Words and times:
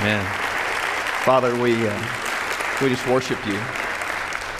Amen. 0.00 0.24
Father, 1.24 1.54
we, 1.60 1.86
uh, 1.86 2.06
we 2.80 2.88
just 2.88 3.06
worship 3.06 3.38
you. 3.46 3.58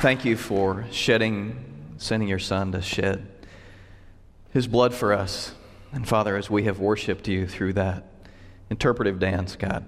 Thank 0.01 0.27
you 0.27 0.37
for 0.37 0.85
shedding, 0.91 1.65
sending 1.97 2.29
your 2.29 2.39
Son 2.39 2.73
to 2.73 2.83
shed 2.83 3.27
his 4.53 4.67
blood 4.67 4.93
for 4.93 5.15
us. 5.15 5.55
And 5.93 6.07
Father, 6.07 6.37
as 6.37 6.51
we 6.51 6.65
have 6.65 6.79
worshiped 6.79 7.27
you 7.27 7.47
through 7.47 7.73
that 7.73 8.05
interpretive 8.69 9.19
dance, 9.19 9.57
God, 9.57 9.87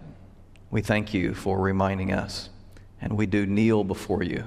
we 0.71 0.81
thank 0.81 1.13
you 1.13 1.35
for 1.35 1.61
reminding 1.61 2.15
us. 2.15 2.49
And 3.03 3.19
we 3.19 3.27
do 3.27 3.45
kneel 3.45 3.85
before 3.85 4.23
you. 4.23 4.45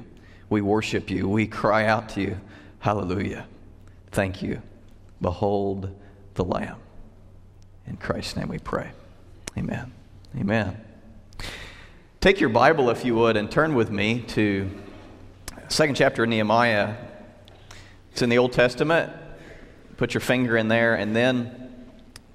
We 0.50 0.62
worship 0.62 1.12
you. 1.12 1.30
We 1.30 1.46
cry 1.46 1.86
out 1.86 2.10
to 2.10 2.22
you. 2.22 2.42
Hallelujah. 2.80 3.46
Thank 4.12 4.42
you. 4.42 4.60
Behold 5.22 5.96
the 6.34 6.46
Lamb. 6.46 6.78
In 7.86 7.98
Christ's 7.98 8.38
name 8.38 8.48
we 8.48 8.58
pray. 8.58 8.90
Amen. 9.56 9.92
Amen. 10.36 10.84
Take 12.25 12.39
your 12.39 12.49
Bible, 12.49 12.89
if 12.89 13.05
you 13.05 13.13
would, 13.13 13.38
and 13.38 13.52
turn 13.52 13.75
with 13.75 13.91
me 13.91 14.21
to 14.29 14.67
second 15.67 15.93
chapter 15.93 16.23
of 16.23 16.29
Nehemiah. 16.29 16.95
It's 18.11 18.23
in 18.23 18.29
the 18.29 18.39
Old 18.39 18.51
Testament. 18.51 19.13
Put 19.98 20.15
your 20.15 20.21
finger 20.21 20.57
in 20.57 20.67
there, 20.67 20.95
and 20.95 21.15
then 21.15 21.85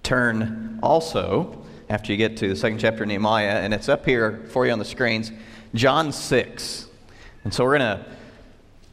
turn 0.05 0.79
also, 0.81 1.67
after 1.89 2.13
you 2.13 2.19
get 2.19 2.37
to 2.37 2.51
the 2.51 2.55
second 2.55 2.79
chapter 2.79 3.03
of 3.03 3.09
Nehemiah, 3.09 3.63
and 3.63 3.75
it's 3.75 3.89
up 3.89 4.07
here 4.07 4.45
for 4.51 4.65
you 4.65 4.71
on 4.71 4.79
the 4.79 4.85
screens, 4.85 5.33
John 5.75 6.13
6. 6.13 6.87
And 7.43 7.53
so 7.53 7.65
we're 7.65 7.79
going 7.79 7.99
to 7.99 8.07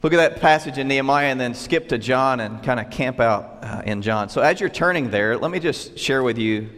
look 0.02 0.14
at 0.14 0.18
that 0.18 0.42
passage 0.42 0.80
in 0.80 0.88
Nehemiah 0.88 1.28
and 1.28 1.40
then 1.40 1.54
skip 1.54 1.90
to 1.90 2.00
John 2.00 2.40
and 2.40 2.64
kind 2.64 2.80
of 2.80 2.90
camp 2.90 3.20
out 3.20 3.60
uh, 3.62 3.84
in 3.86 4.02
John. 4.02 4.30
So 4.30 4.42
as 4.42 4.60
you're 4.60 4.68
turning 4.68 5.12
there, 5.12 5.38
let 5.38 5.52
me 5.52 5.60
just 5.60 6.00
share 6.00 6.24
with 6.24 6.40
you 6.40 6.72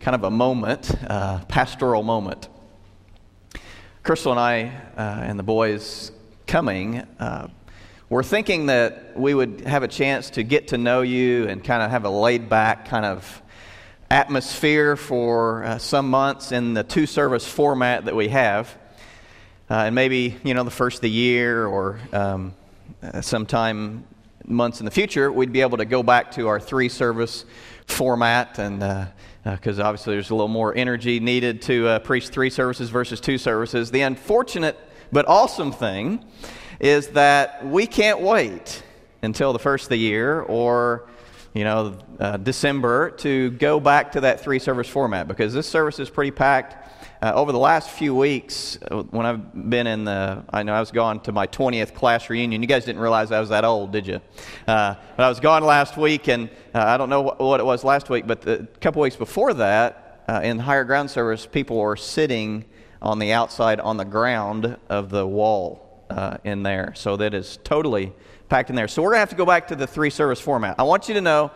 kind 0.00 0.16
of 0.16 0.24
a 0.24 0.30
moment, 0.32 0.92
uh, 1.08 1.44
pastoral 1.44 2.02
moment. 2.02 2.48
Crystal 4.02 4.32
and 4.32 4.40
I 4.40 4.64
uh, 4.96 5.00
and 5.22 5.38
the 5.38 5.44
boys 5.44 6.10
coming 6.48 7.06
uh, 7.20 7.46
were 8.08 8.24
thinking 8.24 8.66
that 8.66 9.16
we 9.16 9.32
would 9.32 9.60
have 9.60 9.84
a 9.84 9.88
chance 9.88 10.30
to 10.30 10.42
get 10.42 10.68
to 10.68 10.76
know 10.76 11.02
you 11.02 11.46
and 11.46 11.62
kind 11.62 11.84
of 11.84 11.92
have 11.92 12.04
a 12.04 12.10
laid 12.10 12.48
back 12.48 12.88
kind 12.88 13.04
of 13.04 13.40
atmosphere 14.10 14.96
for 14.96 15.62
uh, 15.62 15.78
some 15.78 16.10
months 16.10 16.50
in 16.50 16.74
the 16.74 16.82
two 16.82 17.06
service 17.06 17.46
format 17.46 18.06
that 18.06 18.16
we 18.16 18.26
have. 18.26 18.76
Uh, 19.70 19.84
and 19.84 19.94
maybe, 19.94 20.36
you 20.42 20.52
know, 20.52 20.64
the 20.64 20.70
first 20.72 20.96
of 20.96 21.02
the 21.02 21.10
year 21.10 21.64
or 21.64 22.00
um, 22.12 22.52
uh, 23.04 23.20
sometime 23.20 24.02
months 24.44 24.80
in 24.80 24.84
the 24.84 24.90
future, 24.90 25.30
we'd 25.30 25.52
be 25.52 25.60
able 25.60 25.78
to 25.78 25.84
go 25.84 26.02
back 26.02 26.32
to 26.32 26.48
our 26.48 26.58
three 26.58 26.88
service 26.88 27.44
format 27.86 28.58
and 28.58 28.82
uh, 28.82 29.06
because 29.44 29.78
uh, 29.78 29.84
obviously 29.84 30.14
there's 30.14 30.30
a 30.30 30.34
little 30.34 30.48
more 30.48 30.74
energy 30.74 31.20
needed 31.20 31.62
to 31.62 31.88
uh, 31.88 31.98
preach 31.98 32.28
three 32.28 32.50
services 32.50 32.90
versus 32.90 33.20
two 33.20 33.38
services. 33.38 33.90
The 33.90 34.02
unfortunate 34.02 34.78
but 35.10 35.28
awesome 35.28 35.72
thing 35.72 36.24
is 36.80 37.08
that 37.08 37.66
we 37.66 37.86
can't 37.86 38.20
wait 38.20 38.82
until 39.22 39.52
the 39.52 39.58
first 39.58 39.84
of 39.84 39.90
the 39.90 39.98
year 39.98 40.40
or 40.40 41.08
you 41.54 41.64
know 41.64 41.98
uh, 42.18 42.38
December 42.38 43.10
to 43.10 43.50
go 43.52 43.78
back 43.78 44.12
to 44.12 44.20
that 44.22 44.40
three 44.40 44.58
service 44.58 44.88
format 44.88 45.28
because 45.28 45.52
this 45.52 45.68
service 45.68 45.98
is 45.98 46.08
pretty 46.08 46.30
packed. 46.30 46.76
Uh, 47.22 47.30
over 47.36 47.52
the 47.52 47.58
last 47.58 47.88
few 47.88 48.12
weeks, 48.12 48.76
uh, 48.90 49.00
when 49.10 49.24
I've 49.24 49.70
been 49.70 49.86
in 49.86 50.04
the, 50.04 50.42
I 50.50 50.64
know 50.64 50.74
I 50.74 50.80
was 50.80 50.90
gone 50.90 51.20
to 51.20 51.30
my 51.30 51.46
20th 51.46 51.94
class 51.94 52.28
reunion. 52.28 52.60
You 52.60 52.66
guys 52.66 52.84
didn't 52.84 53.00
realize 53.00 53.30
I 53.30 53.38
was 53.38 53.50
that 53.50 53.64
old, 53.64 53.92
did 53.92 54.08
you? 54.08 54.20
Uh, 54.66 54.96
but 55.16 55.22
I 55.22 55.28
was 55.28 55.38
gone 55.38 55.62
last 55.62 55.96
week, 55.96 56.26
and 56.26 56.50
uh, 56.74 56.80
I 56.80 56.96
don't 56.96 57.08
know 57.08 57.22
what, 57.22 57.38
what, 57.38 57.60
it 57.60 57.62
was 57.62 57.84
last 57.84 58.10
week, 58.10 58.26
but 58.26 58.44
a 58.48 58.66
couple 58.80 59.02
weeks 59.02 59.14
before 59.14 59.54
that, 59.54 60.24
uh, 60.26 60.40
in 60.42 60.58
higher 60.58 60.82
ground 60.82 61.12
service, 61.12 61.46
people 61.46 61.76
were 61.76 61.94
sitting 61.94 62.64
on 63.00 63.20
the 63.20 63.30
outside 63.30 63.78
on 63.78 63.98
the 63.98 64.04
ground 64.04 64.76
of 64.88 65.08
the 65.08 65.24
wall 65.24 66.04
uh, 66.10 66.38
in 66.42 66.64
there. 66.64 66.92
So 66.96 67.16
that 67.18 67.34
is 67.34 67.60
totally 67.62 68.12
packed 68.48 68.68
in 68.68 68.74
there. 68.74 68.88
So 68.88 69.00
we're 69.00 69.10
going 69.10 69.18
to 69.18 69.20
have 69.20 69.30
to 69.30 69.36
go 69.36 69.46
back 69.46 69.68
to 69.68 69.76
the 69.76 69.86
three 69.86 70.10
service 70.10 70.40
format. 70.40 70.74
I 70.76 70.82
want 70.82 71.06
you 71.06 71.14
to 71.14 71.20
know 71.20 71.52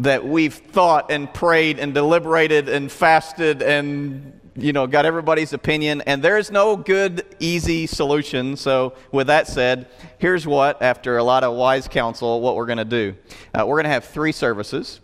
that 0.00 0.26
we've 0.26 0.54
thought 0.54 1.12
and 1.12 1.32
prayed 1.32 1.78
and 1.78 1.94
deliberated 1.94 2.68
and 2.68 2.90
fasted 2.90 3.62
and 3.62 4.40
you 4.56 4.72
know, 4.72 4.86
got 4.86 5.04
everybody's 5.04 5.52
opinion, 5.52 6.02
and 6.02 6.22
there's 6.22 6.50
no 6.50 6.76
good, 6.76 7.24
easy 7.40 7.86
solution. 7.86 8.56
So, 8.56 8.94
with 9.10 9.26
that 9.26 9.48
said, 9.48 9.88
here's 10.18 10.46
what, 10.46 10.80
after 10.80 11.16
a 11.16 11.24
lot 11.24 11.42
of 11.42 11.54
wise 11.54 11.88
counsel, 11.88 12.40
what 12.40 12.54
we're 12.54 12.66
going 12.66 12.78
to 12.78 12.84
do. 12.84 13.16
Uh, 13.52 13.64
we're 13.66 13.76
going 13.76 13.84
to 13.84 13.90
have 13.90 14.04
three 14.04 14.32
services. 14.32 15.00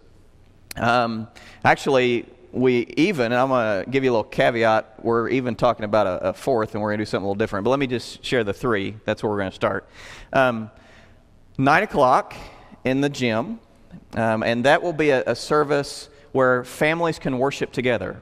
Um, 0.76 1.26
actually, 1.64 2.26
we 2.52 2.86
even, 2.96 3.32
I'm 3.32 3.48
going 3.48 3.84
to 3.84 3.90
give 3.90 4.04
you 4.04 4.10
a 4.10 4.12
little 4.12 4.24
caveat, 4.24 5.04
we're 5.04 5.28
even 5.28 5.56
talking 5.56 5.84
about 5.84 6.06
a, 6.06 6.28
a 6.28 6.32
fourth, 6.32 6.74
and 6.74 6.82
we're 6.82 6.90
going 6.90 6.98
to 6.98 7.04
do 7.04 7.08
something 7.08 7.24
a 7.24 7.28
little 7.28 7.38
different. 7.38 7.64
But 7.64 7.70
let 7.70 7.80
me 7.80 7.88
just 7.88 8.24
share 8.24 8.44
the 8.44 8.52
three. 8.52 8.96
That's 9.04 9.22
where 9.22 9.30
we're 9.30 9.38
going 9.38 9.50
to 9.50 9.56
start. 9.56 9.88
Um, 10.32 10.70
nine 11.58 11.82
o'clock 11.82 12.34
in 12.84 13.00
the 13.00 13.08
gym, 13.08 13.58
um, 14.14 14.42
and 14.44 14.64
that 14.64 14.82
will 14.82 14.92
be 14.92 15.10
a, 15.10 15.24
a 15.26 15.34
service 15.34 16.08
where 16.32 16.62
families 16.62 17.18
can 17.18 17.38
worship 17.38 17.72
together. 17.72 18.20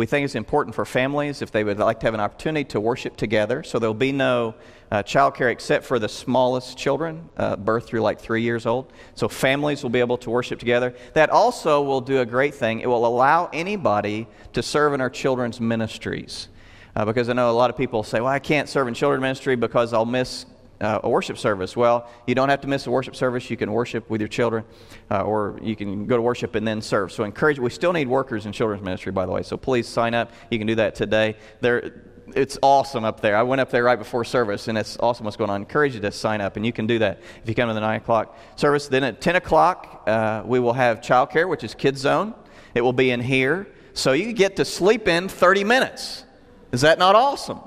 We 0.00 0.06
think 0.06 0.24
it's 0.24 0.34
important 0.34 0.74
for 0.74 0.86
families 0.86 1.42
if 1.42 1.50
they 1.50 1.62
would 1.62 1.78
like 1.78 2.00
to 2.00 2.06
have 2.06 2.14
an 2.14 2.20
opportunity 2.20 2.64
to 2.70 2.80
worship 2.80 3.18
together. 3.18 3.62
So 3.62 3.78
there'll 3.78 3.92
be 3.92 4.12
no 4.12 4.54
uh, 4.90 5.02
child 5.02 5.34
care 5.34 5.50
except 5.50 5.84
for 5.84 5.98
the 5.98 6.08
smallest 6.08 6.78
children, 6.78 7.28
uh, 7.36 7.56
birth 7.56 7.86
through 7.86 8.00
like 8.00 8.18
three 8.18 8.40
years 8.40 8.64
old. 8.64 8.94
So 9.14 9.28
families 9.28 9.82
will 9.82 9.90
be 9.90 10.00
able 10.00 10.16
to 10.16 10.30
worship 10.30 10.58
together. 10.58 10.94
That 11.12 11.28
also 11.28 11.82
will 11.82 12.00
do 12.00 12.22
a 12.22 12.24
great 12.24 12.54
thing. 12.54 12.80
It 12.80 12.86
will 12.86 13.04
allow 13.04 13.50
anybody 13.52 14.26
to 14.54 14.62
serve 14.62 14.94
in 14.94 15.02
our 15.02 15.10
children's 15.10 15.60
ministries. 15.60 16.48
Uh, 16.96 17.04
because 17.04 17.28
I 17.28 17.34
know 17.34 17.50
a 17.50 17.52
lot 17.52 17.68
of 17.68 17.76
people 17.76 18.02
say, 18.02 18.20
well, 18.20 18.32
I 18.32 18.38
can't 18.38 18.70
serve 18.70 18.88
in 18.88 18.94
children's 18.94 19.20
ministry 19.20 19.54
because 19.54 19.92
I'll 19.92 20.06
miss 20.06 20.46
uh, 20.80 21.00
a 21.02 21.08
worship 21.08 21.38
service. 21.38 21.76
Well, 21.76 22.08
you 22.26 22.34
don't 22.34 22.48
have 22.48 22.60
to 22.62 22.68
miss 22.68 22.86
a 22.86 22.90
worship 22.90 23.16
service. 23.16 23.50
You 23.50 23.56
can 23.56 23.72
worship 23.72 24.08
with 24.08 24.20
your 24.20 24.28
children, 24.28 24.64
uh, 25.10 25.22
or 25.22 25.58
you 25.62 25.76
can 25.76 26.06
go 26.06 26.16
to 26.16 26.22
worship 26.22 26.54
and 26.54 26.66
then 26.66 26.80
serve. 26.82 27.12
So 27.12 27.24
encourage. 27.24 27.58
We 27.58 27.70
still 27.70 27.92
need 27.92 28.08
workers 28.08 28.46
in 28.46 28.52
children's 28.52 28.82
ministry, 28.82 29.12
by 29.12 29.26
the 29.26 29.32
way. 29.32 29.42
So 29.42 29.56
please 29.56 29.86
sign 29.86 30.14
up. 30.14 30.32
You 30.50 30.58
can 30.58 30.66
do 30.66 30.76
that 30.76 30.94
today. 30.94 31.36
There, 31.60 32.04
it's 32.34 32.58
awesome 32.62 33.04
up 33.04 33.20
there. 33.20 33.36
I 33.36 33.42
went 33.42 33.60
up 33.60 33.70
there 33.70 33.84
right 33.84 33.98
before 33.98 34.24
service, 34.24 34.68
and 34.68 34.78
it's 34.78 34.96
awesome 35.00 35.24
what's 35.24 35.36
going 35.36 35.50
on. 35.50 35.60
I 35.60 35.62
encourage 35.62 35.94
you 35.94 36.00
to 36.00 36.12
sign 36.12 36.40
up, 36.40 36.56
and 36.56 36.64
you 36.64 36.72
can 36.72 36.86
do 36.86 36.98
that 37.00 37.20
if 37.42 37.48
you 37.48 37.54
come 37.54 37.68
to 37.68 37.74
the 37.74 37.80
nine 37.80 38.00
o'clock 38.00 38.38
service. 38.56 38.88
Then 38.88 39.04
at 39.04 39.20
ten 39.20 39.36
o'clock, 39.36 40.04
uh, 40.06 40.42
we 40.44 40.60
will 40.60 40.72
have 40.72 41.00
childcare, 41.00 41.48
which 41.48 41.64
is 41.64 41.74
Kids 41.74 42.00
Zone. 42.00 42.34
It 42.74 42.82
will 42.82 42.92
be 42.92 43.10
in 43.10 43.20
here, 43.20 43.66
so 43.94 44.12
you 44.12 44.32
get 44.32 44.56
to 44.56 44.64
sleep 44.64 45.08
in 45.08 45.28
30 45.28 45.64
minutes. 45.64 46.24
Is 46.72 46.82
that 46.82 46.98
not 46.98 47.16
awesome? 47.16 47.58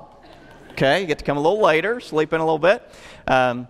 Okay, 0.73 1.01
you 1.01 1.06
get 1.06 1.19
to 1.19 1.23
come 1.23 1.38
a 1.38 1.39
little 1.39 1.61
later, 1.61 2.00
sleep 2.00 2.34
in 2.34 2.41
a 2.41 2.44
little 2.44 2.57
bit. 2.57 2.81
Um, 3.28 3.67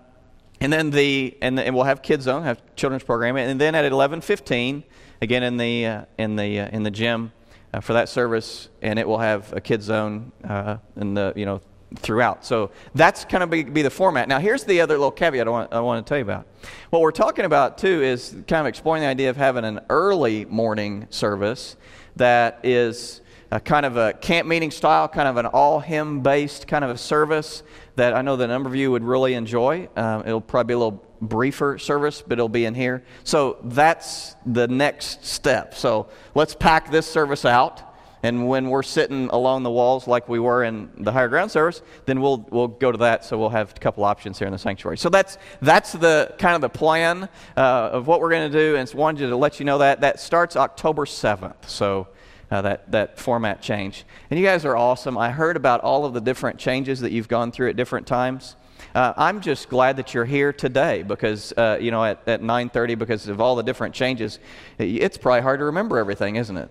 and 0.61 0.71
then 0.71 0.89
the 0.89 1.35
and, 1.41 1.57
the, 1.57 1.63
and, 1.63 1.75
we'll 1.75 1.83
have 1.83 2.01
kids 2.01 2.23
zone, 2.23 2.43
have 2.43 2.61
children's 2.77 3.03
programming, 3.03 3.49
and 3.49 3.59
then 3.59 3.75
at 3.75 3.83
11:15, 3.91 4.83
again 5.21 5.43
in 5.43 5.57
the 5.57 5.85
uh, 5.85 6.05
in 6.17 6.37
the 6.37 6.61
uh, 6.61 6.69
in 6.69 6.83
the 6.83 6.91
gym 6.91 7.33
uh, 7.73 7.81
for 7.81 7.91
that 7.91 8.07
service, 8.07 8.69
and 8.81 8.97
it 8.97 9.05
will 9.05 9.17
have 9.17 9.51
a 9.51 9.59
kids 9.59 9.83
zone 9.83 10.31
uh, 10.45 10.77
in 10.95 11.13
the 11.13 11.33
you 11.35 11.45
know 11.45 11.59
throughout. 11.97 12.45
So 12.45 12.71
that's 12.95 13.25
kind 13.25 13.43
of 13.43 13.49
be, 13.49 13.63
be, 13.63 13.81
the 13.81 13.89
format. 13.89 14.29
Now 14.29 14.39
here's 14.39 14.63
the 14.63 14.79
other 14.79 14.93
little 14.93 15.11
caveat 15.11 15.45
I 15.45 15.51
want, 15.51 15.73
I 15.73 15.81
want 15.81 16.05
to 16.05 16.09
tell 16.09 16.17
you 16.17 16.23
about. 16.23 16.47
What 16.89 17.01
we're 17.01 17.11
talking 17.11 17.43
about 17.43 17.77
too 17.77 18.01
is 18.01 18.29
kind 18.47 18.61
of 18.61 18.67
exploring 18.67 19.01
the 19.01 19.09
idea 19.09 19.29
of 19.29 19.35
having 19.35 19.65
an 19.65 19.81
early 19.89 20.45
morning 20.45 21.07
service 21.09 21.75
that 22.15 22.61
is 22.63 23.19
a 23.53 23.59
kind 23.59 23.85
of 23.85 23.97
a 23.97 24.13
camp 24.13 24.47
meeting 24.47 24.71
style, 24.71 25.07
kind 25.07 25.27
of 25.27 25.37
an 25.37 25.45
all 25.45 25.79
hymn 25.79 26.21
based 26.21 26.67
kind 26.67 26.83
of 26.83 26.89
a 26.89 26.97
service 26.97 27.61
that 27.95 28.15
I 28.15 28.23
know 28.23 28.35
that 28.35 28.45
a 28.45 28.47
number 28.47 28.67
of 28.67 28.75
you 28.75 28.89
would 28.89 29.03
really 29.03 29.35
enjoy. 29.35 29.87
Um, 29.95 30.21
it'll 30.21 30.41
probably 30.41 30.69
be 30.69 30.73
a 30.73 30.77
little 30.79 31.05
briefer 31.21 31.77
service, 31.77 32.23
but 32.23 32.33
it'll 32.33 32.49
be 32.49 32.65
in 32.65 32.73
here. 32.73 33.03
So 33.23 33.57
that's 33.65 34.35
the 34.47 34.67
next 34.67 35.23
step. 35.23 35.75
So 35.75 36.07
let's 36.33 36.55
pack 36.55 36.89
this 36.89 37.05
service 37.05 37.45
out. 37.45 37.83
And 38.23 38.47
when 38.47 38.69
we're 38.69 38.83
sitting 38.83 39.29
along 39.29 39.63
the 39.63 39.69
walls 39.69 40.07
like 40.07 40.27
we 40.27 40.39
were 40.39 40.63
in 40.63 40.89
the 40.97 41.11
higher 41.11 41.27
ground 41.27 41.51
service, 41.51 41.83
then 42.05 42.21
we'll, 42.21 42.47
we'll 42.49 42.69
go 42.69 42.91
to 42.91 42.97
that. 42.99 43.23
So 43.23 43.37
we'll 43.37 43.49
have 43.49 43.71
a 43.75 43.79
couple 43.79 44.03
options 44.03 44.39
here 44.39 44.47
in 44.47 44.53
the 44.53 44.57
sanctuary. 44.57 44.97
So 44.97 45.09
that's, 45.09 45.37
that's 45.61 45.91
the 45.91 46.33
kind 46.39 46.55
of 46.55 46.61
the 46.61 46.69
plan 46.69 47.29
uh, 47.55 47.59
of 47.59 48.07
what 48.07 48.19
we're 48.19 48.31
going 48.31 48.51
to 48.51 48.57
do. 48.57 48.77
And 48.77 48.89
I 48.91 48.97
wanted 48.97 49.27
to 49.27 49.35
let 49.35 49.59
you 49.59 49.65
know 49.65 49.77
that. 49.77 50.01
That 50.01 50.19
starts 50.19 50.55
October 50.55 51.05
7th. 51.05 51.67
So 51.67 52.07
uh, 52.53 52.61
that, 52.61 52.91
that 52.91 53.17
format 53.17 53.61
change. 53.63 54.05
And 54.29 54.39
you 54.39 54.45
guys 54.45 54.63
are 54.63 54.77
awesome. 54.77 55.17
I 55.17 55.31
heard 55.31 55.57
about 55.57 55.81
all 55.81 56.05
of 56.05 56.13
the 56.13 56.21
different 56.21 56.59
changes 56.59 56.99
that 56.99 57.11
you've 57.11 57.27
gone 57.27 57.51
through 57.51 57.69
at 57.69 57.75
different 57.75 58.05
times. 58.05 58.55
Uh, 58.93 59.11
I'm 59.17 59.41
just 59.41 59.69
glad 59.69 59.97
that 59.97 60.13
you're 60.13 60.25
here 60.25 60.53
today 60.53 61.01
because, 61.01 61.51
uh, 61.57 61.79
you 61.81 61.89
know, 61.89 62.03
at, 62.03 62.27
at 62.27 62.41
9.30 62.41 62.99
because 62.99 63.27
of 63.27 63.41
all 63.41 63.55
the 63.55 63.63
different 63.63 63.95
changes, 63.95 64.37
it's 64.77 65.17
probably 65.17 65.41
hard 65.41 65.61
to 65.61 65.65
remember 65.65 65.97
everything, 65.97 66.35
isn't 66.35 66.55
it? 66.55 66.69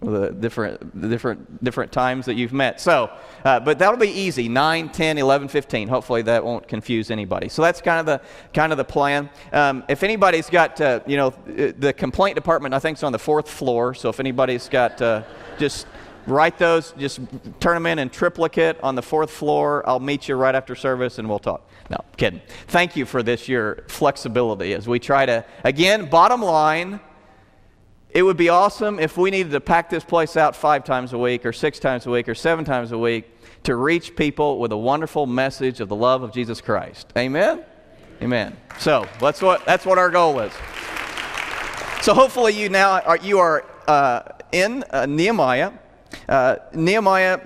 The 0.00 0.30
different, 0.30 1.00
the 1.00 1.08
different, 1.08 1.64
different 1.64 1.90
times 1.90 2.26
that 2.26 2.34
you've 2.34 2.52
met. 2.52 2.80
So, 2.80 3.10
uh, 3.44 3.60
but 3.60 3.78
that'll 3.78 3.98
be 3.98 4.08
easy 4.08 4.48
9, 4.48 4.90
10, 4.90 5.18
11, 5.18 5.48
15. 5.48 5.88
Hopefully 5.88 6.22
that 6.22 6.44
won't 6.44 6.68
confuse 6.68 7.10
anybody. 7.10 7.48
So 7.48 7.62
that's 7.62 7.80
kind 7.80 8.00
of 8.00 8.06
the, 8.06 8.26
kind 8.54 8.72
of 8.72 8.78
the 8.78 8.84
plan. 8.84 9.28
Um, 9.52 9.84
if 9.88 10.02
anybody's 10.02 10.48
got, 10.48 10.80
uh, 10.80 11.00
you 11.06 11.16
know, 11.16 11.30
the 11.46 11.92
complaint 11.92 12.36
department, 12.36 12.74
I 12.74 12.78
think, 12.78 12.98
is 12.98 13.02
on 13.02 13.12
the 13.12 13.18
fourth 13.18 13.48
floor. 13.48 13.94
So 13.94 14.08
if 14.08 14.20
anybody's 14.20 14.68
got 14.68 15.02
uh, 15.02 15.22
just 15.58 15.86
write 16.28 16.58
those, 16.58 16.92
just 16.98 17.20
turn 17.60 17.74
them 17.74 17.86
in 17.86 17.98
in 17.98 18.10
triplicate 18.10 18.78
on 18.82 18.94
the 18.94 19.02
fourth 19.02 19.30
floor. 19.30 19.82
I'll 19.88 20.00
meet 20.00 20.28
you 20.28 20.36
right 20.36 20.54
after 20.54 20.74
service 20.74 21.18
and 21.18 21.28
we'll 21.28 21.38
talk. 21.38 21.68
No, 21.90 21.98
kidding. 22.16 22.42
Thank 22.68 22.96
you 22.96 23.06
for 23.06 23.22
this, 23.22 23.48
your 23.48 23.84
flexibility 23.88 24.74
as 24.74 24.86
we 24.86 24.98
try 24.98 25.24
to, 25.26 25.44
again, 25.64 26.08
bottom 26.08 26.42
line, 26.42 27.00
it 28.10 28.22
would 28.22 28.36
be 28.36 28.48
awesome 28.48 28.98
if 28.98 29.16
we 29.16 29.30
needed 29.30 29.52
to 29.52 29.60
pack 29.60 29.90
this 29.90 30.04
place 30.04 30.36
out 30.36 30.56
five 30.56 30.84
times 30.84 31.12
a 31.12 31.18
week 31.18 31.44
or 31.44 31.52
six 31.52 31.78
times 31.78 32.06
a 32.06 32.10
week 32.10 32.28
or 32.28 32.34
seven 32.34 32.64
times 32.64 32.92
a 32.92 32.98
week 32.98 33.30
to 33.64 33.76
reach 33.76 34.16
people 34.16 34.58
with 34.58 34.72
a 34.72 34.76
wonderful 34.76 35.26
message 35.26 35.80
of 35.80 35.88
the 35.88 35.96
love 35.96 36.22
of 36.22 36.32
Jesus 36.32 36.60
Christ. 36.60 37.12
Amen? 37.16 37.64
Amen. 38.22 38.56
So 38.78 39.06
that's 39.20 39.42
what, 39.42 39.64
that's 39.66 39.84
what 39.84 39.98
our 39.98 40.10
goal 40.10 40.40
is. 40.40 40.52
So 42.02 42.14
hopefully 42.14 42.54
you 42.54 42.68
now 42.68 43.00
are, 43.00 43.18
you 43.18 43.40
are 43.40 43.64
uh, 43.86 44.22
in 44.52 44.84
uh, 44.90 45.06
Nehemiah. 45.06 45.72
Uh, 46.28 46.56
Nehemiah, 46.72 47.40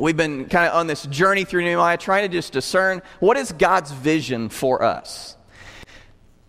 we've 0.00 0.16
been 0.16 0.46
kind 0.46 0.68
of 0.68 0.74
on 0.74 0.86
this 0.86 1.04
journey 1.06 1.44
through 1.44 1.64
Nehemiah, 1.64 1.96
trying 1.96 2.22
to 2.22 2.28
just 2.28 2.52
discern 2.52 3.02
what 3.18 3.36
is 3.36 3.50
God's 3.50 3.90
vision 3.90 4.48
for 4.48 4.82
us. 4.82 5.36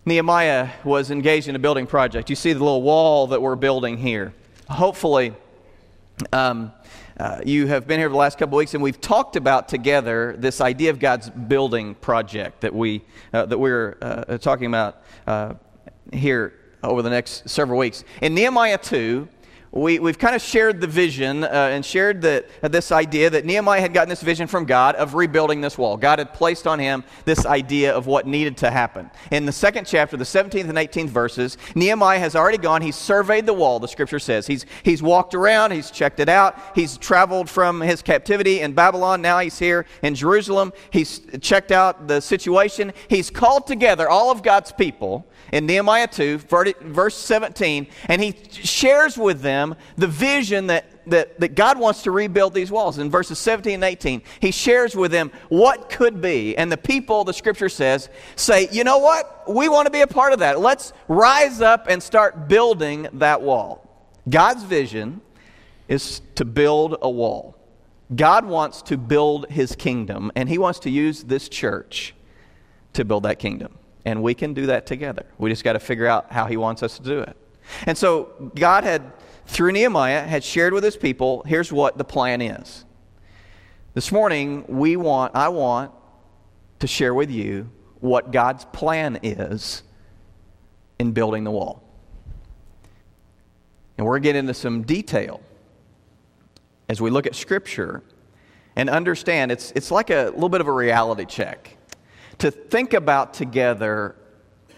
Nehemiah 0.06 0.68
was 0.84 1.10
engaged 1.10 1.48
in 1.48 1.56
a 1.56 1.58
building 1.58 1.86
project. 1.86 2.28
You 2.28 2.36
see 2.36 2.52
the 2.52 2.58
little 2.58 2.82
wall 2.82 3.28
that 3.28 3.40
we're 3.40 3.56
building 3.56 3.96
here. 3.96 4.34
Hopefully, 4.68 5.32
um, 6.30 6.72
uh, 7.18 7.40
you 7.42 7.66
have 7.68 7.86
been 7.86 7.98
here 7.98 8.10
the 8.10 8.16
last 8.16 8.36
couple 8.36 8.58
weeks, 8.58 8.74
and 8.74 8.82
we've 8.82 9.00
talked 9.00 9.34
about 9.34 9.66
together 9.66 10.34
this 10.36 10.60
idea 10.60 10.90
of 10.90 10.98
God's 10.98 11.30
building 11.30 11.94
project 11.94 12.60
that 12.60 12.74
we 12.74 13.02
uh, 13.32 13.46
that 13.46 13.56
we're 13.56 13.96
uh, 14.02 14.36
talking 14.36 14.66
about 14.66 15.02
uh, 15.26 15.54
here 16.12 16.52
over 16.82 17.00
the 17.00 17.08
next 17.08 17.48
several 17.48 17.78
weeks. 17.78 18.04
In 18.20 18.34
Nehemiah 18.34 18.76
two, 18.76 19.26
we, 19.74 19.98
we've 19.98 20.18
kind 20.18 20.36
of 20.36 20.42
shared 20.42 20.80
the 20.80 20.86
vision 20.86 21.42
uh, 21.42 21.48
and 21.48 21.84
shared 21.84 22.22
the, 22.22 22.44
uh, 22.62 22.68
this 22.68 22.92
idea 22.92 23.28
that 23.28 23.44
Nehemiah 23.44 23.80
had 23.80 23.92
gotten 23.92 24.08
this 24.08 24.22
vision 24.22 24.46
from 24.46 24.66
God 24.66 24.94
of 24.94 25.14
rebuilding 25.14 25.60
this 25.60 25.76
wall. 25.76 25.96
God 25.96 26.20
had 26.20 26.32
placed 26.32 26.68
on 26.68 26.78
him 26.78 27.02
this 27.24 27.44
idea 27.44 27.92
of 27.92 28.06
what 28.06 28.24
needed 28.24 28.56
to 28.58 28.70
happen. 28.70 29.10
In 29.32 29.46
the 29.46 29.52
second 29.52 29.86
chapter, 29.86 30.16
the 30.16 30.24
17th 30.24 30.68
and 30.68 30.78
18th 30.78 31.08
verses, 31.08 31.58
Nehemiah 31.74 32.20
has 32.20 32.36
already 32.36 32.58
gone. 32.58 32.82
He's 32.82 32.94
surveyed 32.94 33.46
the 33.46 33.52
wall, 33.52 33.80
the 33.80 33.88
scripture 33.88 34.20
says. 34.20 34.46
He's, 34.46 34.64
he's 34.84 35.02
walked 35.02 35.34
around, 35.34 35.72
he's 35.72 35.90
checked 35.90 36.20
it 36.20 36.28
out. 36.28 36.56
He's 36.76 36.96
traveled 36.96 37.50
from 37.50 37.80
his 37.80 38.00
captivity 38.00 38.60
in 38.60 38.74
Babylon. 38.74 39.22
Now 39.22 39.40
he's 39.40 39.58
here 39.58 39.86
in 40.02 40.14
Jerusalem. 40.14 40.72
He's 40.90 41.20
checked 41.40 41.72
out 41.72 42.06
the 42.06 42.20
situation. 42.20 42.92
He's 43.08 43.28
called 43.28 43.66
together 43.66 44.08
all 44.08 44.30
of 44.30 44.44
God's 44.44 44.70
people 44.70 45.26
in 45.52 45.66
Nehemiah 45.66 46.08
2, 46.08 46.38
verse 46.38 47.16
17, 47.16 47.86
and 48.08 48.22
he 48.22 48.34
shares 48.50 49.16
with 49.16 49.40
them 49.40 49.63
the 49.96 50.06
vision 50.06 50.66
that, 50.66 50.84
that, 51.06 51.40
that 51.40 51.54
God 51.54 51.78
wants 51.78 52.02
to 52.02 52.10
rebuild 52.10 52.52
these 52.52 52.70
walls. 52.70 52.98
In 52.98 53.10
verses 53.10 53.38
17 53.38 53.74
and 53.74 53.84
18, 53.84 54.22
he 54.40 54.50
shares 54.50 54.94
with 54.94 55.10
them 55.10 55.30
what 55.48 55.88
could 55.88 56.20
be. 56.20 56.56
And 56.56 56.70
the 56.70 56.76
people, 56.76 57.24
the 57.24 57.32
scripture 57.32 57.68
says, 57.68 58.08
say, 58.36 58.68
you 58.70 58.84
know 58.84 58.98
what? 58.98 59.44
We 59.48 59.68
want 59.68 59.86
to 59.86 59.90
be 59.90 60.00
a 60.00 60.06
part 60.06 60.32
of 60.32 60.40
that. 60.40 60.60
Let's 60.60 60.92
rise 61.08 61.60
up 61.60 61.86
and 61.88 62.02
start 62.02 62.48
building 62.48 63.08
that 63.14 63.40
wall. 63.40 63.80
God's 64.28 64.64
vision 64.64 65.20
is 65.88 66.20
to 66.34 66.44
build 66.44 66.96
a 67.00 67.10
wall. 67.10 67.56
God 68.14 68.44
wants 68.44 68.82
to 68.82 68.96
build 68.96 69.50
his 69.50 69.74
kingdom, 69.74 70.30
and 70.34 70.48
he 70.48 70.58
wants 70.58 70.78
to 70.80 70.90
use 70.90 71.24
this 71.24 71.48
church 71.48 72.14
to 72.92 73.04
build 73.04 73.24
that 73.24 73.38
kingdom. 73.38 73.78
And 74.04 74.22
we 74.22 74.34
can 74.34 74.54
do 74.54 74.66
that 74.66 74.86
together. 74.86 75.24
We 75.38 75.50
just 75.50 75.64
got 75.64 75.74
to 75.74 75.80
figure 75.80 76.06
out 76.06 76.30
how 76.32 76.46
He 76.46 76.56
wants 76.56 76.82
us 76.82 76.98
to 76.98 77.02
do 77.02 77.20
it. 77.20 77.36
And 77.86 77.96
so 77.96 78.50
God 78.54 78.84
had, 78.84 79.12
through 79.46 79.72
Nehemiah, 79.72 80.22
had 80.22 80.44
shared 80.44 80.72
with 80.72 80.84
His 80.84 80.96
people 80.96 81.42
here's 81.46 81.72
what 81.72 81.98
the 81.98 82.04
plan 82.04 82.40
is. 82.40 82.84
This 83.94 84.10
morning, 84.10 84.64
we 84.68 84.96
want, 84.96 85.36
I 85.36 85.48
want 85.48 85.92
to 86.80 86.86
share 86.86 87.14
with 87.14 87.30
you 87.30 87.70
what 88.00 88.32
God's 88.32 88.64
plan 88.66 89.20
is 89.22 89.82
in 90.98 91.12
building 91.12 91.44
the 91.44 91.50
wall. 91.50 91.82
And 93.96 94.06
we're 94.06 94.14
going 94.14 94.22
to 94.22 94.28
get 94.28 94.36
into 94.36 94.54
some 94.54 94.82
detail 94.82 95.40
as 96.88 97.00
we 97.00 97.10
look 97.10 97.26
at 97.26 97.34
Scripture 97.34 98.02
and 98.76 98.90
understand 98.90 99.52
it's, 99.52 99.72
it's 99.76 99.90
like 99.90 100.10
a 100.10 100.30
little 100.34 100.48
bit 100.48 100.60
of 100.60 100.66
a 100.66 100.72
reality 100.72 101.24
check 101.24 101.76
to 102.38 102.50
think 102.50 102.92
about 102.92 103.34
together 103.34 104.16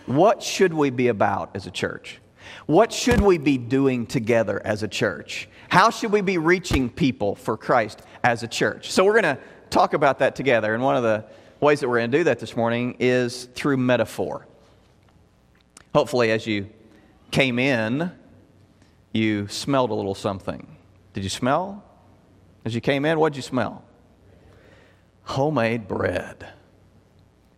what 0.04 0.42
should 0.42 0.72
we 0.72 0.90
be 0.90 1.08
about 1.08 1.50
as 1.54 1.66
a 1.66 1.70
church? 1.70 2.20
What 2.66 2.92
should 2.92 3.20
we 3.20 3.38
be 3.38 3.58
doing 3.58 4.06
together 4.06 4.60
as 4.64 4.82
a 4.82 4.88
church? 4.88 5.48
How 5.68 5.90
should 5.90 6.12
we 6.12 6.20
be 6.20 6.38
reaching 6.38 6.88
people 6.88 7.34
for 7.34 7.56
Christ 7.56 8.02
as 8.22 8.42
a 8.42 8.48
church? 8.48 8.90
So, 8.90 9.04
we're 9.04 9.20
going 9.20 9.36
to 9.36 9.38
talk 9.70 9.94
about 9.94 10.18
that 10.20 10.36
together. 10.36 10.74
And 10.74 10.82
one 10.82 10.96
of 10.96 11.02
the 11.02 11.24
ways 11.60 11.80
that 11.80 11.88
we're 11.88 11.98
going 11.98 12.10
to 12.10 12.18
do 12.18 12.24
that 12.24 12.38
this 12.38 12.56
morning 12.56 12.96
is 12.98 13.44
through 13.54 13.76
metaphor. 13.76 14.46
Hopefully, 15.94 16.30
as 16.30 16.46
you 16.46 16.68
came 17.30 17.58
in, 17.58 18.12
you 19.12 19.48
smelled 19.48 19.90
a 19.90 19.94
little 19.94 20.14
something. 20.14 20.76
Did 21.14 21.24
you 21.24 21.30
smell? 21.30 21.82
As 22.64 22.74
you 22.74 22.80
came 22.80 23.04
in, 23.04 23.18
what 23.18 23.32
did 23.32 23.36
you 23.36 23.42
smell? 23.42 23.82
Homemade 25.22 25.88
bread. 25.88 26.46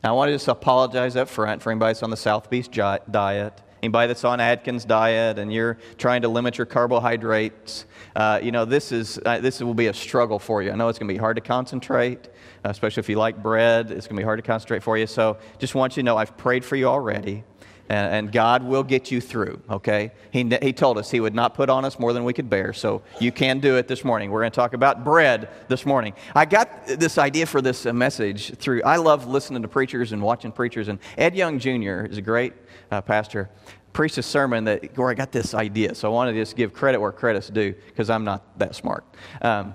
Now, 0.03 0.11
I 0.11 0.13
want 0.13 0.29
to 0.29 0.35
just 0.35 0.49
apologize 0.49 1.17
up 1.17 1.29
front 1.29 1.61
for 1.61 1.73
anybody 1.73 1.91
that's 1.91 2.03
on 2.03 2.11
the 2.11 2.17
South 2.17 2.49
Beach 2.49 2.71
diet, 2.71 3.61
anybody 3.83 4.09
that's 4.09 4.25
on 4.25 4.41
Atkins 4.41 4.85
diet, 4.85 5.39
and 5.39 5.53
you're 5.53 5.79
trying 5.97 6.23
to 6.23 6.29
limit 6.29 6.59
your 6.59 6.67
carbohydrates. 6.67 7.87
Uh, 8.17 8.41
you 8.43 8.53
know, 8.53 8.65
this, 8.65 8.93
is, 8.93 9.19
uh, 9.25 9.41
this 9.41 9.61
will 9.61 9.75
be 9.75 9.87
a 9.87 9.95
struggle 9.95 10.39
for 10.39 10.63
you. 10.63 10.71
I 10.71 10.75
know 10.75 10.89
it's 10.89 10.99
going 10.99 11.09
to 11.09 11.15
be 11.15 11.19
hard 11.19 11.37
to 11.37 11.43
concentrate, 11.43 12.29
especially 12.65 13.01
if 13.01 13.09
you 13.09 13.17
like 13.17 13.43
bread. 13.43 13.91
It's 13.91 14.07
going 14.07 14.17
to 14.17 14.21
be 14.21 14.25
hard 14.25 14.39
to 14.39 14.43
concentrate 14.43 14.83
for 14.83 14.99
you. 14.99 15.07
So 15.07 15.39
just 15.59 15.75
want 15.75 15.97
you 15.97 16.03
to 16.03 16.05
know 16.05 16.17
I've 16.17 16.37
prayed 16.37 16.65
for 16.65 16.77
you 16.77 16.87
already 16.87 17.45
and, 17.89 18.15
and 18.15 18.33
God 18.33 18.63
will 18.63 18.83
get 18.83 19.11
you 19.11 19.21
through, 19.21 19.61
okay? 19.71 20.13
He, 20.31 20.49
he 20.63 20.73
told 20.73 20.99
us 20.99 21.11
He 21.11 21.21
would 21.21 21.35
not 21.35 21.55
put 21.55 21.71
on 21.71 21.85
us 21.85 21.99
more 21.99 22.13
than 22.13 22.25
we 22.25 22.33
could 22.33 22.51
bear, 22.51 22.73
so 22.73 23.03
you 23.21 23.33
can 23.33 23.61
do 23.61 23.77
it 23.77 23.89
this 23.89 24.05
morning. 24.05 24.31
We're 24.31 24.41
going 24.41 24.53
to 24.53 24.57
talk 24.57 24.75
about 24.75 25.05
bread 25.05 25.49
this 25.69 25.87
morning. 25.87 26.15
I 26.35 26.45
got 26.45 26.87
this 26.87 27.19
idea 27.19 27.47
for 27.47 27.63
this 27.63 27.87
uh, 27.87 27.93
message 27.93 28.57
through, 28.57 28.83
I 28.83 28.97
love 28.97 29.27
listening 29.27 29.63
to 29.63 29.69
preachers 29.69 30.13
and 30.13 30.23
watching 30.23 30.53
preachers, 30.53 30.89
and 30.89 30.99
Ed 31.17 31.35
Young 31.35 31.59
Jr. 31.59 32.07
is 32.07 32.19
a 32.19 32.23
great 32.23 32.53
uh, 32.91 33.01
pastor 33.01 33.51
preached 33.95 34.19
a 34.19 34.23
sermon 34.23 34.63
that 34.65 34.97
where 34.97 35.09
I 35.09 35.15
got 35.15 35.33
this 35.33 35.55
idea. 35.55 35.93
So 35.93 36.09
I 36.09 36.15
wanted 36.15 36.35
to 36.35 36.39
just 36.39 36.55
give 36.55 36.73
credit 36.73 37.01
where 37.01 37.11
credit's 37.11 37.49
due 37.49 37.75
because 37.89 38.11
I'm 38.11 38.23
not 38.23 38.57
that 38.59 38.77
smart. 38.77 39.05
Um, 39.43 39.75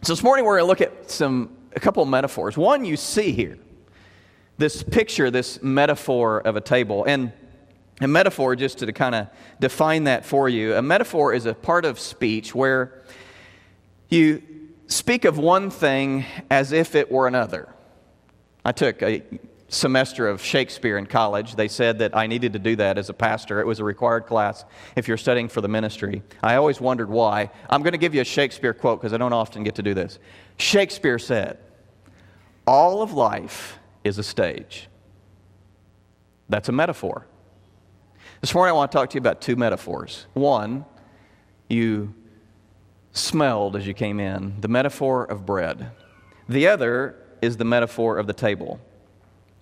so 0.00 0.12
this 0.12 0.22
morning 0.22 0.46
we're 0.46 0.58
going 0.58 0.64
to 0.64 0.68
look 0.68 0.80
at 0.80 1.10
some 1.10 1.54
a 1.76 1.80
couple 1.80 2.04
metaphors. 2.06 2.56
One 2.56 2.84
you 2.84 2.96
see 2.96 3.32
here 3.32 3.58
this 4.58 4.82
picture, 4.82 5.30
this 5.30 5.62
metaphor 5.62 6.40
of 6.40 6.56
a 6.56 6.60
table. 6.60 7.04
And 7.04 7.32
a 8.04 8.08
metaphor, 8.08 8.56
just 8.56 8.78
to 8.78 8.92
kind 8.92 9.14
of 9.14 9.28
define 9.60 10.04
that 10.04 10.24
for 10.24 10.48
you, 10.48 10.74
a 10.74 10.82
metaphor 10.82 11.34
is 11.34 11.46
a 11.46 11.54
part 11.54 11.84
of 11.84 11.98
speech 11.98 12.54
where 12.54 13.02
you 14.08 14.42
speak 14.86 15.24
of 15.24 15.38
one 15.38 15.70
thing 15.70 16.24
as 16.50 16.72
if 16.72 16.94
it 16.94 17.10
were 17.10 17.26
another. 17.26 17.68
I 18.64 18.72
took 18.72 19.02
a 19.02 19.22
semester 19.68 20.28
of 20.28 20.42
Shakespeare 20.42 20.98
in 20.98 21.06
college. 21.06 21.56
They 21.56 21.68
said 21.68 21.98
that 22.00 22.16
I 22.16 22.26
needed 22.26 22.52
to 22.52 22.58
do 22.58 22.76
that 22.76 22.98
as 22.98 23.08
a 23.08 23.14
pastor. 23.14 23.60
It 23.60 23.66
was 23.66 23.80
a 23.80 23.84
required 23.84 24.26
class 24.26 24.64
if 24.96 25.08
you're 25.08 25.16
studying 25.16 25.48
for 25.48 25.60
the 25.60 25.68
ministry. 25.68 26.22
I 26.42 26.56
always 26.56 26.80
wondered 26.80 27.08
why. 27.08 27.50
I'm 27.70 27.82
going 27.82 27.92
to 27.92 27.98
give 27.98 28.14
you 28.14 28.20
a 28.20 28.24
Shakespeare 28.24 28.74
quote 28.74 29.00
because 29.00 29.12
I 29.12 29.16
don't 29.16 29.32
often 29.32 29.64
get 29.64 29.76
to 29.76 29.82
do 29.82 29.94
this. 29.94 30.18
Shakespeare 30.58 31.18
said, 31.18 31.58
All 32.66 33.02
of 33.02 33.12
life 33.14 33.78
is 34.04 34.18
a 34.18 34.22
stage. 34.22 34.88
That's 36.48 36.68
a 36.68 36.72
metaphor. 36.72 37.26
This 38.40 38.54
morning 38.54 38.74
I 38.74 38.76
want 38.76 38.92
to 38.92 38.98
talk 38.98 39.10
to 39.10 39.14
you 39.14 39.20
about 39.20 39.40
two 39.40 39.56
metaphors. 39.56 40.26
One, 40.34 40.84
you 41.68 42.14
smelled 43.12 43.76
as 43.76 43.86
you 43.86 43.94
came 43.94 44.20
in, 44.20 44.60
the 44.60 44.68
metaphor 44.68 45.24
of 45.24 45.46
bread. 45.46 45.90
The 46.48 46.68
other 46.68 47.16
is 47.40 47.56
the 47.56 47.64
metaphor 47.64 48.18
of 48.18 48.26
the 48.26 48.32
table. 48.32 48.80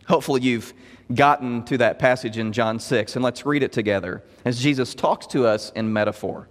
Hopefully, 0.08 0.40
you've 0.42 0.72
gotten 1.14 1.64
to 1.64 1.78
that 1.78 1.98
passage 1.98 2.38
in 2.38 2.52
John 2.52 2.78
6, 2.78 3.16
and 3.16 3.24
let's 3.24 3.44
read 3.44 3.62
it 3.62 3.72
together 3.72 4.22
as 4.44 4.60
Jesus 4.60 4.94
talks 4.94 5.26
to 5.28 5.46
us 5.46 5.70
in 5.70 5.92
metaphor. 5.92 6.48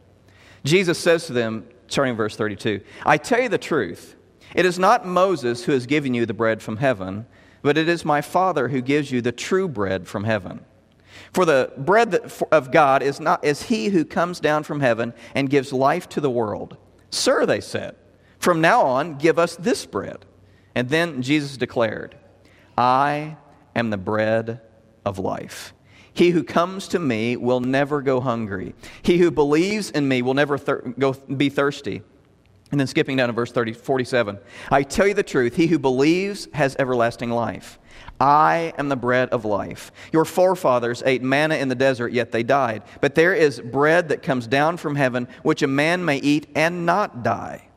Jesus 0.63 0.97
says 0.97 1.27
to 1.27 1.33
them, 1.33 1.67
starting 1.87 2.11
in 2.11 2.17
verse 2.17 2.35
32, 2.35 2.81
I 3.05 3.17
tell 3.17 3.41
you 3.41 3.49
the 3.49 3.57
truth, 3.57 4.15
it 4.53 4.65
is 4.65 4.77
not 4.77 5.05
Moses 5.05 5.63
who 5.63 5.71
has 5.71 5.85
given 5.85 6.13
you 6.13 6.25
the 6.25 6.33
bread 6.33 6.61
from 6.61 6.77
heaven 6.77 7.25
but 7.61 7.77
it 7.77 7.89
is 7.89 8.05
my 8.05 8.21
Father 8.21 8.69
who 8.69 8.81
gives 8.81 9.11
you 9.11 9.21
the 9.21 9.31
true 9.31 9.67
bread 9.67 10.07
from 10.07 10.23
heaven. 10.23 10.61
For 11.33 11.45
the 11.45 11.71
bread 11.77 12.31
of 12.51 12.71
God 12.71 13.03
is, 13.03 13.19
not, 13.19 13.43
is 13.43 13.63
he 13.63 13.89
who 13.89 14.03
comes 14.03 14.39
down 14.39 14.63
from 14.63 14.79
heaven 14.79 15.13
and 15.35 15.49
gives 15.49 15.71
life 15.71 16.09
to 16.09 16.21
the 16.21 16.29
world. 16.29 16.77
Sir, 17.11 17.45
they 17.45 17.61
said, 17.61 17.95
from 18.39 18.61
now 18.61 18.81
on, 18.81 19.17
give 19.17 19.37
us 19.37 19.55
this 19.55 19.85
bread. 19.85 20.25
And 20.75 20.89
then 20.89 21.21
Jesus 21.21 21.57
declared, 21.57 22.15
I 22.77 23.37
am 23.75 23.89
the 23.89 23.97
bread 23.97 24.61
of 25.05 25.19
life. 25.19 25.73
He 26.13 26.31
who 26.31 26.43
comes 26.43 26.87
to 26.89 26.99
me 26.99 27.37
will 27.37 27.59
never 27.59 28.01
go 28.01 28.19
hungry. 28.19 28.73
He 29.01 29.17
who 29.17 29.31
believes 29.31 29.91
in 29.91 30.07
me 30.07 30.21
will 30.21 30.33
never 30.33 30.57
thir- 30.57 30.93
go, 30.97 31.13
be 31.13 31.49
thirsty. 31.49 32.01
And 32.71 32.79
then 32.79 32.87
skipping 32.87 33.17
down 33.17 33.29
to 33.29 33.33
verse 33.33 33.51
30, 33.51 33.73
47. 33.73 34.37
I 34.71 34.83
tell 34.83 35.07
you 35.07 35.13
the 35.13 35.23
truth, 35.23 35.55
he 35.55 35.67
who 35.67 35.79
believes 35.79 36.47
has 36.53 36.75
everlasting 36.77 37.31
life. 37.31 37.78
I 38.19 38.73
am 38.77 38.89
the 38.89 38.95
bread 38.95 39.29
of 39.29 39.45
life. 39.45 39.91
Your 40.11 40.25
forefathers 40.25 41.01
ate 41.05 41.21
manna 41.21 41.55
in 41.55 41.69
the 41.69 41.75
desert, 41.75 42.11
yet 42.11 42.31
they 42.31 42.43
died. 42.43 42.83
But 43.01 43.15
there 43.15 43.33
is 43.33 43.59
bread 43.59 44.09
that 44.09 44.23
comes 44.23 44.47
down 44.47 44.77
from 44.77 44.95
heaven, 44.95 45.27
which 45.43 45.61
a 45.61 45.67
man 45.67 46.03
may 46.03 46.17
eat 46.17 46.47
and 46.55 46.85
not 46.85 47.23
die. 47.23 47.69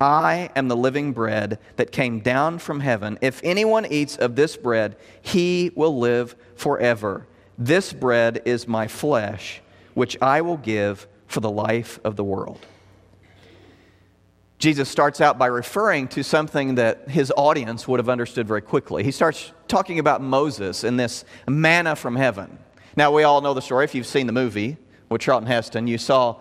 I 0.00 0.50
am 0.56 0.66
the 0.68 0.76
living 0.76 1.12
bread 1.12 1.58
that 1.76 1.92
came 1.92 2.20
down 2.20 2.58
from 2.58 2.80
heaven. 2.80 3.18
If 3.20 3.40
anyone 3.44 3.86
eats 3.86 4.16
of 4.16 4.34
this 4.34 4.56
bread, 4.56 4.96
he 5.20 5.70
will 5.76 5.98
live 5.98 6.34
forever. 6.56 7.28
This 7.56 7.92
bread 7.92 8.42
is 8.44 8.66
my 8.66 8.88
flesh, 8.88 9.62
which 9.94 10.20
I 10.20 10.40
will 10.40 10.56
give 10.56 11.06
for 11.26 11.40
the 11.40 11.50
life 11.50 12.00
of 12.02 12.16
the 12.16 12.24
world. 12.24 12.66
Jesus 14.62 14.88
starts 14.88 15.20
out 15.20 15.38
by 15.38 15.46
referring 15.46 16.06
to 16.06 16.22
something 16.22 16.76
that 16.76 17.10
his 17.10 17.32
audience 17.36 17.88
would 17.88 17.98
have 17.98 18.08
understood 18.08 18.46
very 18.46 18.62
quickly. 18.62 19.02
He 19.02 19.10
starts 19.10 19.50
talking 19.66 19.98
about 19.98 20.22
Moses 20.22 20.84
and 20.84 21.00
this 21.00 21.24
manna 21.48 21.96
from 21.96 22.14
heaven. 22.14 22.60
Now, 22.94 23.10
we 23.10 23.24
all 23.24 23.40
know 23.40 23.54
the 23.54 23.60
story. 23.60 23.84
If 23.84 23.92
you've 23.92 24.06
seen 24.06 24.28
the 24.28 24.32
movie 24.32 24.76
with 25.08 25.20
Charlton 25.20 25.48
Heston, 25.48 25.88
you 25.88 25.98
saw 25.98 26.36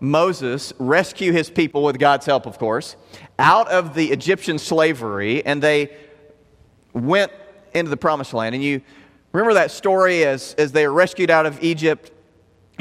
Moses 0.00 0.72
rescue 0.78 1.32
his 1.32 1.50
people 1.50 1.82
with 1.82 1.98
God's 1.98 2.24
help, 2.24 2.46
of 2.46 2.58
course, 2.58 2.96
out 3.38 3.68
of 3.68 3.92
the 3.92 4.06
Egyptian 4.10 4.58
slavery, 4.58 5.44
and 5.44 5.62
they 5.62 5.94
went 6.94 7.30
into 7.74 7.90
the 7.90 7.98
promised 7.98 8.32
land. 8.32 8.54
And 8.54 8.64
you 8.64 8.80
remember 9.32 9.52
that 9.52 9.70
story 9.70 10.24
as, 10.24 10.54
as 10.54 10.72
they 10.72 10.86
were 10.86 10.94
rescued 10.94 11.28
out 11.28 11.44
of 11.44 11.62
Egypt 11.62 12.10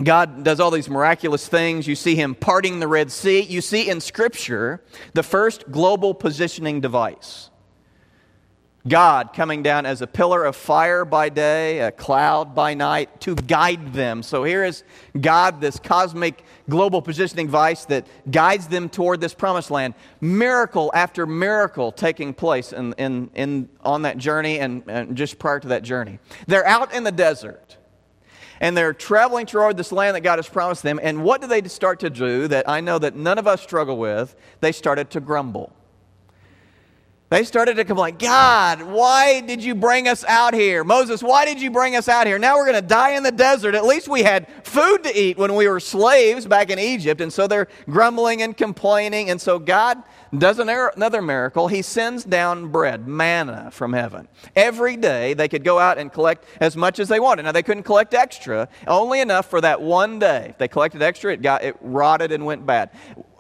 God 0.04 0.44
does 0.44 0.60
all 0.60 0.72
these 0.72 0.90
miraculous 0.90 1.48
things. 1.48 1.88
You 1.88 1.96
see 1.96 2.16
him 2.16 2.36
parting 2.36 2.80
the 2.80 2.88
Red 2.88 3.12
Sea. 3.12 3.42
You 3.42 3.62
see 3.62 3.90
in 3.90 4.02
Scripture 4.02 4.82
the 5.14 5.24
first 5.24 5.72
global 5.72 6.14
positioning 6.14 6.82
device. 6.82 7.50
God 8.88 9.34
coming 9.34 9.64
down 9.64 9.88
as 9.88 10.02
a 10.02 10.08
pillar 10.08 10.46
of 10.46 10.56
fire 10.56 11.06
by 11.06 11.30
day, 11.30 11.80
a 11.80 11.92
cloud 11.92 12.54
by 12.54 12.76
night 12.76 13.20
to 13.22 13.34
guide 13.34 13.94
them. 13.94 14.22
So 14.22 14.44
here 14.44 14.64
is 14.64 14.84
God, 15.20 15.60
this 15.60 15.80
cosmic 15.80 16.44
global 16.70 17.02
positioning 17.02 17.48
device 17.48 17.86
that 17.86 18.06
guides 18.30 18.68
them 18.68 18.90
toward 18.90 19.22
this 19.22 19.34
promised 19.34 19.72
land. 19.72 19.96
Miracle 20.22 20.92
after 20.94 21.26
miracle 21.26 21.92
taking 21.92 22.34
place 22.34 22.74
in, 22.74 22.94
in, 22.94 23.32
in, 23.34 23.70
on 23.82 24.04
that 24.04 24.20
journey 24.20 24.60
and, 24.60 24.84
and 24.88 25.16
just 25.16 25.40
prior 25.40 25.60
to 25.60 25.70
that 25.70 25.82
journey. 25.82 26.20
They're 26.46 26.68
out 26.68 26.94
in 26.94 27.04
the 27.04 27.12
desert 27.12 27.78
and 28.60 28.76
they're 28.76 28.94
traveling 28.94 29.46
toward 29.46 29.78
this 29.78 29.92
land 29.92 30.16
that 30.16 30.22
God 30.22 30.40
has 30.40 30.48
promised 30.48 30.84
them. 30.84 31.00
And 31.02 31.24
what 31.24 31.42
do 31.42 31.48
they 31.48 31.62
start 31.64 32.00
to 32.02 32.10
do 32.10 32.48
that 32.48 32.68
I 32.70 32.82
know 32.82 33.00
that 33.00 33.16
none 33.16 33.38
of 33.38 33.48
us 33.48 33.62
struggle 33.62 33.98
with? 33.98 34.36
They 34.62 34.72
started 34.72 35.10
to 35.12 35.20
grumble. 35.20 35.74
They 37.30 37.44
started 37.44 37.78
to 37.78 37.86
complain, 37.86 38.18
God, 38.18 38.84
why 38.84 39.42
did 39.42 39.64
you 39.64 39.74
bring 39.74 40.08
us 40.08 40.24
out 40.26 40.54
here? 40.54 40.84
Moses, 40.84 41.24
why 41.24 41.44
did 41.44 41.60
you 41.60 41.72
bring 41.72 41.96
us 41.96 42.08
out 42.08 42.28
here? 42.28 42.38
Now 42.38 42.58
we're 42.58 42.72
going 42.72 42.82
to 42.82 42.88
die 42.88 43.12
in 43.12 43.24
the 43.24 43.32
desert. 43.32 43.74
At 43.74 43.84
least 43.84 44.08
we 44.08 44.22
had 44.22 44.48
food 44.64 45.04
to 45.06 45.20
eat 45.20 45.36
when 45.36 45.56
we 45.56 45.68
were 45.68 45.80
slaves 45.80 46.46
back 46.46 46.70
in 46.70 46.78
Egypt. 46.78 47.22
And 47.22 47.34
so 47.34 47.48
they're 47.48 47.68
grumbling 47.90 48.44
and 48.44 48.56
complaining. 48.56 49.32
And 49.32 49.42
so 49.42 49.58
God 49.58 50.04
does 50.38 50.60
er, 50.60 50.92
another 50.96 51.22
miracle. 51.22 51.68
He 51.68 51.82
sends 51.82 52.24
down 52.24 52.68
bread, 52.68 53.08
manna 53.08 53.72
from 53.72 53.94
heaven. 53.94 54.28
Every 54.56 54.96
day 54.96 55.34
they 55.34 55.48
could 55.48 55.64
go 55.64 55.80
out 55.80 55.98
and 55.98 56.14
collect 56.14 56.46
as 56.62 56.78
much 56.78 57.00
as 57.00 57.10
they 57.10 57.20
wanted. 57.20 57.44
Now 57.44 57.54
they 57.54 57.64
couldn't 57.64 57.84
collect 57.84 58.14
extra, 58.14 58.70
only 58.88 59.20
enough 59.20 59.50
for 59.50 59.62
that 59.62 59.82
one 59.82 60.20
day. 60.20 60.48
If 60.50 60.60
they 60.60 60.68
collected 60.68 61.02
extra, 61.02 61.34
it 61.34 61.42
got 61.42 61.64
it 61.64 61.76
rotted 61.82 62.32
and 62.32 62.46
went 62.46 62.68
bad. 62.68 62.92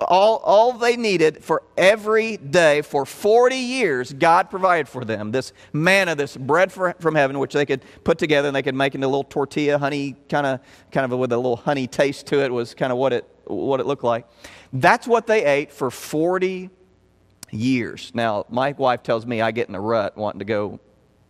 All, 0.05 0.38
all 0.38 0.74
they 0.74 0.95
needed 0.97 1.43
for 1.43 1.63
every 1.77 2.38
day 2.38 2.81
for 2.81 3.05
40 3.05 3.55
years, 3.55 4.13
God 4.13 4.50
provided 4.50 4.88
for 4.88 5.03
them 5.03 5.31
this 5.31 5.51
manna, 5.74 6.15
this 6.15 6.38
bread 6.38 6.71
for, 6.71 6.95
from 7.00 7.15
heaven, 7.15 7.39
which 7.39 7.53
they 7.53 7.65
could 7.65 7.81
put 8.03 8.17
together 8.17 8.47
and 8.47 8.55
they 8.55 8.62
could 8.62 8.75
make 8.75 8.95
into 8.95 9.07
a 9.07 9.09
little 9.09 9.24
tortilla, 9.24 9.77
honey, 9.77 10.15
kind 10.29 10.45
of, 10.45 10.59
kind 10.91 11.12
of 11.12 11.17
with 11.17 11.31
a 11.31 11.38
little 11.38 11.57
honey 11.57 11.88
taste 11.88 12.27
to 12.27 12.43
it 12.43 12.51
was 12.51 12.74
kind 12.74 12.91
of 12.91 12.97
what 12.97 13.13
it, 13.13 13.27
what 13.45 13.79
it 13.79 13.85
looked 13.85 14.03
like. 14.03 14.27
That's 14.71 15.07
what 15.07 15.27
they 15.27 15.45
ate 15.45 15.71
for 15.71 15.91
40 15.91 16.69
years. 17.51 18.12
Now, 18.13 18.45
my 18.50 18.71
wife 18.74 19.03
tells 19.03 19.25
me 19.25 19.41
I 19.41 19.51
get 19.51 19.69
in 19.69 19.75
a 19.75 19.81
rut 19.81 20.17
wanting 20.17 20.39
to 20.39 20.45
go 20.45 20.79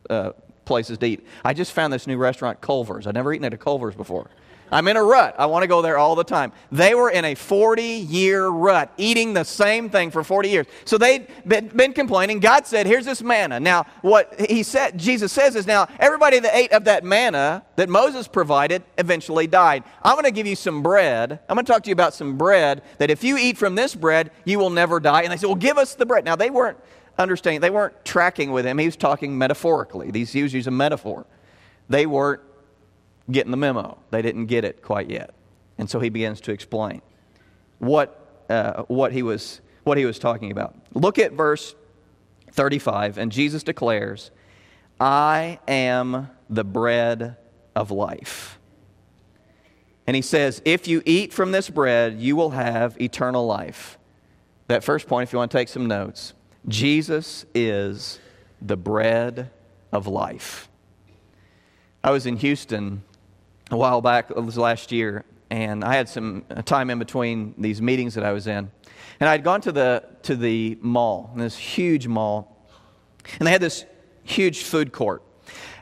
uh, 0.09 0.31
places 0.65 0.97
to 0.97 1.05
eat. 1.05 1.25
I 1.43 1.53
just 1.53 1.71
found 1.71 1.93
this 1.93 2.07
new 2.07 2.17
restaurant, 2.17 2.61
Culver's. 2.61 3.07
I've 3.07 3.13
never 3.13 3.33
eaten 3.33 3.45
at 3.45 3.53
a 3.53 3.57
Culver's 3.57 3.95
before. 3.95 4.29
I'm 4.71 4.87
in 4.87 4.97
a 4.97 5.03
rut. 5.03 5.35
I 5.37 5.45
want 5.45 5.63
to 5.63 5.67
go 5.67 5.81
there 5.81 5.97
all 5.97 6.15
the 6.15 6.23
time. 6.23 6.51
They 6.71 6.95
were 6.95 7.09
in 7.09 7.25
a 7.25 7.35
40 7.35 7.83
year 7.83 8.47
rut, 8.47 8.91
eating 8.97 9.33
the 9.33 9.43
same 9.43 9.89
thing 9.89 10.11
for 10.11 10.23
40 10.23 10.49
years. 10.49 10.65
So 10.85 10.97
they'd 10.97 11.27
been, 11.47 11.67
been, 11.69 11.93
complaining. 11.93 12.39
God 12.39 12.67
said, 12.67 12.87
Here's 12.87 13.05
this 13.05 13.21
manna. 13.21 13.59
Now, 13.59 13.85
what 14.01 14.39
he 14.49 14.63
said, 14.63 14.97
Jesus 14.97 15.31
says 15.31 15.55
is 15.55 15.65
now, 15.67 15.87
everybody 15.99 16.39
that 16.39 16.55
ate 16.55 16.71
of 16.71 16.85
that 16.85 17.03
manna 17.03 17.63
that 17.75 17.89
Moses 17.89 18.27
provided 18.27 18.83
eventually 18.97 19.47
died. 19.47 19.83
I'm 20.03 20.15
going 20.15 20.25
to 20.25 20.31
give 20.31 20.47
you 20.47 20.55
some 20.55 20.83
bread. 20.83 21.39
I'm 21.47 21.55
going 21.55 21.65
to 21.65 21.71
talk 21.71 21.83
to 21.83 21.89
you 21.89 21.93
about 21.93 22.13
some 22.13 22.37
bread 22.37 22.81
that 22.97 23.09
if 23.09 23.23
you 23.23 23.37
eat 23.37 23.57
from 23.57 23.75
this 23.75 23.95
bread, 23.95 24.31
you 24.43 24.59
will 24.59 24.69
never 24.69 24.99
die. 24.99 25.21
And 25.21 25.31
they 25.31 25.37
said, 25.37 25.47
Well, 25.47 25.55
give 25.55 25.77
us 25.77 25.95
the 25.95 26.05
bread. 26.05 26.25
Now, 26.25 26.35
they 26.35 26.49
weren't 26.49 26.77
understanding, 27.17 27.61
they 27.61 27.69
weren't 27.69 28.03
tracking 28.03 28.51
with 28.51 28.65
him. 28.65 28.77
He 28.77 28.85
was 28.85 28.97
talking 28.97 29.37
metaphorically. 29.37 30.11
These, 30.11 30.35
using 30.35 30.67
a 30.67 30.71
metaphor. 30.71 31.25
They 31.87 32.05
weren't 32.05 32.41
getting 33.29 33.51
the 33.51 33.57
memo. 33.57 33.97
They 34.11 34.21
didn't 34.21 34.45
get 34.45 34.63
it 34.63 34.81
quite 34.81 35.09
yet. 35.09 35.33
And 35.77 35.89
so 35.89 35.99
he 35.99 36.09
begins 36.09 36.41
to 36.41 36.51
explain 36.51 37.01
what, 37.79 38.45
uh, 38.49 38.83
what, 38.83 39.11
he 39.11 39.23
was, 39.23 39.61
what 39.83 39.97
he 39.97 40.05
was 40.05 40.19
talking 40.19 40.51
about. 40.51 40.75
Look 40.93 41.19
at 41.19 41.33
verse 41.33 41.75
35, 42.51 43.17
and 43.17 43.31
Jesus 43.31 43.63
declares, 43.63 44.31
I 44.99 45.59
am 45.67 46.29
the 46.49 46.63
bread 46.63 47.35
of 47.75 47.91
life. 47.91 48.59
And 50.07 50.15
he 50.15 50.21
says, 50.21 50.61
If 50.63 50.87
you 50.87 51.01
eat 51.05 51.33
from 51.33 51.51
this 51.51 51.69
bread, 51.69 52.19
you 52.19 52.35
will 52.35 52.51
have 52.51 52.99
eternal 53.01 53.45
life. 53.45 53.97
That 54.67 54.83
first 54.83 55.07
point, 55.07 55.27
if 55.27 55.33
you 55.33 55.39
want 55.39 55.51
to 55.51 55.57
take 55.57 55.67
some 55.67 55.87
notes, 55.87 56.33
Jesus 56.67 57.45
is 57.53 58.19
the 58.61 58.77
bread 58.77 59.51
of 59.91 60.07
life. 60.07 60.69
I 62.03 62.11
was 62.11 62.25
in 62.25 62.37
Houston 62.37 63.03
a 63.71 63.77
while 63.77 64.01
back, 64.01 64.29
it 64.29 64.43
was 64.43 64.57
last 64.57 64.91
year, 64.91 65.25
and 65.49 65.83
I 65.83 65.95
had 65.95 66.09
some 66.09 66.43
time 66.65 66.89
in 66.89 66.99
between 66.99 67.55
these 67.57 67.81
meetings 67.81 68.15
that 68.15 68.23
I 68.23 68.31
was 68.31 68.47
in. 68.47 68.71
And 69.19 69.29
I'd 69.29 69.43
gone 69.43 69.61
to 69.61 69.71
the, 69.71 70.03
to 70.23 70.35
the 70.35 70.77
mall, 70.81 71.31
this 71.35 71.57
huge 71.57 72.07
mall, 72.07 72.67
and 73.39 73.47
they 73.47 73.51
had 73.51 73.61
this 73.61 73.85
huge 74.23 74.63
food 74.63 74.91
court. 74.91 75.23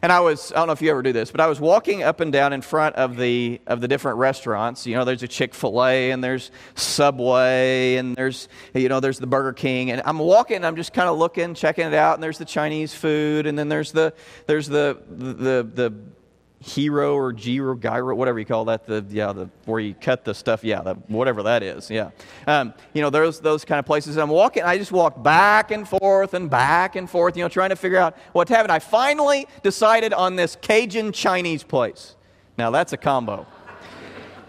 And 0.02 0.12
I 0.12 0.20
was, 0.20 0.52
I 0.52 0.56
don't 0.56 0.68
know 0.68 0.74
if 0.74 0.82
you 0.82 0.92
ever 0.92 1.02
do 1.02 1.14
this, 1.14 1.32
but 1.32 1.40
I 1.40 1.48
was 1.48 1.62
walking 1.62 2.04
up 2.04 2.20
and 2.20 2.32
down 2.32 2.52
in 2.52 2.62
front 2.62 2.98
of 2.98 3.16
the, 3.16 3.62
of 3.66 3.80
the 3.80 3.88
different 3.88 4.18
restaurants. 4.18 4.86
You 4.86 4.96
know, 4.96 5.06
there's 5.06 5.24
a 5.24 5.30
Chick 5.30 5.54
fil 5.54 5.84
A 5.86 6.12
and 6.12 6.22
there's 6.22 6.52
Subway 6.76 7.96
and 7.96 8.14
there's, 8.14 8.50
you 8.74 8.90
know, 8.90 9.00
there's 9.00 9.18
the 9.18 9.28
Burger 9.28 9.54
King. 9.54 9.92
And 9.92 10.02
I'm 10.04 10.20
walking, 10.20 10.66
I'm 10.66 10.76
just 10.76 10.94
kind 10.94 11.08
of 11.08 11.18
looking, 11.18 11.54
checking 11.54 11.88
it 11.88 11.94
out. 11.94 12.16
And 12.16 12.24
there's 12.24 12.38
the 12.38 12.44
Chinese 12.44 12.94
food 12.94 13.48
and 13.48 13.58
then 13.58 13.70
there's 13.70 13.94
the, 13.94 14.14
there's 14.46 14.68
the, 14.68 15.02
the, 15.10 15.34
the, 15.34 15.64
the 15.74 15.94
hero 16.64 17.14
or 17.14 17.34
gyro, 17.34 17.76
gyro, 17.76 18.16
whatever 18.16 18.40
you 18.40 18.46
call 18.46 18.66
that, 18.66 18.86
the, 18.86 19.06
yeah, 19.10 19.34
the, 19.34 19.50
where 19.66 19.82
you 19.82 19.94
cut 19.94 20.24
the 20.24 20.34
stuff, 20.34 20.64
yeah, 20.64 20.82
the, 20.82 20.94
whatever 21.08 21.44
that 21.44 21.62
is, 21.62 21.90
yeah. 21.90 22.12
Um, 22.48 22.74
you 22.94 23.02
know, 23.02 23.10
those, 23.10 23.42
those 23.42 23.66
kind 23.66 23.80
of 23.80 23.86
places. 23.86 24.18
I'm 24.18 24.30
walking, 24.30 24.64
I 24.64 24.78
just 24.78 24.92
walked 24.92 25.22
back 25.22 25.72
and 25.72 25.88
forth 25.88 26.34
and 26.34 26.50
back 26.50 26.96
and 26.96 27.10
forth, 27.10 27.36
you 27.36 27.44
know, 27.44 27.50
trying 27.50 27.72
to 27.72 27.76
figure 27.76 27.98
out 27.98 28.18
what 28.32 28.48
happened. 28.48 28.72
I 28.72 28.80
finally 28.80 29.46
decided 29.62 30.14
on 30.14 30.38
this 30.38 30.56
Cajun 30.62 31.12
Chinese 31.12 31.64
place. 31.64 32.16
Now, 32.58 32.72
that's 32.72 32.94
a 32.94 32.98
combo. 32.98 33.46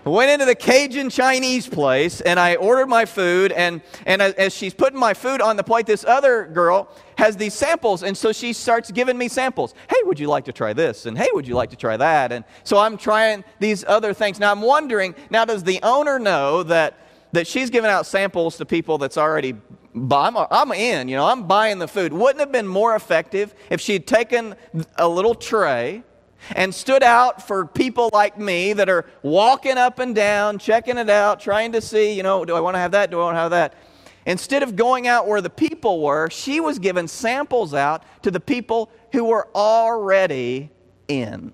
Went 0.05 0.31
into 0.31 0.45
the 0.45 0.55
Cajun 0.55 1.09
Chinese 1.09 1.67
place 1.67 2.21
and 2.21 2.39
I 2.39 2.57
ordered 2.57 2.89
my 2.89 3.07
food. 3.07 3.53
And, 3.53 3.81
and 4.05 4.21
as 4.21 4.55
she's 4.55 4.75
putting 4.75 4.99
my 4.99 5.15
food 5.15 5.41
on 5.41 5.57
the 5.57 5.65
plate, 5.65 5.87
this 5.87 6.05
other 6.05 6.47
girl 6.47 6.89
has 7.17 7.37
these 7.37 7.55
samples. 7.55 8.03
And 8.03 8.17
so 8.17 8.31
she 8.33 8.53
starts 8.53 8.91
giving 8.91 9.17
me 9.17 9.29
samples. 9.29 9.75
Hey, 9.89 9.97
would 10.05 10.21
you 10.21 10.29
like 10.29 10.45
to 10.45 10.53
try 10.53 10.75
this? 10.75 11.07
And 11.07 11.17
hey, 11.17 11.29
would 11.33 11.49
you 11.49 11.55
like 11.55 11.71
to 11.71 11.77
try 11.77 11.97
that? 11.97 12.33
And 12.33 12.45
so 12.65 12.79
I'm 12.79 12.99
trying 12.99 13.45
these 13.61 13.83
other 13.87 14.13
things. 14.13 14.39
Now 14.39 14.51
I'm 14.51 14.61
wondering 14.61 15.15
now, 15.31 15.47
does 15.47 15.65
the 15.65 15.81
owner 15.83 16.19
know 16.19 16.63
that, 16.65 16.99
that 17.33 17.47
she's 17.47 17.71
giving 17.71 17.91
out 17.91 18.05
samples 18.05 18.59
to 18.59 18.67
people 18.67 18.99
that's 18.99 19.17
already 19.17 19.55
I'm, 19.95 20.37
I'm 20.37 20.73
in, 20.73 21.09
you 21.09 21.17
know, 21.17 21.27
I'm 21.27 21.47
buying 21.47 21.79
the 21.79 21.87
food. 21.87 22.13
Wouldn't 22.13 22.41
it 22.41 22.47
have 22.47 22.53
been 22.53 22.67
more 22.67 22.97
effective 22.97 23.55
if 23.71 23.81
she'd 23.81 24.09
taken 24.09 24.57
a 24.97 25.07
little 25.07 25.37
tray 25.37 26.03
and 26.51 26.75
stood 26.75 27.03
out 27.03 27.47
for 27.47 27.67
people 27.67 28.11
like 28.13 28.39
me 28.39 28.73
that 28.73 28.89
are 28.89 29.07
walking 29.23 29.79
up 29.79 29.99
and 29.99 30.15
down, 30.15 30.59
checking 30.59 30.99
it 30.99 31.11
out, 31.11 31.41
trying 31.41 31.73
to 31.73 31.81
see, 31.81 32.13
you 32.13 32.23
know, 32.23 32.45
do 32.45 32.55
I 32.55 32.61
want 32.61 32.75
to 32.75 32.79
have 32.79 32.93
that? 32.93 33.11
Do 33.11 33.21
I 33.21 33.25
want 33.25 33.37
to 33.37 33.41
have 33.41 33.51
that? 33.53 33.75
Instead 34.27 34.63
of 34.63 34.77
going 34.77 35.07
out 35.07 35.27
where 35.27 35.41
the 35.41 35.51
people 35.51 36.03
were, 36.03 36.31
she 36.31 36.61
was 36.61 36.79
giving 36.79 37.09
samples 37.09 37.75
out 37.75 38.05
to 38.23 38.31
the 38.31 38.41
people 38.41 38.91
who 39.13 39.25
were 39.25 39.49
already 39.55 40.71
in. 41.09 41.53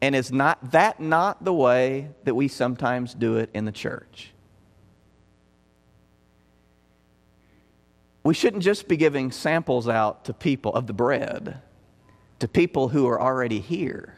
And 0.00 0.14
is 0.14 0.32
not 0.32 0.72
that 0.72 1.00
not 1.00 1.44
the 1.44 1.52
way 1.52 2.10
that 2.24 2.34
we 2.34 2.48
sometimes 2.48 3.14
do 3.14 3.36
it 3.36 3.50
in 3.54 3.64
the 3.64 3.72
church? 3.72 4.32
we 8.24 8.34
shouldn't 8.34 8.62
just 8.62 8.88
be 8.88 8.96
giving 8.96 9.32
samples 9.32 9.88
out 9.88 10.24
to 10.24 10.32
people 10.32 10.72
of 10.74 10.86
the 10.86 10.92
bread, 10.92 11.60
to 12.42 12.48
people 12.48 12.88
who 12.88 13.06
are 13.06 13.22
already 13.22 13.60
here, 13.60 14.16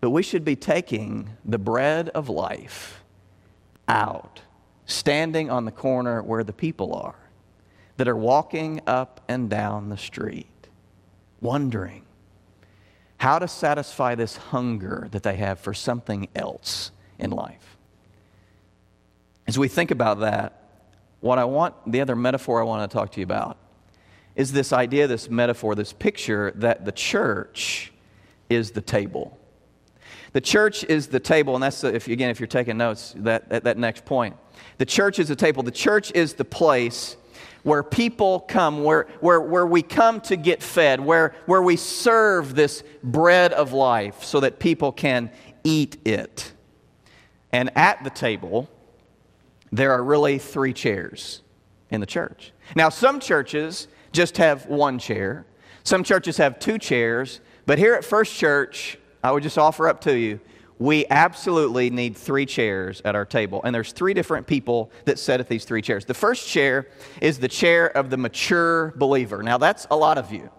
but 0.00 0.08
we 0.08 0.22
should 0.22 0.46
be 0.46 0.56
taking 0.56 1.28
the 1.44 1.58
bread 1.58 2.08
of 2.08 2.30
life 2.30 3.04
out, 3.86 4.40
standing 4.86 5.50
on 5.50 5.66
the 5.66 5.70
corner 5.70 6.22
where 6.22 6.42
the 6.42 6.54
people 6.54 6.94
are 6.94 7.28
that 7.98 8.08
are 8.08 8.16
walking 8.16 8.80
up 8.86 9.20
and 9.28 9.50
down 9.50 9.90
the 9.90 9.96
street, 9.98 10.68
wondering 11.42 12.02
how 13.18 13.38
to 13.38 13.46
satisfy 13.46 14.14
this 14.14 14.38
hunger 14.38 15.06
that 15.10 15.22
they 15.22 15.36
have 15.36 15.60
for 15.60 15.74
something 15.74 16.28
else 16.34 16.92
in 17.18 17.28
life. 17.30 17.76
As 19.46 19.58
we 19.58 19.68
think 19.68 19.90
about 19.90 20.20
that, 20.20 20.62
what 21.20 21.38
I 21.38 21.44
want, 21.44 21.74
the 21.92 22.00
other 22.00 22.16
metaphor 22.16 22.58
I 22.58 22.64
want 22.64 22.90
to 22.90 22.96
talk 22.96 23.12
to 23.12 23.20
you 23.20 23.24
about, 23.24 23.58
is 24.38 24.52
this 24.52 24.72
idea, 24.72 25.08
this 25.08 25.28
metaphor, 25.28 25.74
this 25.74 25.92
picture 25.92 26.52
that 26.54 26.84
the 26.84 26.92
church 26.92 27.92
is 28.48 28.70
the 28.70 28.80
table. 28.80 29.36
The 30.32 30.40
church 30.40 30.84
is 30.84 31.08
the 31.08 31.18
table, 31.18 31.54
and 31.54 31.62
that's, 31.62 31.82
uh, 31.82 31.88
if, 31.88 32.06
again, 32.06 32.30
if 32.30 32.38
you're 32.38 32.46
taking 32.46 32.76
notes, 32.76 33.14
that, 33.16 33.48
that, 33.48 33.64
that 33.64 33.76
next 33.76 34.04
point. 34.04 34.36
The 34.78 34.86
church 34.86 35.18
is 35.18 35.26
the 35.26 35.34
table. 35.34 35.64
The 35.64 35.72
church 35.72 36.12
is 36.14 36.34
the 36.34 36.44
place 36.44 37.16
where 37.64 37.82
people 37.82 38.38
come, 38.38 38.84
where, 38.84 39.08
where, 39.18 39.40
where 39.40 39.66
we 39.66 39.82
come 39.82 40.20
to 40.22 40.36
get 40.36 40.62
fed, 40.62 41.00
where, 41.00 41.34
where 41.46 41.60
we 41.60 41.74
serve 41.74 42.54
this 42.54 42.84
bread 43.02 43.52
of 43.52 43.72
life 43.72 44.22
so 44.22 44.38
that 44.38 44.60
people 44.60 44.92
can 44.92 45.32
eat 45.64 45.96
it. 46.06 46.52
And 47.50 47.76
at 47.76 48.04
the 48.04 48.10
table, 48.10 48.70
there 49.72 49.90
are 49.90 50.04
really 50.04 50.38
three 50.38 50.72
chairs 50.72 51.42
in 51.90 52.00
the 52.00 52.06
church. 52.06 52.52
Now, 52.76 52.88
some 52.88 53.18
churches 53.18 53.88
just 54.12 54.36
have 54.38 54.66
one 54.66 54.98
chair, 54.98 55.46
some 55.84 56.04
churches 56.04 56.36
have 56.36 56.58
two 56.58 56.78
chairs, 56.78 57.40
but 57.66 57.78
here 57.78 57.94
at 57.94 58.04
First 58.04 58.34
Church, 58.34 58.98
I 59.22 59.32
would 59.32 59.42
just 59.42 59.58
offer 59.58 59.88
up 59.88 60.00
to 60.02 60.16
you 60.16 60.40
we 60.78 61.06
absolutely 61.10 61.90
need 61.90 62.16
three 62.16 62.46
chairs 62.46 63.02
at 63.04 63.16
our 63.16 63.24
table. 63.24 63.60
And 63.64 63.74
there's 63.74 63.92
three 63.92 64.14
different 64.14 64.46
people 64.46 64.90
that 65.04 65.18
sit 65.18 65.40
at 65.40 65.48
these 65.48 65.64
three 65.64 65.82
chairs. 65.82 66.04
The 66.04 66.14
first 66.14 66.48
chair 66.48 66.88
is 67.20 67.38
the 67.38 67.48
chair 67.48 67.86
of 67.96 68.10
the 68.10 68.16
mature 68.16 68.94
believer. 68.96 69.42
Now, 69.42 69.58
that's 69.58 69.86
a 69.90 69.96
lot 69.96 70.18
of 70.18 70.32
you. 70.32 70.50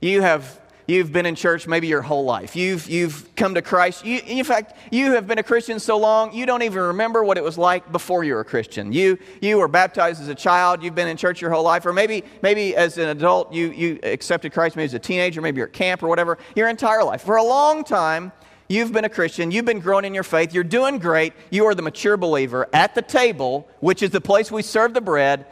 You 0.00 0.20
have 0.20 0.60
You've 0.86 1.12
been 1.12 1.26
in 1.26 1.34
church 1.34 1.66
maybe 1.66 1.86
your 1.86 2.02
whole 2.02 2.24
life. 2.24 2.56
You've, 2.56 2.88
you've 2.88 3.34
come 3.36 3.54
to 3.54 3.62
Christ. 3.62 4.04
You, 4.04 4.20
in 4.26 4.44
fact, 4.44 4.76
you 4.90 5.12
have 5.12 5.26
been 5.26 5.38
a 5.38 5.42
Christian 5.42 5.78
so 5.78 5.96
long, 5.96 6.32
you 6.34 6.44
don't 6.44 6.62
even 6.62 6.82
remember 6.82 7.22
what 7.22 7.38
it 7.38 7.44
was 7.44 7.56
like 7.56 7.90
before 7.92 8.24
you 8.24 8.34
were 8.34 8.40
a 8.40 8.44
Christian. 8.44 8.92
You, 8.92 9.18
you 9.40 9.58
were 9.58 9.68
baptized 9.68 10.20
as 10.20 10.28
a 10.28 10.34
child. 10.34 10.82
You've 10.82 10.94
been 10.94 11.08
in 11.08 11.16
church 11.16 11.40
your 11.40 11.50
whole 11.50 11.62
life. 11.62 11.86
Or 11.86 11.92
maybe, 11.92 12.24
maybe 12.42 12.74
as 12.74 12.98
an 12.98 13.08
adult, 13.08 13.52
you, 13.52 13.70
you 13.70 14.00
accepted 14.02 14.52
Christ 14.52 14.76
maybe 14.76 14.86
as 14.86 14.94
a 14.94 14.98
teenager, 14.98 15.40
maybe 15.40 15.58
you're 15.58 15.68
at 15.68 15.72
camp 15.72 16.02
or 16.02 16.08
whatever, 16.08 16.38
your 16.56 16.68
entire 16.68 17.04
life. 17.04 17.22
For 17.22 17.36
a 17.36 17.44
long 17.44 17.84
time, 17.84 18.32
you've 18.68 18.92
been 18.92 19.04
a 19.04 19.08
Christian. 19.08 19.50
You've 19.50 19.64
been 19.64 19.80
growing 19.80 20.04
in 20.04 20.14
your 20.14 20.24
faith. 20.24 20.52
You're 20.52 20.64
doing 20.64 20.98
great. 20.98 21.32
You 21.50 21.66
are 21.66 21.74
the 21.74 21.82
mature 21.82 22.16
believer 22.16 22.68
at 22.72 22.94
the 22.94 23.02
table, 23.02 23.68
which 23.80 24.02
is 24.02 24.10
the 24.10 24.20
place 24.20 24.50
we 24.50 24.62
serve 24.62 24.94
the 24.94 25.00
bread 25.00 25.46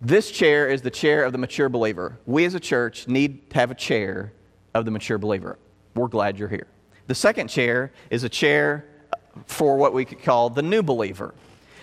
this 0.00 0.30
chair 0.30 0.68
is 0.68 0.82
the 0.82 0.90
chair 0.90 1.24
of 1.24 1.32
the 1.32 1.38
mature 1.38 1.68
believer. 1.68 2.18
We 2.26 2.44
as 2.44 2.54
a 2.54 2.60
church 2.60 3.06
need 3.06 3.50
to 3.50 3.58
have 3.58 3.70
a 3.70 3.74
chair 3.74 4.32
of 4.74 4.84
the 4.84 4.90
mature 4.90 5.18
believer. 5.18 5.58
We're 5.94 6.08
glad 6.08 6.38
you're 6.38 6.48
here. 6.48 6.66
The 7.06 7.14
second 7.14 7.48
chair 7.48 7.92
is 8.08 8.24
a 8.24 8.28
chair 8.28 8.86
for 9.46 9.76
what 9.76 9.92
we 9.92 10.04
could 10.04 10.22
call 10.22 10.50
the 10.50 10.62
new 10.62 10.82
believer 10.82 11.34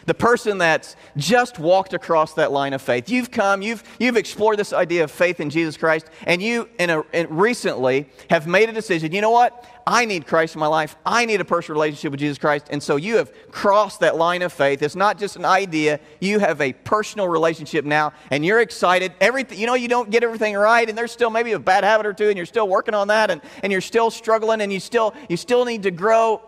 the 0.08 0.14
person 0.14 0.58
that's 0.58 0.96
just 1.16 1.60
walked 1.60 1.94
across 1.94 2.34
that 2.34 2.52
line 2.52 2.74
of 2.74 2.82
faith. 2.82 3.10
You've 3.10 3.30
come, 3.30 3.62
you've, 3.62 3.84
you've 4.00 4.18
explored 4.18 4.58
this 4.58 4.74
idea 4.74 5.04
of 5.04 5.12
faith 5.12 5.40
in 5.40 5.50
Jesus 5.50 5.78
Christ, 5.78 6.08
and 6.26 6.42
you 6.42 6.68
in 6.80 6.90
a, 6.90 7.04
in 7.14 7.28
recently 7.30 8.10
have 8.30 8.48
made 8.48 8.70
a 8.70 8.74
decision. 8.74 9.12
You 9.12 9.22
know 9.22 9.32
what? 9.32 9.66
I 9.86 10.06
need 10.06 10.28
Christ 10.28 10.56
in 10.56 10.60
my 10.60 10.68
life. 10.68 10.98
I 11.06 11.26
need 11.26 11.40
a 11.40 11.46
personal 11.46 11.80
relationship 11.80 12.12
with 12.12 12.20
Jesus 12.20 12.38
Christ. 12.38 12.68
And 12.70 12.84
so 12.84 12.98
you 12.98 13.18
have 13.18 13.32
crossed 13.52 14.02
that 14.02 14.18
line 14.18 14.42
of 14.42 14.52
faith. 14.52 14.82
It's 14.82 14.98
not 14.98 15.18
just 15.18 15.38
an 15.38 15.46
idea. 15.46 16.02
You 16.20 16.40
have 16.40 16.60
a 16.60 16.74
personal 16.74 17.30
relationship 17.30 17.86
now, 17.86 18.12
and 18.32 18.46
you're 18.46 18.60
excited. 18.60 19.14
Everything, 19.22 19.60
you 19.60 19.66
know, 19.66 19.76
you 19.76 19.88
don't 19.88 20.10
get 20.10 20.24
everything 20.24 20.56
right, 20.56 20.88
and 20.88 20.98
there's 20.98 21.12
still 21.12 21.30
maybe 21.30 21.52
a 21.52 21.60
bad 21.60 21.84
habit 21.84 22.06
or 22.06 22.14
two, 22.14 22.28
and 22.28 22.38
you're 22.38 22.46
still 22.46 22.68
working 22.68 22.94
on 22.94 23.10
that, 23.10 23.30
and, 23.30 23.42
and 23.62 23.72
you're 23.72 23.82
still 23.82 24.10
struggling, 24.10 24.62
and 24.62 24.72
you 24.72 24.80
still, 24.80 25.14
you 25.30 25.38
still 25.38 25.66
need 25.66 25.84
to 25.84 25.92
grow 25.92 26.42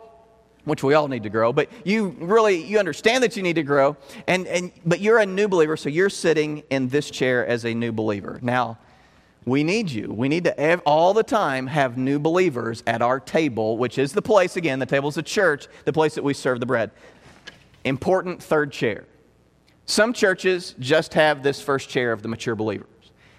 which 0.66 0.84
we 0.84 0.94
all 0.94 1.08
need 1.08 1.24
to 1.24 1.30
grow, 1.30 1.52
but 1.54 1.70
you 1.84 2.16
really 2.20 2.64
you 2.64 2.80
understand 2.80 3.24
that 3.24 3.36
you 3.36 3.44
need 3.44 3.56
to 3.56 3.64
grow, 3.64 3.98
and, 4.28 4.48
and 4.48 4.72
but 4.86 5.00
you're 5.00 5.20
a 5.20 5.26
new 5.26 5.48
believer, 5.48 5.78
so 5.78 5.90
you're 5.90 6.10
sitting 6.10 6.64
in 6.70 6.90
this 6.90 7.10
chair 7.10 7.46
as 7.46 7.66
a 7.66 7.74
new 7.74 7.92
believer. 7.92 8.40
Now, 8.42 8.78
we 9.46 9.64
need 9.64 9.90
you. 9.90 10.12
We 10.14 10.30
need 10.30 10.44
to 10.44 10.80
all 10.86 11.14
the 11.14 11.24
time 11.24 11.68
have 11.68 11.98
new 11.98 12.20
believers 12.20 12.84
at 12.86 13.02
our 13.02 13.20
table, 13.20 13.78
which 13.78 13.98
is 13.98 14.14
the 14.14 14.22
place 14.22 14.58
again, 14.58 14.80
the 14.80 14.86
table 14.86 15.10
is 15.10 15.16
the 15.16 15.24
church, 15.24 15.68
the 15.86 15.94
place 15.94 16.16
that 16.16 16.24
we 16.24 16.34
serve 16.34 16.60
the 16.60 16.66
bread. 16.66 16.92
Important 17.84 18.44
third 18.44 18.72
chair. 18.72 19.06
Some 19.86 20.14
churches 20.14 20.76
just 20.80 21.16
have 21.16 21.42
this 21.42 21.62
first 21.62 21.90
chair 21.90 22.12
of 22.12 22.22
the 22.22 22.28
mature 22.28 22.56
believers. 22.56 22.88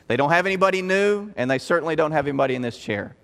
They 0.09 0.17
don't 0.17 0.31
have 0.31 0.47
anybody 0.47 0.83
new, 0.83 1.31
and 1.37 1.49
they 1.49 1.59
certainly 1.59 1.95
don't 1.95 2.11
have 2.11 2.27
anybody 2.27 2.57
in 2.57 2.63
this 2.63 2.77
chair. 2.77 3.15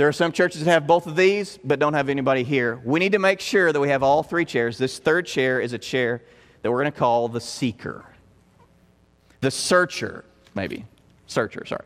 There 0.00 0.08
are 0.08 0.12
some 0.12 0.32
churches 0.32 0.64
that 0.64 0.70
have 0.70 0.86
both 0.86 1.06
of 1.06 1.14
these, 1.14 1.58
but 1.62 1.78
don't 1.78 1.92
have 1.92 2.08
anybody 2.08 2.42
here. 2.42 2.80
We 2.86 2.98
need 2.98 3.12
to 3.12 3.18
make 3.18 3.38
sure 3.38 3.70
that 3.70 3.78
we 3.78 3.90
have 3.90 4.02
all 4.02 4.22
three 4.22 4.46
chairs. 4.46 4.78
This 4.78 4.98
third 4.98 5.26
chair 5.26 5.60
is 5.60 5.74
a 5.74 5.78
chair 5.78 6.22
that 6.62 6.70
we're 6.70 6.80
going 6.80 6.90
to 6.90 6.98
call 6.98 7.28
the 7.28 7.38
seeker, 7.38 8.06
the 9.42 9.50
searcher, 9.50 10.24
maybe. 10.54 10.86
Searcher, 11.26 11.66
sorry. 11.66 11.84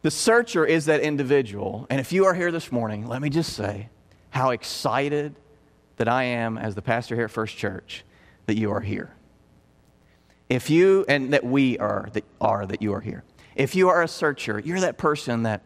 The 0.00 0.10
searcher 0.10 0.64
is 0.64 0.86
that 0.86 1.02
individual. 1.02 1.86
And 1.90 2.00
if 2.00 2.12
you 2.12 2.24
are 2.24 2.32
here 2.32 2.50
this 2.50 2.72
morning, 2.72 3.06
let 3.06 3.20
me 3.20 3.28
just 3.28 3.52
say 3.52 3.90
how 4.30 4.48
excited 4.48 5.34
that 5.98 6.08
I 6.08 6.22
am 6.22 6.56
as 6.56 6.76
the 6.76 6.80
pastor 6.80 7.14
here 7.14 7.24
at 7.26 7.30
First 7.30 7.58
Church 7.58 8.06
that 8.46 8.56
you 8.56 8.70
are 8.72 8.80
here. 8.80 9.12
If 10.48 10.70
you, 10.70 11.04
and 11.10 11.34
that 11.34 11.44
we 11.44 11.76
are 11.76 12.08
that, 12.14 12.24
are 12.40 12.64
that 12.64 12.80
you 12.80 12.94
are 12.94 13.02
here. 13.02 13.22
If 13.54 13.74
you 13.74 13.90
are 13.90 14.02
a 14.02 14.08
searcher, 14.08 14.58
you're 14.58 14.80
that 14.80 14.96
person 14.96 15.42
that 15.42 15.60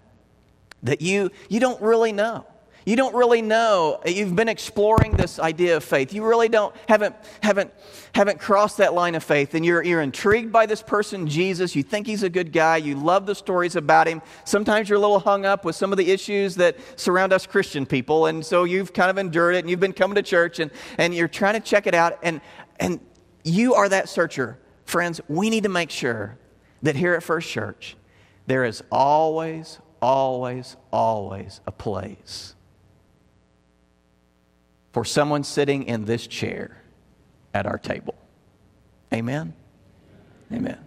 that 0.84 1.00
you, 1.00 1.30
you 1.48 1.60
don't 1.60 1.80
really 1.82 2.12
know. 2.12 2.46
You 2.86 2.96
don't 2.96 3.14
really 3.14 3.40
know. 3.40 4.00
You've 4.04 4.36
been 4.36 4.50
exploring 4.50 5.12
this 5.12 5.38
idea 5.38 5.78
of 5.78 5.84
faith. 5.84 6.12
You 6.12 6.22
really 6.22 6.50
don't, 6.50 6.74
haven't, 6.86 7.16
haven't, 7.42 7.72
haven't 8.14 8.38
crossed 8.38 8.76
that 8.76 8.92
line 8.92 9.14
of 9.14 9.24
faith. 9.24 9.54
And 9.54 9.64
you're, 9.64 9.82
you're 9.82 10.02
intrigued 10.02 10.52
by 10.52 10.66
this 10.66 10.82
person, 10.82 11.26
Jesus. 11.26 11.74
You 11.74 11.82
think 11.82 12.06
he's 12.06 12.22
a 12.22 12.28
good 12.28 12.52
guy. 12.52 12.76
You 12.76 12.96
love 12.96 13.24
the 13.24 13.34
stories 13.34 13.74
about 13.74 14.06
him. 14.06 14.20
Sometimes 14.44 14.90
you're 14.90 14.98
a 14.98 15.00
little 15.00 15.18
hung 15.18 15.46
up 15.46 15.64
with 15.64 15.76
some 15.76 15.92
of 15.92 15.98
the 15.98 16.10
issues 16.10 16.56
that 16.56 16.76
surround 17.00 17.32
us 17.32 17.46
Christian 17.46 17.86
people. 17.86 18.26
And 18.26 18.44
so 18.44 18.64
you've 18.64 18.92
kind 18.92 19.10
of 19.10 19.16
endured 19.16 19.54
it 19.54 19.60
and 19.60 19.70
you've 19.70 19.80
been 19.80 19.94
coming 19.94 20.16
to 20.16 20.22
church 20.22 20.58
and, 20.58 20.70
and 20.98 21.14
you're 21.14 21.26
trying 21.26 21.54
to 21.54 21.60
check 21.60 21.86
it 21.86 21.94
out. 21.94 22.18
And, 22.22 22.42
and 22.78 23.00
you 23.44 23.74
are 23.74 23.88
that 23.88 24.10
searcher. 24.10 24.58
Friends, 24.84 25.22
we 25.28 25.48
need 25.48 25.62
to 25.62 25.70
make 25.70 25.90
sure 25.90 26.36
that 26.82 26.96
here 26.96 27.14
at 27.14 27.22
First 27.22 27.48
Church, 27.48 27.96
there 28.46 28.66
is 28.66 28.84
always, 28.92 29.78
always, 30.00 30.76
always 30.92 31.60
a 31.66 31.72
place 31.72 32.54
for 34.92 35.04
someone 35.04 35.42
sitting 35.42 35.84
in 35.84 36.04
this 36.04 36.26
chair 36.26 36.80
at 37.52 37.66
our 37.66 37.78
table. 37.78 38.14
Amen? 39.12 39.52
Amen. 40.52 40.78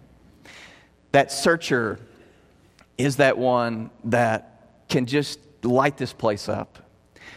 That 1.11 1.31
searcher 1.31 1.99
is 2.97 3.17
that 3.17 3.37
one 3.37 3.89
that 4.05 4.85
can 4.89 5.05
just 5.05 5.39
light 5.63 5.97
this 5.97 6.13
place 6.13 6.47
up. 6.49 6.79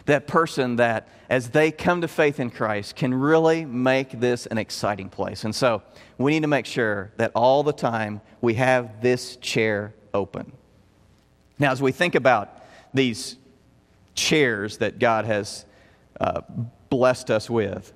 That 0.07 0.27
person 0.27 0.77
that, 0.77 1.09
as 1.29 1.51
they 1.51 1.71
come 1.71 2.01
to 2.01 2.09
faith 2.09 2.41
in 2.41 2.51
Christ, 2.51 2.97
can 2.97 3.13
really 3.13 3.65
make 3.65 4.19
this 4.19 4.47
an 4.47 4.59
exciting 4.59 5.09
place. 5.09 5.45
And 5.45 5.55
so 5.55 5.83
we 6.19 6.33
need 6.33 6.43
to 6.43 6.49
make 6.49 6.67
sure 6.67 7.13
that 7.17 7.33
all 7.35 7.63
the 7.63 7.73
time 7.73 8.21
we 8.41 8.55
have 8.55 9.03
this 9.03 9.37
chair 9.37 9.95
open. 10.15 10.53
Now, 11.61 11.71
as 11.71 11.83
we 11.83 11.93
think 11.93 12.15
about 12.15 12.65
these 12.95 13.37
chairs 14.15 14.79
that 14.79 14.99
God 14.99 15.27
has 15.27 15.67
uh, 16.19 16.41
blessed 16.89 17.31
us 17.31 17.51
with, 17.51 17.93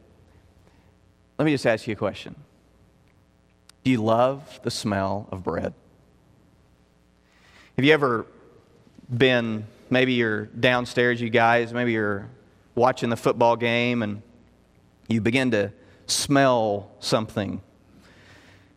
let 1.38 1.46
me 1.46 1.50
just 1.50 1.66
ask 1.66 1.86
you 1.86 1.94
a 1.94 1.96
question. 1.96 2.36
Do 3.82 3.90
you 3.90 4.02
love 4.02 4.60
the 4.62 4.70
smell 4.70 5.28
of 5.32 5.42
bread? 5.42 5.72
Have 7.76 7.84
you 7.84 7.92
ever 7.92 8.26
been, 9.14 9.66
maybe 9.88 10.12
you're 10.12 10.44
downstairs, 10.46 11.20
you 11.20 11.30
guys, 11.30 11.72
maybe 11.72 11.92
you're 11.92 12.28
watching 12.74 13.08
the 13.08 13.16
football 13.16 13.56
game 13.56 14.02
and 14.02 14.22
you 15.08 15.22
begin 15.22 15.50
to 15.52 15.72
smell 16.06 16.90
something 17.00 17.62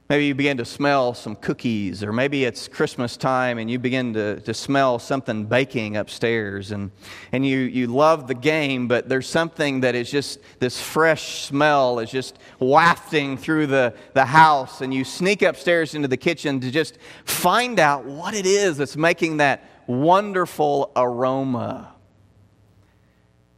Maybe 0.09 0.25
you 0.25 0.35
begin 0.35 0.55
to 0.55 0.65
smell 0.65 1.13
some 1.13 1.35
cookies, 1.35 2.01
or 2.01 2.13
maybe 2.13 2.45
it's 2.45 2.69
Christmas 2.69 3.17
time 3.17 3.57
and 3.57 3.69
you 3.69 3.77
begin 3.77 4.13
to, 4.13 4.39
to 4.39 4.53
smell 4.53 4.99
something 4.99 5.43
baking 5.43 5.97
upstairs. 5.97 6.71
And, 6.71 6.91
and 7.33 7.45
you, 7.45 7.57
you 7.57 7.87
love 7.87 8.25
the 8.25 8.33
game, 8.33 8.87
but 8.87 9.09
there's 9.09 9.27
something 9.27 9.81
that 9.81 9.95
is 9.95 10.09
just 10.09 10.39
this 10.59 10.79
fresh 10.79 11.43
smell 11.43 11.99
is 11.99 12.09
just 12.09 12.39
wafting 12.57 13.35
through 13.35 13.67
the, 13.67 13.93
the 14.13 14.23
house. 14.23 14.79
And 14.79 14.93
you 14.93 15.03
sneak 15.03 15.41
upstairs 15.41 15.93
into 15.93 16.07
the 16.07 16.15
kitchen 16.15 16.61
to 16.61 16.71
just 16.71 16.99
find 17.25 17.77
out 17.77 18.05
what 18.05 18.33
it 18.33 18.45
is 18.45 18.77
that's 18.77 18.95
making 18.95 19.37
that 19.37 19.69
wonderful 19.87 20.89
aroma. 20.95 21.93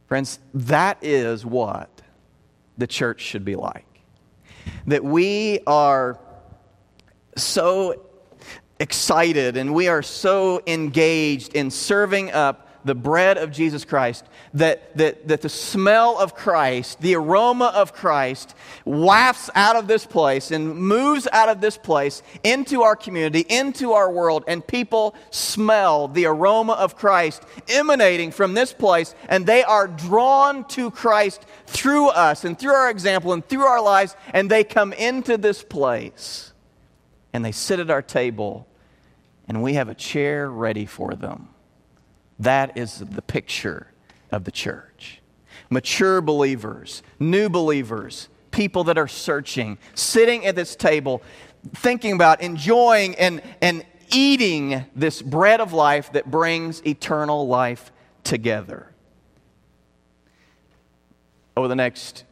Friends, 0.08 0.40
that 0.52 0.98
is 1.00 1.46
what 1.46 2.02
the 2.76 2.88
church 2.88 3.20
should 3.20 3.44
be 3.44 3.54
like. 3.54 3.86
That 4.88 5.04
we 5.04 5.60
are 5.68 6.18
so 7.42 8.02
excited 8.78 9.56
and 9.56 9.74
we 9.74 9.88
are 9.88 10.02
so 10.02 10.62
engaged 10.66 11.54
in 11.54 11.70
serving 11.70 12.32
up 12.32 12.68
the 12.84 12.94
bread 12.94 13.36
of 13.38 13.50
Jesus 13.50 13.84
Christ, 13.84 14.24
that, 14.54 14.96
that, 14.96 15.28
that 15.28 15.42
the 15.42 15.48
smell 15.48 16.18
of 16.18 16.34
Christ, 16.34 17.00
the 17.00 17.14
aroma 17.14 17.66
of 17.74 17.92
Christ, 17.92 18.54
wafts 18.84 19.50
out 19.54 19.76
of 19.76 19.86
this 19.86 20.06
place 20.06 20.50
and 20.50 20.74
moves 20.74 21.28
out 21.32 21.48
of 21.48 21.60
this 21.60 21.76
place 21.76 22.22
into 22.42 22.82
our 22.82 22.96
community, 22.96 23.44
into 23.48 23.92
our 23.92 24.10
world, 24.10 24.44
and 24.48 24.66
people 24.66 25.14
smell 25.30 26.08
the 26.08 26.26
aroma 26.26 26.72
of 26.72 26.96
Christ 26.96 27.42
emanating 27.68 28.30
from 28.30 28.54
this 28.54 28.72
place, 28.72 29.14
and 29.28 29.46
they 29.46 29.62
are 29.62 29.86
drawn 29.86 30.66
to 30.68 30.90
Christ 30.90 31.44
through 31.66 32.08
us 32.08 32.44
and 32.44 32.58
through 32.58 32.72
our 32.72 32.90
example 32.90 33.32
and 33.32 33.46
through 33.46 33.64
our 33.64 33.82
lives, 33.82 34.16
and 34.32 34.50
they 34.50 34.64
come 34.64 34.92
into 34.94 35.36
this 35.36 35.62
place 35.62 36.50
and 37.32 37.44
they 37.44 37.52
sit 37.52 37.78
at 37.78 37.90
our 37.90 38.02
table 38.02 38.66
and 39.48 39.62
we 39.62 39.74
have 39.74 39.88
a 39.88 39.94
chair 39.94 40.50
ready 40.50 40.86
for 40.86 41.14
them. 41.14 41.48
That 42.38 42.76
is 42.78 43.00
the 43.00 43.22
picture 43.22 43.88
of 44.30 44.44
the 44.44 44.50
church. 44.50 45.20
Mature 45.68 46.20
believers, 46.20 47.02
new 47.18 47.48
believers, 47.48 48.28
people 48.50 48.84
that 48.84 48.96
are 48.96 49.08
searching, 49.08 49.78
sitting 49.94 50.46
at 50.46 50.56
this 50.56 50.74
table, 50.76 51.22
thinking 51.74 52.12
about 52.12 52.40
enjoying 52.40 53.14
and, 53.16 53.42
and 53.60 53.84
eating 54.12 54.84
this 54.96 55.22
bread 55.22 55.60
of 55.60 55.72
life 55.72 56.12
that 56.12 56.30
brings 56.30 56.84
eternal 56.86 57.46
life 57.46 57.92
together. 58.24 58.92
Over 61.56 61.68
the 61.68 61.76
next 61.76 62.24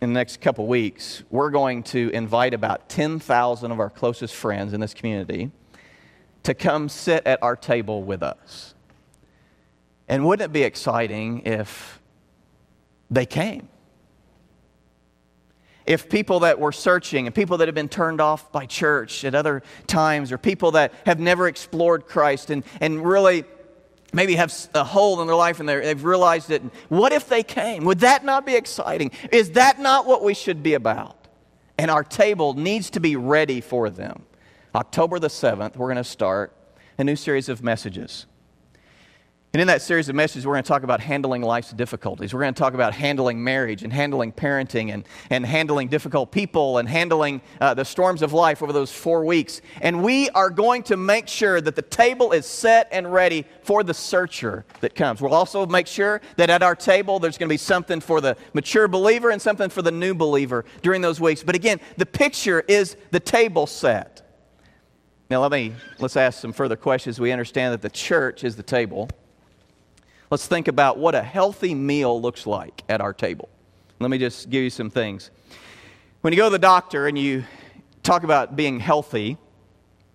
in 0.00 0.12
the 0.12 0.18
next 0.18 0.40
couple 0.40 0.66
weeks, 0.66 1.24
we're 1.30 1.50
going 1.50 1.82
to 1.82 2.10
invite 2.10 2.54
about 2.54 2.88
10,000 2.88 3.72
of 3.72 3.80
our 3.80 3.90
closest 3.90 4.34
friends 4.34 4.72
in 4.72 4.80
this 4.80 4.94
community 4.94 5.50
to 6.44 6.54
come 6.54 6.88
sit 6.88 7.26
at 7.26 7.42
our 7.42 7.56
table 7.56 8.02
with 8.02 8.22
us. 8.22 8.74
And 10.06 10.24
wouldn't 10.24 10.50
it 10.50 10.52
be 10.52 10.62
exciting 10.62 11.42
if 11.44 12.00
they 13.10 13.26
came? 13.26 13.68
If 15.84 16.08
people 16.08 16.40
that 16.40 16.60
were 16.60 16.72
searching 16.72 17.26
and 17.26 17.34
people 17.34 17.58
that 17.58 17.68
have 17.68 17.74
been 17.74 17.88
turned 17.88 18.20
off 18.20 18.52
by 18.52 18.66
church 18.66 19.24
at 19.24 19.34
other 19.34 19.62
times, 19.86 20.30
or 20.30 20.38
people 20.38 20.72
that 20.72 20.92
have 21.06 21.18
never 21.18 21.48
explored 21.48 22.06
Christ 22.06 22.50
and, 22.50 22.62
and 22.80 23.04
really 23.04 23.44
maybe 24.12 24.36
have 24.36 24.54
a 24.74 24.84
hole 24.84 25.20
in 25.20 25.26
their 25.26 25.36
life 25.36 25.60
and 25.60 25.68
they've 25.68 26.04
realized 26.04 26.50
it. 26.50 26.62
What 26.88 27.12
if 27.12 27.28
they 27.28 27.42
came? 27.42 27.84
Would 27.84 28.00
that 28.00 28.24
not 28.24 28.46
be 28.46 28.54
exciting? 28.54 29.10
Is 29.32 29.52
that 29.52 29.78
not 29.78 30.06
what 30.06 30.22
we 30.22 30.34
should 30.34 30.62
be 30.62 30.74
about? 30.74 31.16
And 31.78 31.90
our 31.90 32.02
table 32.02 32.54
needs 32.54 32.90
to 32.90 33.00
be 33.00 33.16
ready 33.16 33.60
for 33.60 33.90
them. 33.90 34.24
October 34.74 35.18
the 35.18 35.28
7th, 35.28 35.76
we're 35.76 35.86
going 35.86 35.96
to 35.96 36.04
start 36.04 36.52
a 36.98 37.04
new 37.04 37.16
series 37.16 37.48
of 37.48 37.62
messages. 37.62 38.26
And 39.54 39.62
in 39.62 39.68
that 39.68 39.80
series 39.80 40.10
of 40.10 40.14
messages, 40.14 40.46
we're 40.46 40.52
going 40.52 40.64
to 40.64 40.68
talk 40.68 40.82
about 40.82 41.00
handling 41.00 41.40
life's 41.40 41.72
difficulties. 41.72 42.34
We're 42.34 42.42
going 42.42 42.52
to 42.52 42.58
talk 42.58 42.74
about 42.74 42.92
handling 42.92 43.42
marriage 43.42 43.82
and 43.82 43.90
handling 43.90 44.30
parenting 44.30 44.92
and, 44.92 45.04
and 45.30 45.46
handling 45.46 45.88
difficult 45.88 46.30
people 46.30 46.76
and 46.76 46.86
handling 46.86 47.40
uh, 47.58 47.72
the 47.72 47.84
storms 47.84 48.20
of 48.20 48.34
life 48.34 48.62
over 48.62 48.74
those 48.74 48.92
four 48.92 49.24
weeks. 49.24 49.62
And 49.80 50.02
we 50.04 50.28
are 50.30 50.50
going 50.50 50.82
to 50.84 50.98
make 50.98 51.28
sure 51.28 51.62
that 51.62 51.76
the 51.76 51.82
table 51.82 52.32
is 52.32 52.44
set 52.44 52.88
and 52.92 53.10
ready 53.10 53.46
for 53.62 53.82
the 53.82 53.94
searcher 53.94 54.66
that 54.80 54.94
comes. 54.94 55.22
We'll 55.22 55.32
also 55.32 55.64
make 55.64 55.86
sure 55.86 56.20
that 56.36 56.50
at 56.50 56.62
our 56.62 56.74
table 56.74 57.18
there's 57.18 57.38
going 57.38 57.48
to 57.48 57.52
be 57.52 57.56
something 57.56 58.00
for 58.00 58.20
the 58.20 58.36
mature 58.52 58.86
believer 58.86 59.30
and 59.30 59.40
something 59.40 59.70
for 59.70 59.80
the 59.80 59.90
new 59.90 60.12
believer 60.12 60.66
during 60.82 61.00
those 61.00 61.20
weeks. 61.22 61.42
But 61.42 61.54
again, 61.54 61.80
the 61.96 62.06
picture 62.06 62.60
is 62.68 62.98
the 63.12 63.20
table 63.20 63.66
set. 63.66 64.28
Now, 65.30 65.40
let 65.40 65.52
me, 65.52 65.72
let's 66.00 66.18
ask 66.18 66.38
some 66.38 66.52
further 66.52 66.76
questions. 66.76 67.18
We 67.18 67.32
understand 67.32 67.72
that 67.72 67.80
the 67.80 67.90
church 67.90 68.44
is 68.44 68.54
the 68.54 68.62
table. 68.62 69.08
Let's 70.30 70.46
think 70.46 70.68
about 70.68 70.98
what 70.98 71.14
a 71.14 71.22
healthy 71.22 71.74
meal 71.74 72.20
looks 72.20 72.46
like 72.46 72.84
at 72.88 73.00
our 73.00 73.14
table. 73.14 73.48
Let 73.98 74.10
me 74.10 74.18
just 74.18 74.50
give 74.50 74.62
you 74.62 74.70
some 74.70 74.90
things. 74.90 75.30
When 76.20 76.32
you 76.32 76.36
go 76.36 76.44
to 76.46 76.50
the 76.50 76.58
doctor 76.58 77.06
and 77.06 77.18
you 77.18 77.44
talk 78.02 78.24
about 78.24 78.54
being 78.54 78.78
healthy, 78.78 79.38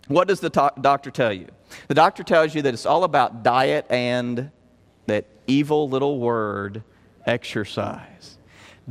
what 0.08 0.28
does 0.28 0.40
the 0.40 0.50
to- 0.52 0.74
doctor 0.80 1.10
tell 1.10 1.34
you? 1.34 1.48
The 1.88 1.96
doctor 1.96 2.24
tells 2.24 2.54
you 2.54 2.62
that 2.62 2.74
it's 2.74 2.86
all 2.86 3.04
about 3.04 3.42
diet 3.44 3.88
and 3.90 4.52
that 5.08 5.26
evil 5.48 5.90
little 5.90 6.20
word, 6.20 6.84
exercise. 7.26 8.38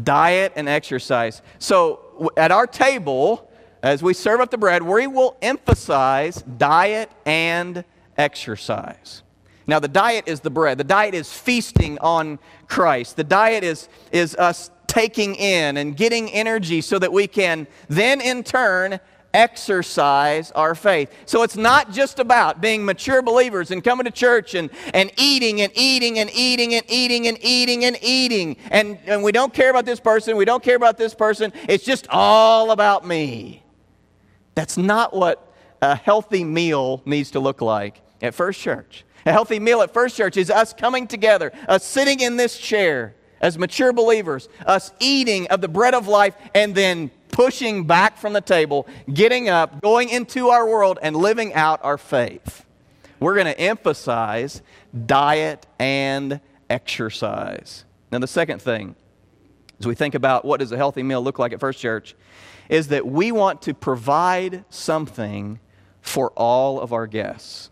Diet 0.03 0.53
and 0.57 0.69
exercise. 0.69 1.43
So 1.59 2.31
at 2.37 2.51
our 2.51 2.67
table, 2.67 3.51
as 3.83 4.03
we 4.03 4.15
serve 4.15 4.41
up 4.41 4.51
the 4.51 4.59
bread, 4.59 4.83
we 4.83 5.07
will 5.07 5.37
emphasize 5.41 6.43
diet 6.43 7.11
and 7.25 7.85
exercise. 8.17 9.23
Now, 9.67 9.79
the 9.79 9.89
diet 9.89 10.25
is 10.27 10.41
the 10.41 10.51
bread. 10.51 10.79
The 10.79 10.85
diet 10.85 11.15
is 11.15 11.33
feasting 11.33 11.99
on 11.99 12.39
Christ. 12.67 13.17
The 13.17 13.25
diet 13.25 13.65
is, 13.65 13.89
is 14.11 14.35
us 14.37 14.71
taking 14.87 15.35
in 15.37 15.77
and 15.77 15.97
getting 15.97 16.31
energy 16.31 16.81
so 16.81 16.99
that 16.99 17.13
we 17.13 17.27
can 17.27 17.67
then, 17.89 18.21
in 18.21 18.43
turn, 18.43 19.01
exercise 19.35 20.51
our 20.53 20.75
faith. 20.75 21.11
So 21.27 21.43
it's 21.43 21.57
not 21.57 21.91
just 21.91 22.19
about 22.19 22.61
being 22.61 22.85
mature 22.85 23.23
believers 23.23 23.71
and 23.71 23.83
coming 23.83 24.05
to 24.05 24.11
church 24.11 24.55
and, 24.55 24.71
and 24.93 25.11
eating 25.17 25.61
and 25.61 25.73
eating 25.75 26.19
and 26.19 26.31
eating 26.33 26.75
and 26.75 26.85
eating 26.89 27.27
and 27.27 27.39
eating 27.41 27.85
and 27.85 27.97
eating. 28.03 28.57
And, 28.71 28.99
and 29.07 29.23
we 29.23 29.33
don't 29.33 29.55
care 29.55 29.71
about 29.71 29.87
this 29.87 30.01
person, 30.01 30.37
we 30.37 30.45
don't 30.45 30.63
care 30.63 30.77
about 30.77 30.99
this 30.99 31.15
person. 31.15 31.53
It's 31.69 31.85
just 31.85 32.07
all 32.11 32.71
about 32.71 33.07
me. 33.07 33.63
That's 34.55 34.77
not 34.77 35.15
what 35.15 35.51
a 35.81 35.97
healthy 35.97 36.45
meal 36.45 37.03
needs 37.05 37.31
to 37.33 37.41
look 37.41 37.63
like 37.63 38.03
at 38.21 38.35
First 38.35 38.61
Church. 38.61 39.05
A 39.25 39.33
healthy 39.33 39.61
meal 39.61 39.83
at 39.83 39.93
First 39.93 40.17
Church 40.17 40.37
is 40.37 40.51
us 40.51 40.73
coming 40.73 41.07
together, 41.07 41.53
us 41.69 41.85
sitting 41.85 42.21
in 42.21 42.37
this 42.37 42.59
chair 42.59 43.15
as 43.41 43.59
mature 43.59 43.93
believers, 43.93 44.49
us 44.67 44.93
eating 45.01 45.47
of 45.49 45.61
the 45.61 45.69
bread 45.69 45.95
of 45.95 46.07
life, 46.07 46.35
and 46.55 46.75
then 46.75 47.11
pushing 47.33 47.85
back 47.85 48.17
from 48.19 48.33
the 48.33 48.41
table, 48.41 48.87
getting 49.13 49.49
up, 49.49 49.81
going 49.81 50.09
into 50.09 50.49
our 50.49 50.69
world, 50.69 50.99
and 51.03 51.17
living 51.17 51.53
out 51.55 51.81
our 51.83 51.99
faith. 51.99 52.65
We're 53.19 53.35
going 53.35 53.47
to 53.47 53.59
emphasize 53.59 54.63
diet 55.07 55.67
and 55.79 56.41
exercise. 56.69 57.85
Now, 58.11 58.19
the 58.19 58.27
second 58.27 58.61
thing, 58.61 58.95
as 59.81 59.87
we 59.87 59.95
think 59.95 60.15
about 60.15 60.45
what 60.45 60.61
does 60.61 60.73
a 60.73 60.77
healthy 60.77 61.03
meal 61.03 61.23
look 61.23 61.39
like 61.39 61.53
at 61.53 61.61
First 61.61 61.81
Church, 61.81 62.15
is 62.69 62.89
that 62.89 63.07
we 63.07 63.33
want 63.33 63.63
to 63.63 63.75
provide 63.75 64.65
something 64.71 65.59
for 66.01 66.31
all 66.33 66.81
of 66.81 66.93
our 66.93 67.07
guests. 67.07 67.71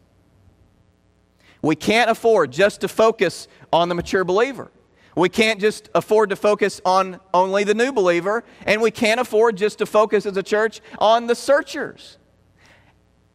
We 1.62 1.77
can't 1.77 2.11
afford 2.11 2.53
just 2.53 2.81
to 2.83 2.88
focus 2.88 3.49
on 3.73 3.88
the 3.88 3.94
mature 3.94 4.25
believer. 4.25 4.70
We 5.16 5.29
can't 5.29 5.61
just 5.61 5.90
afford 5.94 6.31
to 6.31 6.37
focus 6.37 6.81
on 6.85 7.20
only 7.35 7.64
the 7.64 7.75
new 7.75 7.92
believer, 7.92 8.44
and 8.64 8.81
we 8.81 8.90
can't 8.90 9.20
afford 9.20 9.57
just 9.57 9.79
to 9.79 9.87
focus 9.87 10.25
as 10.25 10.37
a 10.37 10.42
church 10.42 10.81
on 10.99 11.27
the 11.27 11.35
searchers. 11.35 12.16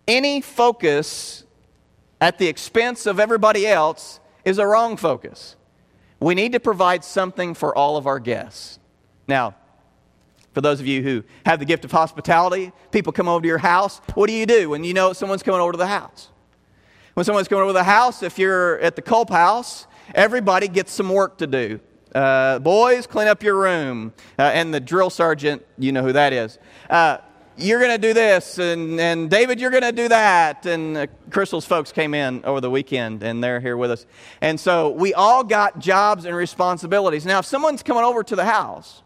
Any 0.07 0.41
focus 0.41 1.43
at 2.21 2.38
the 2.38 2.47
expense 2.47 3.05
of 3.05 3.19
everybody 3.19 3.67
else 3.67 4.19
is 4.45 4.57
a 4.57 4.65
wrong 4.65 4.97
focus. 4.97 5.55
We 6.19 6.33
need 6.33 6.53
to 6.53 6.59
provide 6.59 7.03
something 7.03 7.53
for 7.53 7.77
all 7.77 7.97
of 7.97 8.07
our 8.07 8.19
guests. 8.19 8.79
Now, 9.27 9.55
for 10.53 10.61
those 10.61 10.79
of 10.79 10.88
you 10.88 11.03
who 11.03 11.23
have 11.45 11.59
the 11.59 11.65
gift 11.65 11.83
of 11.83 11.91
hospitality, 11.91 12.71
people 12.91 13.11
come 13.11 13.27
over 13.27 13.41
to 13.41 13.47
your 13.47 13.57
house. 13.57 13.99
What 14.13 14.27
do 14.27 14.33
you 14.33 14.45
do 14.45 14.69
when 14.69 14.85
you 14.85 14.93
know 14.93 15.11
someone's 15.11 15.43
coming 15.43 15.59
over 15.59 15.73
to 15.73 15.77
the 15.77 15.88
house? 15.88 16.29
When 17.15 17.23
someone's 17.23 17.47
coming 17.47 17.63
over 17.63 17.71
the 17.71 17.86
house, 17.86 18.23
if 18.23 18.38
you're 18.38 18.78
at 18.80 18.97
the 18.97 19.01
Culp 19.01 19.30
house, 19.30 19.88
everybody 20.13 20.67
gets 20.67 20.91
some 20.91 21.08
work 21.08 21.38
to 21.38 21.47
do. 21.47 21.80
Uh, 22.13 22.60
boys, 22.60 23.08
clean 23.08 23.30
up 23.30 23.41
your 23.41 23.56
room. 23.56 24.13
Uh, 24.38 24.41
and 24.54 24.73
the 24.73 24.82
drill 24.82 25.10
sergeant, 25.10 25.65
you 25.78 25.93
know 25.93 26.04
who 26.04 26.12
that 26.12 26.34
is. 26.34 26.60
Uh, 26.89 27.19
you're 27.56 27.80
going 27.80 27.93
to 27.93 27.97
do 27.97 28.13
this, 28.13 28.58
and, 28.58 28.99
and 28.99 29.30
David, 29.30 29.62
you're 29.62 29.71
going 29.71 29.84
to 29.84 29.93
do 29.93 30.10
that. 30.10 30.65
And 30.65 30.97
uh, 30.97 31.08
Crystal's 31.30 31.65
folks 31.65 31.93
came 31.93 32.13
in 32.13 32.43
over 32.43 32.60
the 32.60 32.69
weekend, 32.69 33.23
and 33.23 33.41
they're 33.41 33.62
here 33.62 33.78
with 33.78 33.91
us. 33.91 34.06
And 34.41 34.60
so 34.60 34.89
we 34.89 35.13
all 35.13 35.45
got 35.45 35.80
jobs 35.80 36.25
and 36.25 36.36
responsibilities. 36.36 37.25
Now, 37.25 37.39
if 37.39 37.45
someone's 37.45 37.82
coming 37.82 38.04
over 38.04 38.23
to 38.23 38.36
the 38.36 38.43
house, 38.43 39.04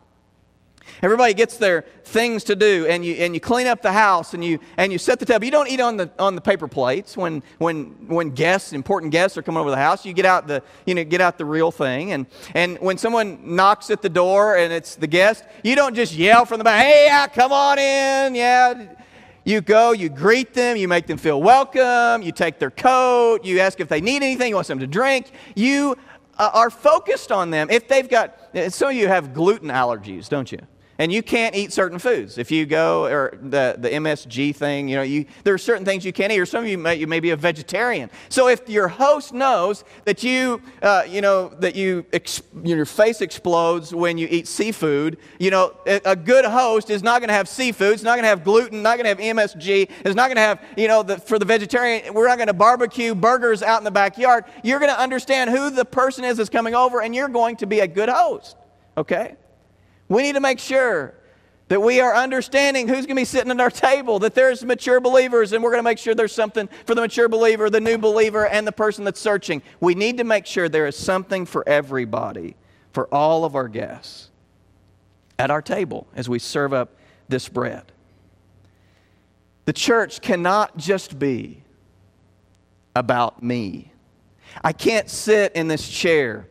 Everybody 1.01 1.33
gets 1.33 1.57
their 1.57 1.83
things 2.03 2.43
to 2.45 2.55
do, 2.55 2.85
and 2.87 3.05
you, 3.05 3.15
and 3.15 3.33
you 3.33 3.39
clean 3.39 3.67
up 3.67 3.81
the 3.81 3.91
house, 3.91 4.33
and 4.33 4.43
you, 4.43 4.59
and 4.77 4.91
you 4.91 4.97
set 4.97 5.19
the 5.19 5.25
table. 5.25 5.45
You 5.45 5.51
don't 5.51 5.69
eat 5.69 5.79
on 5.79 5.97
the, 5.97 6.11
on 6.19 6.35
the 6.35 6.41
paper 6.41 6.67
plates 6.67 7.15
when, 7.15 7.43
when, 7.57 8.07
when 8.07 8.31
guests, 8.31 8.73
important 8.73 9.11
guests, 9.11 9.37
are 9.37 9.41
coming 9.41 9.59
over 9.59 9.69
the 9.69 9.77
house. 9.77 10.05
You 10.05 10.13
get 10.13 10.25
out 10.25 10.47
the, 10.47 10.63
you 10.85 10.95
know, 10.95 11.03
get 11.03 11.21
out 11.21 11.37
the 11.37 11.45
real 11.45 11.71
thing. 11.71 12.13
And, 12.13 12.25
and 12.53 12.77
when 12.79 12.97
someone 12.97 13.55
knocks 13.55 13.89
at 13.89 14.01
the 14.01 14.09
door 14.09 14.57
and 14.57 14.73
it's 14.73 14.95
the 14.95 15.07
guest, 15.07 15.43
you 15.63 15.75
don't 15.75 15.95
just 15.95 16.13
yell 16.13 16.45
from 16.45 16.57
the 16.57 16.63
back, 16.63 16.85
hey, 16.85 17.05
yeah, 17.07 17.27
come 17.27 17.51
on 17.51 17.79
in, 17.79 18.35
yeah. 18.35 18.95
You 19.45 19.61
go, 19.61 19.93
you 19.93 20.09
greet 20.09 20.53
them, 20.53 20.77
you 20.77 20.87
make 20.87 21.07
them 21.07 21.17
feel 21.17 21.41
welcome, 21.41 22.21
you 22.21 22.31
take 22.31 22.59
their 22.59 22.69
coat, 22.69 23.43
you 23.45 23.59
ask 23.61 23.79
if 23.79 23.87
they 23.87 24.01
need 24.01 24.17
anything, 24.17 24.49
you 24.49 24.55
want 24.55 24.67
them 24.67 24.79
to 24.79 24.87
drink. 24.87 25.31
You 25.55 25.95
uh, 26.37 26.51
are 26.53 26.69
focused 26.69 27.31
on 27.31 27.49
them. 27.49 27.69
If 27.69 27.87
they've 27.87 28.07
got, 28.07 28.37
some 28.69 28.89
of 28.89 28.95
you 28.95 29.07
have 29.07 29.33
gluten 29.33 29.69
allergies, 29.69 30.29
don't 30.29 30.51
you? 30.51 30.59
And 30.99 31.13
you 31.13 31.23
can't 31.23 31.55
eat 31.55 31.71
certain 31.71 31.97
foods. 31.97 32.37
If 32.37 32.51
you 32.51 32.65
go 32.65 33.05
or 33.05 33.33
the, 33.41 33.75
the 33.79 33.89
MSG 33.89 34.53
thing, 34.53 34.89
you 34.89 34.97
know, 34.97 35.01
you, 35.01 35.25
there 35.45 35.53
are 35.53 35.57
certain 35.57 35.85
things 35.85 36.03
you 36.03 36.11
can't 36.11 36.31
eat, 36.31 36.39
or 36.39 36.45
some 36.45 36.65
of 36.65 36.69
you 36.69 36.77
may, 36.77 36.95
you 36.95 37.07
may 37.07 37.21
be 37.21 37.29
a 37.29 37.37
vegetarian. 37.37 38.11
So 38.27 38.49
if 38.49 38.67
your 38.67 38.89
host 38.89 39.33
knows 39.33 39.85
that 40.03 40.23
you, 40.23 40.61
uh, 40.81 41.05
you 41.07 41.21
know, 41.21 41.47
that 41.59 41.75
you 41.75 42.05
ex, 42.11 42.41
your 42.63 42.85
face 42.85 43.21
explodes 43.21 43.95
when 43.95 44.17
you 44.17 44.27
eat 44.29 44.45
seafood, 44.45 45.17
you 45.39 45.51
know, 45.51 45.73
a, 45.85 46.17
good 46.19 46.43
host 46.43 46.89
is 46.89 47.01
not 47.01 47.21
going 47.21 47.29
to 47.29 47.33
have 47.33 47.47
seafood, 47.47 47.93
it's 47.93 48.03
not 48.03 48.15
going 48.15 48.23
to 48.23 48.27
have 48.29 48.43
gluten, 48.43 48.81
not 48.81 48.97
going 48.97 49.05
to 49.15 49.23
have 49.23 49.35
MSG, 49.35 49.89
it's 50.03 50.15
not 50.15 50.27
going 50.27 50.35
to 50.35 50.41
have, 50.41 50.61
you 50.75 50.89
know, 50.89 51.01
the, 51.01 51.17
for 51.17 51.39
the 51.39 51.45
vegetarian, 51.45 52.13
we're 52.13 52.27
not 52.27 52.37
going 52.37 52.47
to 52.47 52.53
barbecue 52.53 53.15
burgers 53.15 53.63
out 53.63 53.77
in 53.77 53.85
the 53.85 53.91
backyard. 53.91 54.43
You're 54.65 54.79
going 54.79 54.91
to 54.91 54.99
understand 54.99 55.49
who 55.49 55.69
the 55.69 55.85
person 55.85 56.25
is 56.25 56.35
that's 56.35 56.49
coming 56.49 56.75
over, 56.75 57.01
and 57.01 57.15
you're 57.15 57.29
going 57.29 57.55
to 57.57 57.65
be 57.65 57.79
a 57.79 57.87
good 57.87 58.09
host. 58.09 58.57
Okay? 58.97 59.37
We 60.09 60.23
need 60.23 60.33
to 60.33 60.41
make 60.41 60.59
sure 60.59 61.13
that 61.69 61.79
we 61.79 62.01
are 62.01 62.15
understanding 62.15 62.87
who's 62.87 63.05
going 63.05 63.15
to 63.15 63.21
be 63.21 63.25
sitting 63.25 63.51
at 63.51 63.61
our 63.61 63.69
table, 63.69 64.17
that 64.19 64.33
there's 64.33 64.65
mature 64.65 64.99
believers, 64.99 65.53
and 65.53 65.63
we're 65.63 65.69
going 65.69 65.79
to 65.79 65.83
make 65.83 65.99
sure 65.99 66.15
there's 66.15 66.33
something 66.33 66.67
for 66.85 66.95
the 66.95 67.01
mature 67.01 67.29
believer, 67.29 67.69
the 67.69 67.79
new 67.79 67.97
believer, 67.97 68.47
and 68.47 68.65
the 68.65 68.71
person 68.71 69.05
that's 69.05 69.21
searching. 69.21 69.61
We 69.79 69.93
need 69.93 70.17
to 70.17 70.23
make 70.23 70.47
sure 70.47 70.67
there 70.67 70.87
is 70.87 70.97
something 70.97 71.45
for 71.45 71.67
everybody, 71.69 72.55
for 72.91 73.07
all 73.13 73.45
of 73.45 73.55
our 73.55 73.67
guests 73.67 74.31
at 75.37 75.51
our 75.51 75.61
table 75.61 76.07
as 76.15 76.27
we 76.27 76.39
serve 76.39 76.73
up 76.73 76.95
this 77.29 77.47
bread. 77.47 77.91
The 79.65 79.73
church 79.73 80.21
cannot 80.21 80.75
just 80.77 81.19
be 81.19 81.61
about 82.95 83.43
me. 83.43 83.91
I 84.63 84.73
can't 84.73 85.07
sit 85.07 85.53
in 85.53 85.67
this 85.67 85.87
chair 85.87 86.47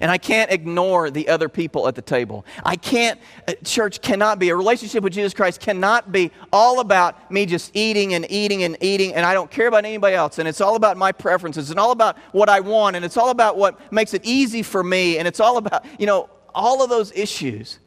and 0.00 0.10
I 0.10 0.18
can't 0.18 0.50
ignore 0.50 1.10
the 1.10 1.28
other 1.28 1.48
people 1.48 1.88
at 1.88 1.94
the 1.94 2.02
table. 2.02 2.44
I 2.64 2.76
can't, 2.76 3.20
uh, 3.48 3.54
church 3.64 4.00
cannot 4.00 4.38
be, 4.38 4.48
a 4.50 4.56
relationship 4.56 5.02
with 5.02 5.12
Jesus 5.12 5.34
Christ 5.34 5.60
cannot 5.60 6.12
be 6.12 6.30
all 6.52 6.80
about 6.80 7.30
me 7.30 7.46
just 7.46 7.70
eating 7.74 8.14
and 8.14 8.26
eating 8.30 8.62
and 8.62 8.76
eating, 8.80 9.14
and 9.14 9.24
I 9.24 9.34
don't 9.34 9.50
care 9.50 9.68
about 9.68 9.84
anybody 9.84 10.16
else. 10.16 10.38
And 10.38 10.48
it's 10.48 10.60
all 10.60 10.76
about 10.76 10.96
my 10.96 11.12
preferences, 11.12 11.70
and 11.70 11.78
all 11.78 11.90
about 11.90 12.18
what 12.32 12.48
I 12.48 12.60
want, 12.60 12.96
and 12.96 13.04
it's 13.04 13.16
all 13.16 13.30
about 13.30 13.56
what 13.56 13.92
makes 13.92 14.14
it 14.14 14.24
easy 14.24 14.62
for 14.62 14.82
me, 14.82 15.18
and 15.18 15.28
it's 15.28 15.40
all 15.40 15.56
about, 15.56 15.84
you 15.98 16.06
know, 16.06 16.28
all 16.54 16.82
of 16.82 16.90
those 16.90 17.12
issues. 17.12 17.78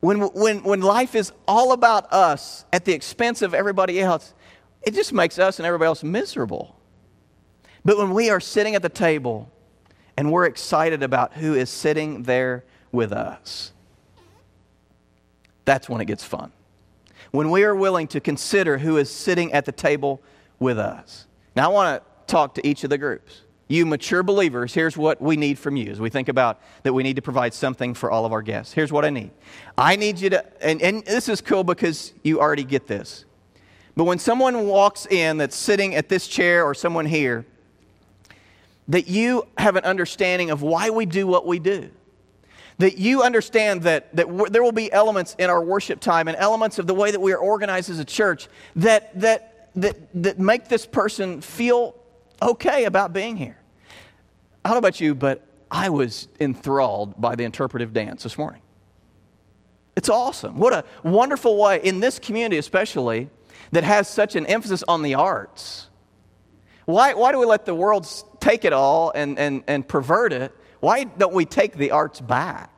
When, 0.00 0.20
when, 0.20 0.62
when 0.62 0.80
life 0.80 1.14
is 1.14 1.32
all 1.48 1.72
about 1.72 2.12
us 2.12 2.64
at 2.72 2.84
the 2.84 2.92
expense 2.92 3.42
of 3.42 3.52
everybody 3.52 4.00
else, 4.00 4.32
it 4.82 4.94
just 4.94 5.12
makes 5.12 5.38
us 5.38 5.58
and 5.58 5.66
everybody 5.66 5.88
else 5.88 6.04
miserable. 6.04 6.76
But 7.84 7.98
when 7.98 8.14
we 8.14 8.30
are 8.30 8.38
sitting 8.38 8.74
at 8.74 8.82
the 8.82 8.88
table, 8.88 9.50
and 10.18 10.32
we're 10.32 10.46
excited 10.46 11.04
about 11.04 11.34
who 11.34 11.54
is 11.54 11.70
sitting 11.70 12.24
there 12.24 12.64
with 12.90 13.12
us. 13.12 13.70
That's 15.64 15.88
when 15.88 16.00
it 16.00 16.06
gets 16.06 16.24
fun. 16.24 16.50
When 17.30 17.52
we 17.52 17.62
are 17.62 17.76
willing 17.76 18.08
to 18.08 18.20
consider 18.20 18.78
who 18.78 18.96
is 18.96 19.08
sitting 19.12 19.52
at 19.52 19.64
the 19.64 19.70
table 19.70 20.20
with 20.58 20.76
us. 20.76 21.28
Now, 21.54 21.70
I 21.70 21.72
want 21.72 22.02
to 22.02 22.32
talk 22.32 22.56
to 22.56 22.66
each 22.66 22.82
of 22.82 22.90
the 22.90 22.98
groups. 22.98 23.42
You 23.68 23.86
mature 23.86 24.24
believers, 24.24 24.74
here's 24.74 24.96
what 24.96 25.22
we 25.22 25.36
need 25.36 25.56
from 25.56 25.76
you 25.76 25.88
as 25.88 26.00
we 26.00 26.10
think 26.10 26.28
about 26.28 26.60
that 26.82 26.92
we 26.92 27.04
need 27.04 27.14
to 27.14 27.22
provide 27.22 27.54
something 27.54 27.94
for 27.94 28.10
all 28.10 28.26
of 28.26 28.32
our 28.32 28.42
guests. 28.42 28.72
Here's 28.72 28.90
what 28.90 29.04
I 29.04 29.10
need. 29.10 29.30
I 29.76 29.94
need 29.94 30.18
you 30.18 30.30
to, 30.30 30.44
and, 30.60 30.82
and 30.82 31.04
this 31.04 31.28
is 31.28 31.40
cool 31.40 31.62
because 31.62 32.12
you 32.24 32.40
already 32.40 32.64
get 32.64 32.88
this. 32.88 33.24
But 33.94 34.02
when 34.02 34.18
someone 34.18 34.66
walks 34.66 35.06
in 35.06 35.36
that's 35.36 35.54
sitting 35.54 35.94
at 35.94 36.08
this 36.08 36.26
chair 36.26 36.64
or 36.64 36.74
someone 36.74 37.06
here, 37.06 37.46
that 38.88 39.06
you 39.08 39.46
have 39.58 39.76
an 39.76 39.84
understanding 39.84 40.50
of 40.50 40.62
why 40.62 40.90
we 40.90 41.06
do 41.06 41.26
what 41.26 41.46
we 41.46 41.58
do. 41.58 41.90
That 42.78 42.96
you 42.96 43.22
understand 43.22 43.82
that, 43.82 44.14
that 44.16 44.26
w- 44.26 44.48
there 44.48 44.62
will 44.62 44.72
be 44.72 44.90
elements 44.92 45.34
in 45.38 45.50
our 45.50 45.62
worship 45.62 46.00
time 46.00 46.28
and 46.28 46.36
elements 46.36 46.78
of 46.78 46.86
the 46.86 46.94
way 46.94 47.10
that 47.10 47.20
we 47.20 47.32
are 47.32 47.38
organized 47.38 47.90
as 47.90 47.98
a 47.98 48.04
church 48.04 48.48
that, 48.76 49.18
that, 49.20 49.70
that, 49.74 49.96
that 50.22 50.38
make 50.38 50.68
this 50.68 50.86
person 50.86 51.40
feel 51.40 51.94
okay 52.40 52.84
about 52.84 53.12
being 53.12 53.36
here. 53.36 53.58
I 54.64 54.68
don't 54.68 54.76
know 54.76 54.78
about 54.78 55.00
you, 55.00 55.14
but 55.14 55.44
I 55.70 55.90
was 55.90 56.28
enthralled 56.40 57.20
by 57.20 57.34
the 57.34 57.44
interpretive 57.44 57.92
dance 57.92 58.22
this 58.22 58.38
morning. 58.38 58.62
It's 59.96 60.08
awesome. 60.08 60.58
What 60.58 60.72
a 60.72 60.84
wonderful 61.02 61.58
way, 61.58 61.80
in 61.82 61.98
this 61.98 62.20
community 62.20 62.58
especially, 62.58 63.28
that 63.72 63.82
has 63.82 64.08
such 64.08 64.36
an 64.36 64.46
emphasis 64.46 64.84
on 64.86 65.02
the 65.02 65.14
arts. 65.14 65.88
Why, 66.84 67.14
why 67.14 67.32
do 67.32 67.38
we 67.38 67.44
let 67.44 67.66
the 67.66 67.74
world 67.74 68.06
take 68.48 68.64
it 68.64 68.72
all 68.72 69.12
and, 69.14 69.38
and, 69.38 69.62
and 69.66 69.86
pervert 69.86 70.32
it, 70.32 70.52
why 70.80 71.04
don't 71.04 71.34
we 71.34 71.44
take 71.44 71.76
the 71.76 71.90
arts 71.90 72.20
back? 72.20 72.70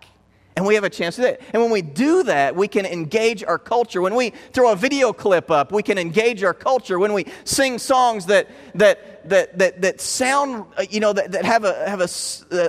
And 0.57 0.67
we 0.67 0.75
have 0.75 0.85
a 0.85 0.91
chance 0.91 1.15
to 1.17 1.23
do 1.23 1.29
it. 1.29 1.43
And 1.53 1.63
when 1.63 1.71
we 1.71 1.81
do 1.81 2.25
that, 2.25 2.57
we 2.57 2.67
can 2.67 2.85
engage 2.85 3.45
our 3.45 3.59
culture. 3.59 4.03
When 4.03 4.17
we 4.17 4.31
throw 4.53 4.73
a 4.73 4.77
video 4.77 5.13
clip 5.13 5.51
up, 5.51 5.71
we 5.71 5.83
can 5.83 5.97
engage 5.97 6.43
our 6.43 6.53
culture. 6.53 6.99
When 6.99 7.13
we 7.13 7.27
sing 7.45 7.79
songs 7.79 8.27
that, 8.27 8.49
that, 8.75 9.29
that, 9.31 9.59
that, 9.59 9.81
that 9.81 10.01
sound, 10.01 10.67
uh, 10.77 10.85
you 10.91 10.99
know, 10.99 11.13
that, 11.13 11.33
that 11.33 11.45
have, 11.45 11.65
a, 11.65 11.89
have 11.89 12.01
a, 12.01 12.11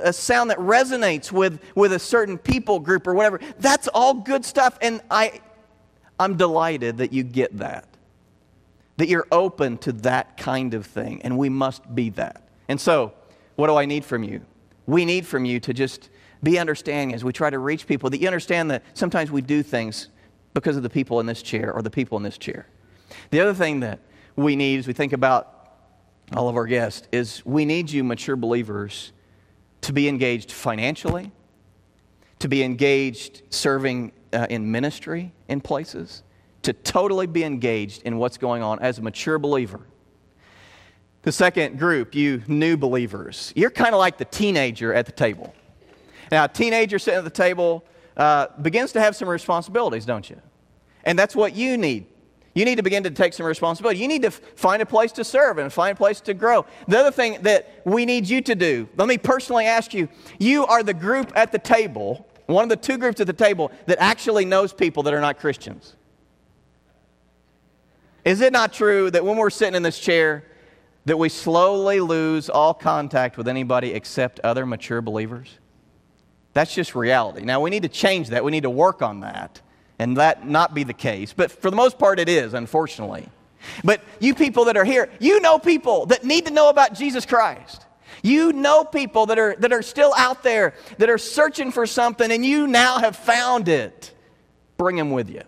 a 0.08 0.14
sound 0.14 0.52
that 0.52 0.60
resonates 0.60 1.32
with, 1.32 1.60
with 1.76 1.94
a 1.94 2.00
certain 2.00 2.38
people 2.38 2.80
group 2.80 3.08
or 3.08 3.16
whatever, 3.16 3.40
that's 3.60 3.88
all 3.88 4.14
good 4.14 4.46
stuff. 4.46 4.78
And 4.80 5.02
I, 5.10 5.42
I'm 6.20 6.38
delighted 6.38 6.98
that 7.00 7.12
you 7.12 7.24
get 7.24 7.58
that, 7.58 7.88
that 8.98 9.10
you're 9.10 9.28
open 9.32 9.80
to 9.80 9.92
that 9.94 10.38
kind 10.38 10.76
of 10.76 10.86
thing. 10.86 11.24
And 11.24 11.38
we 11.38 11.50
must 11.50 11.94
be 11.94 12.12
that. 12.12 12.44
And 12.72 12.80
so, 12.80 13.12
what 13.58 13.68
do 13.68 13.76
I 13.76 13.84
need 13.84 14.06
from 14.06 14.24
you? 14.24 14.46
We 14.86 15.04
need 15.04 15.26
from 15.28 15.44
you 15.44 15.60
to 15.60 15.74
just 15.74 16.10
be 16.42 16.58
understanding 16.58 17.14
as 17.14 17.22
we 17.22 17.34
try 17.34 17.50
to 17.50 17.60
reach 17.60 17.86
people 17.86 18.10
that 18.10 18.22
you 18.22 18.28
understand 18.28 18.72
that 18.72 18.84
sometimes 18.94 19.30
we 19.30 19.42
do 19.42 19.62
things 19.62 20.08
because 20.54 20.78
of 20.78 20.84
the 20.84 20.90
people 20.90 21.20
in 21.20 21.26
this 21.26 21.42
chair 21.42 21.74
or 21.74 21.82
the 21.82 21.90
people 21.90 22.16
in 22.16 22.24
this 22.24 22.38
chair. 22.38 22.68
The 23.30 23.42
other 23.42 23.54
thing 23.54 23.82
that 23.82 24.00
we 24.38 24.56
need 24.56 24.80
as 24.80 24.88
we 24.88 24.94
think 24.94 25.12
about 25.12 25.74
all 26.34 26.48
of 26.48 26.56
our 26.56 26.66
guests 26.66 27.10
is 27.12 27.46
we 27.46 27.66
need 27.66 27.92
you, 27.92 28.06
mature 28.06 28.38
believers, 28.38 29.12
to 29.82 29.92
be 29.92 30.08
engaged 30.08 30.54
financially, 30.54 31.34
to 32.40 32.48
be 32.48 32.64
engaged 32.64 33.42
serving 33.50 34.14
uh, 34.32 34.48
in 34.50 34.72
ministry 34.72 35.34
in 35.50 35.60
places, 35.60 36.24
to 36.62 36.72
totally 36.72 37.28
be 37.28 37.44
engaged 37.44 38.04
in 38.04 38.16
what's 38.16 38.38
going 38.38 38.64
on 38.64 38.80
as 38.80 38.98
a 38.98 39.02
mature 39.02 39.38
believer 39.38 39.82
the 41.24 41.32
second 41.32 41.78
group, 41.78 42.16
you 42.16 42.42
new 42.48 42.78
believers, 42.78 43.54
you're 43.56 43.70
kind 43.70 43.94
of 43.94 44.00
like 44.00 44.18
the 44.18 44.26
teenager 44.26 44.94
at 44.94 45.06
the 45.06 45.12
table. 45.12 45.54
Now, 46.32 46.46
a 46.46 46.48
teenager 46.48 46.98
sitting 46.98 47.20
at 47.20 47.24
the 47.24 47.30
table 47.30 47.84
uh, 48.18 48.48
begins 48.62 48.92
to 48.94 49.02
have 49.02 49.16
some 49.16 49.28
responsibilities, 49.28 50.06
don't 50.06 50.30
you? 50.30 50.42
And 51.04 51.18
that's 51.18 51.36
what 51.36 51.56
you 51.56 51.78
need. 51.78 52.08
You 52.54 52.66
need 52.66 52.76
to 52.76 52.84
begin 52.84 53.04
to 53.04 53.12
take 53.12 53.34
some 53.34 53.46
responsibility. 53.46 54.00
You 54.00 54.08
need 54.08 54.24
to 54.24 54.32
find 54.32 54.82
a 54.82 54.86
place 54.86 55.12
to 55.14 55.24
serve 55.24 55.58
and 55.58 55.72
find 55.72 55.94
a 55.94 55.96
place 55.96 56.20
to 56.22 56.34
grow. 56.34 56.66
The 56.88 57.00
other 57.00 57.12
thing 57.12 57.42
that 57.44 57.82
we 57.86 58.06
need 58.06 58.28
you 58.28 58.42
to 58.42 58.56
do, 58.56 58.90
let 58.98 59.08
me 59.08 59.18
personally 59.18 59.66
ask 59.66 59.94
you 59.94 60.10
you 60.38 60.66
are 60.66 60.84
the 60.84 60.94
group 60.94 61.32
at 61.36 61.52
the 61.52 61.60
table, 61.60 62.28
one 62.48 62.64
of 62.64 62.70
the 62.70 62.76
two 62.76 62.98
groups 62.98 63.22
at 63.22 63.28
the 63.28 63.34
table 63.34 63.72
that 63.86 63.98
actually 64.02 64.44
knows 64.44 64.74
people 64.74 65.04
that 65.04 65.14
are 65.14 65.22
not 65.22 65.40
Christians. 65.40 65.96
Is 68.26 68.42
it 68.42 68.52
not 68.52 68.74
true 68.74 69.10
that 69.12 69.24
when 69.24 69.38
we're 69.38 69.50
sitting 69.50 69.76
in 69.76 69.84
this 69.84 69.98
chair, 69.98 70.44
that 71.06 71.18
we 71.18 71.30
slowly 71.30 72.00
lose 72.00 72.50
all 72.50 72.74
contact 72.74 73.38
with 73.38 73.48
anybody 73.48 73.94
except 73.94 74.40
other 74.42 74.66
mature 74.66 75.02
believers? 75.02 75.58
That's 76.54 76.74
just 76.74 76.96
reality. 76.96 77.44
Now, 77.44 77.62
we 77.62 77.70
need 77.70 77.84
to 77.84 77.90
change 77.90 78.30
that. 78.30 78.44
We 78.44 78.52
need 78.52 78.64
to 78.64 78.70
work 78.70 79.02
on 79.02 79.22
that 79.22 79.62
and 80.00 80.18
that 80.18 80.48
not 80.48 80.74
be 80.74 80.84
the 80.84 80.94
case. 80.94 81.34
But 81.34 81.52
for 81.52 81.70
the 81.70 81.78
most 81.78 81.98
part, 81.98 82.20
it 82.20 82.28
is, 82.28 82.54
unfortunately. 82.54 83.30
But 83.84 84.02
you 84.20 84.34
people 84.36 84.66
that 84.66 84.76
are 84.76 84.84
here, 84.84 85.10
you 85.20 85.40
know 85.40 85.60
people 85.60 86.08
that 86.08 86.24
need 86.24 86.46
to 86.48 86.52
know 86.52 86.70
about 86.70 86.94
Jesus 86.94 87.26
Christ. 87.26 87.86
You 88.24 88.52
know 88.52 88.84
people 88.84 89.28
that 89.28 89.40
are, 89.40 89.56
that 89.60 89.72
are 89.72 89.82
still 89.82 90.14
out 90.16 90.44
there 90.44 90.74
that 90.98 91.10
are 91.10 91.18
searching 91.18 91.72
for 91.72 91.88
something 91.88 92.32
and 92.32 92.46
you 92.46 92.68
now 92.68 93.00
have 93.00 93.16
found 93.16 93.68
it. 93.68 94.14
Bring 94.78 94.96
them 94.96 95.12
with 95.12 95.30
you 95.30 95.44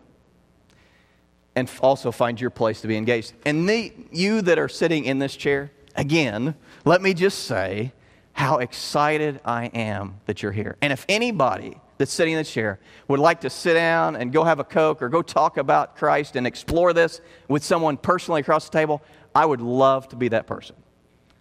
and 1.56 1.70
also 1.82 2.12
find 2.12 2.40
your 2.40 2.50
place 2.50 2.82
to 2.82 2.88
be 2.88 2.98
engaged. 2.98 3.34
And 3.46 3.68
the, 3.70 3.94
you 4.12 4.42
that 4.42 4.58
are 4.58 4.70
sitting 4.70 5.06
in 5.06 5.20
this 5.20 5.36
chair, 5.36 5.72
again, 5.96 6.56
let 6.86 7.02
me 7.02 7.14
just 7.14 7.46
say 7.46 7.94
how 8.34 8.58
excited 8.58 9.40
I 9.46 9.66
am 9.68 10.20
that 10.26 10.42
you're 10.42 10.52
here. 10.52 10.76
And 10.82 10.92
if 10.92 11.06
anybody 11.08 11.80
that's 11.98 12.12
sitting 12.12 12.34
in 12.34 12.40
the 12.40 12.44
chair 12.44 12.80
would 13.08 13.20
like 13.20 13.42
to 13.42 13.50
sit 13.50 13.76
down 13.76 14.16
and 14.16 14.34
go 14.34 14.44
have 14.44 14.60
a 14.60 14.64
Coke 14.64 15.02
or 15.02 15.10
go 15.10 15.22
talk 15.22 15.58
about 15.58 15.96
Christ 15.96 16.36
and 16.36 16.48
explore 16.48 16.94
this 16.94 17.22
with 17.48 17.64
someone 17.64 17.98
personally 17.98 18.42
across 18.42 18.66
the 18.66 18.78
table, 18.78 19.04
I 19.36 19.46
would 19.46 19.62
love 19.62 20.08
to 20.10 20.16
be 20.16 20.30
that 20.30 20.48
person. 20.48 20.76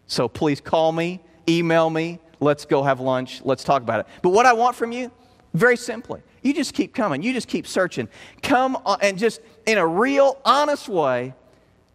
So 0.06 0.28
please 0.28 0.60
call 0.60 0.92
me, 0.92 1.20
email 1.48 1.88
me, 1.88 2.18
let's 2.40 2.66
go 2.66 2.82
have 2.82 3.00
lunch, 3.00 3.40
let's 3.44 3.64
talk 3.64 3.82
about 3.82 4.00
it. 4.00 4.06
But 4.20 4.30
what 4.30 4.44
I 4.44 4.52
want 4.52 4.76
from 4.76 4.92
you, 4.92 5.10
very 5.54 5.76
simply, 5.76 6.20
you 6.42 6.52
just 6.52 6.74
keep 6.74 6.94
coming, 6.94 7.22
you 7.22 7.32
just 7.32 7.48
keep 7.48 7.66
searching. 7.66 8.08
Come 8.42 8.76
and 9.00 9.16
just 9.16 9.40
in 9.66 9.78
a 9.78 9.86
real, 9.86 10.38
honest 10.44 10.88
way, 10.88 11.34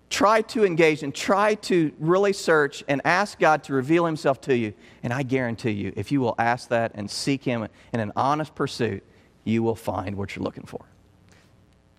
try 0.10 0.42
to 0.42 0.66
engage 0.66 1.04
and 1.04 1.14
try 1.14 1.56
to 1.56 1.92
really 2.00 2.32
search 2.32 2.84
and 2.88 3.02
ask 3.04 3.40
God 3.40 3.64
to 3.66 3.74
reveal 3.74 4.06
Himself 4.06 4.40
to 4.42 4.56
you. 4.56 4.74
And 5.04 5.12
I 5.12 5.24
guarantee 5.24 5.72
you, 5.72 5.92
if 5.98 6.12
you 6.12 6.22
will 6.22 6.36
ask 6.40 6.70
that 6.70 6.94
and 6.96 7.12
seek 7.12 7.44
Him 7.44 7.68
in 7.94 8.00
an 8.00 8.14
honest 8.16 8.56
pursuit, 8.56 9.04
you 9.44 9.64
will 9.64 9.76
find 9.76 10.16
what 10.16 10.36
you're 10.36 10.44
looking 10.44 10.66
for. 10.66 10.86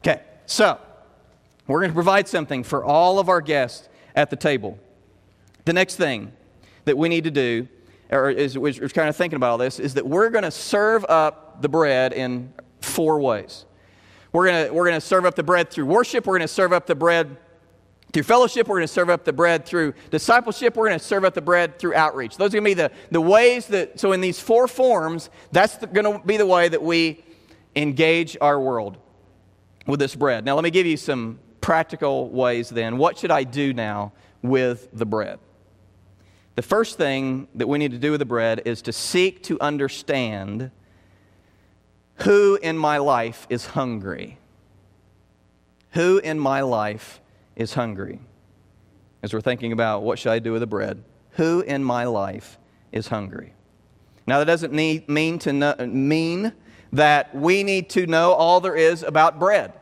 Okay, 0.02 0.22
so 0.46 0.80
we're 1.66 1.80
going 1.80 1.90
to 1.90 1.94
provide 1.94 2.28
something 2.28 2.62
for 2.62 2.84
all 2.84 3.18
of 3.18 3.28
our 3.28 3.42
guests 3.42 3.88
at 4.14 4.30
the 4.30 4.36
table. 4.36 4.78
The 5.64 5.74
next 5.74 5.96
thing 5.96 6.32
that 6.86 6.96
we 6.96 7.10
need 7.10 7.24
to 7.24 7.30
do, 7.30 7.68
or 8.10 8.30
is, 8.30 8.56
we're 8.56 8.72
kind 8.88 9.10
of 9.10 9.16
thinking 9.16 9.36
about 9.36 9.50
all 9.50 9.58
this, 9.58 9.78
is 9.78 9.94
that 9.94 10.06
we're 10.06 10.30
going 10.30 10.44
to 10.44 10.50
serve 10.50 11.04
up 11.10 11.47
the 11.60 11.68
bread 11.68 12.12
in 12.12 12.52
four 12.80 13.20
ways. 13.20 13.64
We're 14.32 14.46
going 14.46 14.66
to, 14.66 14.72
we're 14.72 14.90
to 14.90 15.00
serve 15.00 15.24
up 15.24 15.34
the 15.34 15.42
bread 15.42 15.70
through 15.70 15.86
worship, 15.86 16.26
we're 16.26 16.38
going 16.38 16.48
to 16.48 16.52
serve 16.52 16.72
up 16.72 16.86
the 16.86 16.94
bread 16.94 17.36
through 18.12 18.22
fellowship, 18.22 18.68
we're 18.68 18.76
going 18.76 18.86
to 18.86 18.92
serve 18.92 19.10
up 19.10 19.24
the 19.24 19.32
bread. 19.32 19.66
Through 19.66 19.94
discipleship, 20.10 20.76
we're 20.76 20.88
going 20.88 20.98
to 20.98 21.04
serve 21.04 21.24
up 21.24 21.34
the 21.34 21.42
bread 21.42 21.78
through 21.78 21.94
outreach. 21.94 22.36
Those 22.36 22.54
are 22.54 22.60
going 22.60 22.64
to 22.64 22.70
be 22.70 22.74
the, 22.74 22.90
the 23.10 23.20
ways 23.20 23.66
that, 23.66 24.00
so 24.00 24.12
in 24.12 24.20
these 24.20 24.40
four 24.40 24.66
forms, 24.66 25.30
that's 25.52 25.76
going 25.78 26.04
to 26.04 26.26
be 26.26 26.36
the 26.36 26.46
way 26.46 26.68
that 26.68 26.82
we 26.82 27.22
engage 27.76 28.36
our 28.40 28.58
world 28.58 28.96
with 29.86 30.00
this 30.00 30.14
bread. 30.14 30.44
Now, 30.44 30.54
let 30.54 30.64
me 30.64 30.70
give 30.70 30.86
you 30.86 30.96
some 30.96 31.38
practical 31.60 32.30
ways 32.30 32.68
then. 32.70 32.98
What 32.98 33.18
should 33.18 33.30
I 33.30 33.44
do 33.44 33.72
now 33.72 34.12
with 34.42 34.88
the 34.92 35.06
bread? 35.06 35.38
The 36.56 36.62
first 36.62 36.96
thing 36.98 37.46
that 37.54 37.68
we 37.68 37.78
need 37.78 37.92
to 37.92 37.98
do 37.98 38.10
with 38.10 38.20
the 38.20 38.26
bread 38.26 38.62
is 38.64 38.82
to 38.82 38.92
seek 38.92 39.42
to 39.44 39.60
understand 39.60 40.70
who 42.22 42.58
in 42.60 42.76
my 42.76 42.98
life 42.98 43.46
is 43.48 43.66
hungry. 43.66 44.38
Who 45.92 46.18
in 46.18 46.38
my 46.38 46.60
life 46.60 47.20
is 47.56 47.74
hungry. 47.74 48.20
As 49.22 49.32
we're 49.32 49.40
thinking 49.40 49.72
about 49.72 50.02
what 50.02 50.18
should 50.18 50.32
I 50.32 50.38
do 50.38 50.52
with 50.52 50.60
the 50.60 50.66
bread, 50.66 51.02
who 51.32 51.60
in 51.60 51.82
my 51.82 52.04
life 52.04 52.58
is 52.92 53.08
hungry? 53.08 53.52
Now, 54.26 54.38
that 54.38 54.44
doesn't 54.44 54.72
need, 54.72 55.08
mean, 55.08 55.38
to 55.40 55.52
know, 55.52 55.74
mean 55.78 56.52
that 56.92 57.34
we 57.34 57.62
need 57.62 57.90
to 57.90 58.06
know 58.06 58.32
all 58.32 58.60
there 58.60 58.76
is 58.76 59.02
about 59.02 59.38
bread. 59.38 59.72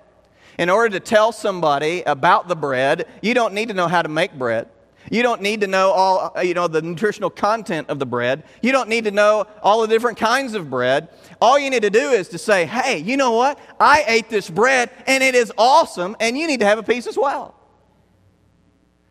In 0.58 0.70
order 0.70 0.98
to 0.98 1.00
tell 1.00 1.32
somebody 1.32 2.02
about 2.02 2.48
the 2.48 2.56
bread, 2.56 3.06
you 3.20 3.34
don't 3.34 3.54
need 3.54 3.68
to 3.68 3.74
know 3.74 3.88
how 3.88 4.02
to 4.02 4.08
make 4.08 4.32
bread. 4.38 4.68
You 5.10 5.22
don't 5.22 5.42
need 5.42 5.60
to 5.60 5.66
know 5.66 5.90
all, 5.90 6.32
uh, 6.36 6.40
you 6.40 6.54
know, 6.54 6.68
the 6.68 6.82
nutritional 6.82 7.30
content 7.30 7.88
of 7.88 7.98
the 7.98 8.06
bread. 8.06 8.44
You 8.62 8.72
don't 8.72 8.88
need 8.88 9.04
to 9.04 9.10
know 9.10 9.46
all 9.62 9.82
the 9.82 9.88
different 9.88 10.18
kinds 10.18 10.54
of 10.54 10.70
bread. 10.70 11.08
All 11.40 11.58
you 11.58 11.70
need 11.70 11.82
to 11.82 11.90
do 11.90 12.10
is 12.10 12.28
to 12.28 12.38
say, 12.38 12.66
hey, 12.66 12.98
you 12.98 13.16
know 13.16 13.32
what? 13.32 13.58
I 13.78 14.04
ate 14.06 14.28
this 14.28 14.50
bread 14.50 14.90
and 15.06 15.22
it 15.22 15.34
is 15.34 15.52
awesome, 15.58 16.16
and 16.20 16.36
you 16.36 16.46
need 16.46 16.60
to 16.60 16.66
have 16.66 16.78
a 16.78 16.82
piece 16.82 17.06
as 17.06 17.16
well. 17.16 17.54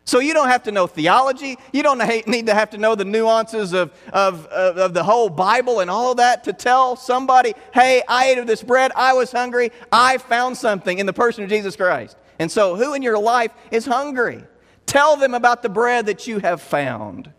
So 0.06 0.20
you 0.20 0.34
don't 0.34 0.48
have 0.48 0.62
to 0.64 0.72
know 0.72 0.86
theology. 0.86 1.58
You 1.72 1.82
don't 1.82 1.98
need 2.28 2.46
to 2.46 2.54
have 2.54 2.70
to 2.70 2.78
know 2.78 2.94
the 2.94 3.04
nuances 3.04 3.72
of, 3.72 3.92
of, 4.12 4.46
of, 4.46 4.78
of, 4.78 4.94
the 4.94 5.02
whole 5.02 5.28
Bible 5.28 5.80
and 5.80 5.90
all 5.90 6.12
of 6.12 6.18
that 6.18 6.44
to 6.44 6.52
tell 6.52 6.94
somebody, 6.94 7.54
hey, 7.74 8.04
I 8.08 8.26
ate 8.26 8.38
of 8.38 8.46
this 8.46 8.62
bread. 8.62 8.92
I 8.94 9.14
was 9.14 9.32
hungry. 9.32 9.72
I 9.90 10.18
found 10.18 10.56
something 10.56 11.00
in 11.00 11.06
the 11.06 11.12
person 11.12 11.42
of 11.42 11.50
Jesus 11.50 11.74
Christ. 11.74 12.16
And 12.38 12.50
so, 12.50 12.76
who 12.76 12.94
in 12.94 13.02
your 13.02 13.18
life 13.18 13.50
is 13.72 13.84
hungry? 13.84 14.44
Tell 14.86 15.16
them 15.16 15.34
about 15.34 15.62
the 15.62 15.68
bread 15.68 16.06
that 16.06 16.26
you 16.26 16.38
have 16.38 16.62
found. 16.62 17.30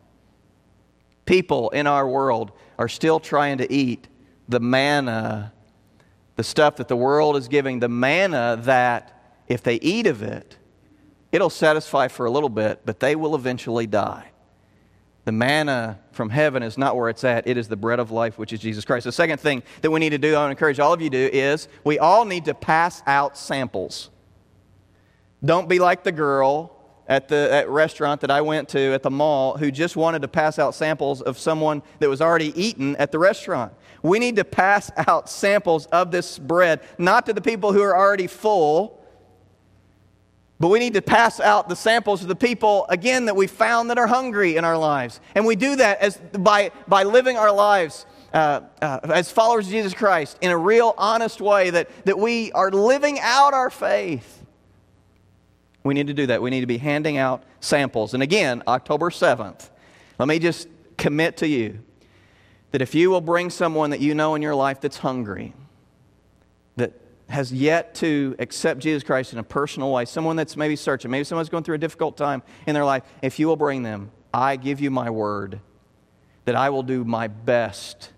People 1.26 1.70
in 1.72 1.88
our 1.88 2.08
world 2.08 2.52
are 2.78 2.88
still 2.88 3.20
trying 3.20 3.58
to 3.58 3.72
eat 3.72 4.08
the 4.48 4.60
manna, 4.60 5.54
the 6.36 6.44
stuff 6.44 6.78
that 6.78 6.88
the 6.88 6.96
world 6.96 7.36
is 7.36 7.48
giving, 7.48 7.80
the 7.80 7.90
manna 7.90 8.60
that 8.62 9.14
if 9.48 9.64
they 9.64 9.76
eat 9.76 10.08
of 10.08 10.22
it, 10.22 10.58
It'll 11.32 11.50
satisfy 11.50 12.08
for 12.08 12.26
a 12.26 12.32
little 12.32 12.50
bit, 12.50 12.82
but 12.86 13.00
they 13.00 13.16
will 13.16 13.36
eventually 13.36 13.86
die. 13.86 14.32
The 15.26 15.34
manna 15.34 16.00
from 16.14 16.30
heaven 16.30 16.64
is 16.64 16.78
not 16.78 16.96
where 16.96 17.10
it's 17.10 17.24
at. 17.26 17.48
It 17.48 17.58
is 17.58 17.68
the 17.68 17.76
bread 17.76 18.00
of 18.00 18.12
life, 18.12 18.38
which 18.38 18.54
is 18.54 18.62
Jesus 18.62 18.86
Christ. 18.86 19.04
The 19.04 19.12
second 19.12 19.40
thing 19.40 19.62
that 19.82 19.92
we 19.92 20.00
need 20.00 20.12
to 20.12 20.18
do, 20.18 20.36
I 20.36 20.40
want 20.40 20.48
to 20.48 20.52
encourage 20.52 20.80
all 20.80 20.94
of 20.94 21.02
you 21.02 21.10
to 21.10 21.30
do, 21.30 21.38
is 21.38 21.68
we 21.84 22.00
all 22.00 22.24
need 22.24 22.46
to 22.46 22.54
pass 22.54 23.04
out 23.06 23.38
samples. 23.38 24.10
Don't 25.44 25.68
be 25.68 25.80
like 25.80 26.04
the 26.04 26.14
girl 26.14 26.77
at 27.08 27.28
the 27.28 27.50
at 27.52 27.70
restaurant 27.70 28.22
that 28.22 28.32
I 28.32 28.42
went 28.42 28.70
to 28.70 28.94
at 28.94 29.04
the 29.04 29.10
mall 29.10 29.58
who 29.58 29.72
just 29.72 29.96
wanted 29.96 30.22
to 30.24 30.28
pass 30.28 30.60
out 30.60 30.76
samples 30.76 31.22
of 31.22 31.38
someone 31.38 31.82
that 32.00 32.10
was 32.10 32.22
already 32.22 32.54
eaten 32.62 32.96
at 32.98 33.12
the 33.12 33.20
restaurant. 33.20 33.74
We 34.04 34.20
need 34.20 34.36
to 34.36 34.44
pass 34.44 34.92
out 35.08 35.30
samples 35.30 35.86
of 35.88 36.12
this 36.12 36.38
bread, 36.38 36.82
not 36.98 37.26
to 37.28 37.34
the 37.34 37.42
people 37.42 37.74
who 37.74 37.82
are 37.82 37.96
already 37.96 38.28
full, 38.28 38.98
but 40.60 40.70
we 40.70 40.80
need 40.80 40.94
to 40.96 41.02
pass 41.02 41.40
out 41.40 41.70
the 41.70 41.76
samples 41.76 42.22
to 42.22 42.26
the 42.26 42.36
people, 42.36 42.88
again, 42.90 43.26
that 43.26 43.36
we 43.36 43.48
found 43.48 43.90
that 43.90 43.98
are 43.98 44.08
hungry 44.08 44.56
in 44.56 44.66
our 44.66 44.78
lives. 44.78 45.20
And 45.36 45.46
we 45.46 45.56
do 45.56 45.76
that 45.76 46.00
as, 46.00 46.18
by, 46.18 46.72
by 46.88 47.04
living 47.04 47.38
our 47.38 47.52
lives 47.52 48.06
uh, 48.34 48.62
uh, 48.82 49.00
as 49.04 49.32
followers 49.32 49.68
of 49.68 49.72
Jesus 49.72 49.94
Christ 49.94 50.38
in 50.42 50.50
a 50.50 50.58
real, 50.58 50.96
honest 50.98 51.42
way, 51.42 51.70
that, 51.70 51.90
that 52.06 52.18
we 52.18 52.52
are 52.54 52.72
living 52.72 53.20
out 53.20 53.54
our 53.54 53.70
faith. 53.70 54.44
We 55.88 55.94
need 55.94 56.08
to 56.08 56.14
do 56.14 56.28
that. 56.28 56.42
We 56.42 56.50
need 56.50 56.62
to 56.62 56.68
be 56.68 56.78
handing 56.78 57.18
out 57.18 57.44
samples. 57.60 58.14
And 58.14 58.22
again, 58.22 58.62
October 58.68 59.10
7th, 59.10 59.70
let 60.20 60.28
me 60.28 60.38
just 60.40 60.68
commit 60.98 61.38
to 61.38 61.48
you 61.48 61.80
that 62.72 62.82
if 62.82 62.94
you 62.94 63.10
will 63.10 63.22
bring 63.22 63.50
someone 63.50 63.92
that 63.92 64.00
you 64.00 64.14
know 64.14 64.36
in 64.36 64.42
your 64.42 64.56
life 64.56 64.82
that's 64.82 64.98
hungry, 64.98 65.54
that 66.76 66.94
has 67.30 67.52
yet 67.52 67.96
to 67.96 68.36
accept 68.40 68.82
Jesus 68.82 69.04
Christ 69.04 69.34
in 69.34 69.40
a 69.40 69.44
personal 69.44 69.92
way, 69.92 70.06
someone 70.06 70.36
that's 70.36 70.58
maybe 70.58 70.76
searching, 70.76 71.10
maybe 71.10 71.24
someone's 71.24 71.50
going 71.50 71.64
through 71.64 71.76
a 71.76 71.80
difficult 71.80 72.18
time 72.18 72.44
in 72.66 72.74
their 72.74 72.86
life, 72.86 73.04
if 73.22 73.40
you 73.40 73.48
will 73.48 73.56
bring 73.56 73.84
them, 73.84 74.12
I 74.34 74.58
give 74.58 74.80
you 74.80 74.92
my 74.92 75.10
word 75.10 75.60
that 76.46 76.56
I 76.56 76.70
will 76.70 76.84
do 76.84 77.04
my 77.04 77.28
best 77.28 78.12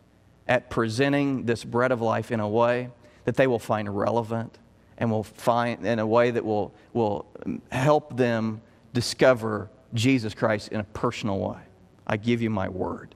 at 0.47 0.69
presenting 0.69 1.45
this 1.45 1.63
bread 1.63 1.91
of 1.91 2.01
life 2.01 2.31
in 2.31 2.39
a 2.39 2.49
way 2.49 2.89
that 3.25 3.35
they 3.35 3.47
will 3.47 3.59
find 3.59 3.95
relevant 3.95 4.57
and 4.99 5.09
will 5.09 5.23
find 5.23 5.85
in 5.85 5.97
a 5.99 6.05
way 6.05 6.29
that 6.29 6.45
will, 6.45 6.73
will 6.93 7.25
help 7.71 8.15
them 8.17 8.61
discover 8.93 9.69
Jesus 9.93 10.33
Christ 10.33 10.67
in 10.69 10.79
a 10.79 10.83
personal 10.83 11.39
way. 11.39 11.59
I 12.05 12.17
give 12.17 12.41
you 12.41 12.49
my 12.49 12.69
word. 12.69 13.15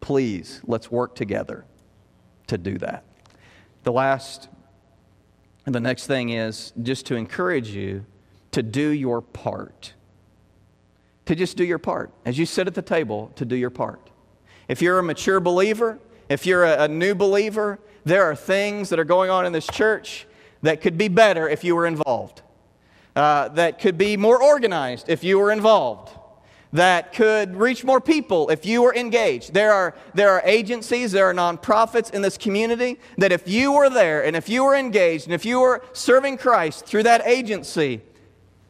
Please, 0.00 0.60
let's 0.64 0.90
work 0.90 1.14
together 1.14 1.64
to 2.46 2.58
do 2.58 2.78
that. 2.78 3.04
The 3.84 3.92
last 3.92 4.48
and 5.66 5.74
the 5.74 5.80
next 5.80 6.06
thing 6.06 6.30
is 6.30 6.72
just 6.82 7.06
to 7.06 7.14
encourage 7.14 7.70
you 7.70 8.04
to 8.52 8.62
do 8.62 8.88
your 8.88 9.22
part. 9.22 9.94
To 11.26 11.34
just 11.34 11.56
do 11.56 11.64
your 11.64 11.78
part. 11.78 12.12
As 12.24 12.38
you 12.38 12.46
sit 12.46 12.66
at 12.66 12.74
the 12.74 12.82
table, 12.82 13.32
to 13.36 13.44
do 13.44 13.56
your 13.56 13.70
part. 13.70 14.10
If 14.68 14.82
you're 14.82 14.98
a 14.98 15.02
mature 15.02 15.40
believer, 15.40 15.98
if 16.28 16.46
you're 16.46 16.64
a, 16.64 16.84
a 16.84 16.88
new 16.88 17.14
believer, 17.14 17.78
there 18.04 18.24
are 18.24 18.36
things 18.36 18.90
that 18.90 18.98
are 18.98 19.04
going 19.04 19.30
on 19.30 19.46
in 19.46 19.52
this 19.52 19.66
church 19.66 20.26
that 20.64 20.80
could 20.80 20.98
be 20.98 21.08
better 21.08 21.48
if 21.48 21.62
you 21.62 21.76
were 21.76 21.86
involved, 21.86 22.42
uh, 23.16 23.48
that 23.48 23.78
could 23.78 23.96
be 23.96 24.16
more 24.16 24.42
organized 24.42 25.08
if 25.08 25.22
you 25.22 25.38
were 25.38 25.52
involved 25.52 26.10
that 26.74 27.12
could 27.12 27.54
reach 27.54 27.84
more 27.84 28.00
people 28.00 28.50
if 28.50 28.66
you 28.66 28.82
were 28.82 28.92
engaged. 28.96 29.54
There 29.54 29.72
are, 29.72 29.94
there 30.12 30.30
are 30.30 30.42
agencies, 30.44 31.12
there 31.12 31.30
are 31.30 31.32
nonprofits 31.32 32.12
in 32.12 32.20
this 32.20 32.36
community 32.36 32.98
that 33.16 33.30
if 33.30 33.48
you 33.48 33.70
were 33.72 33.88
there 33.88 34.24
and 34.24 34.34
if 34.34 34.48
you 34.48 34.64
were 34.64 34.74
engaged 34.74 35.26
and 35.26 35.32
if 35.32 35.44
you 35.44 35.60
were 35.60 35.84
serving 35.92 36.36
Christ 36.36 36.84
through 36.84 37.04
that 37.04 37.24
agency, 37.24 38.00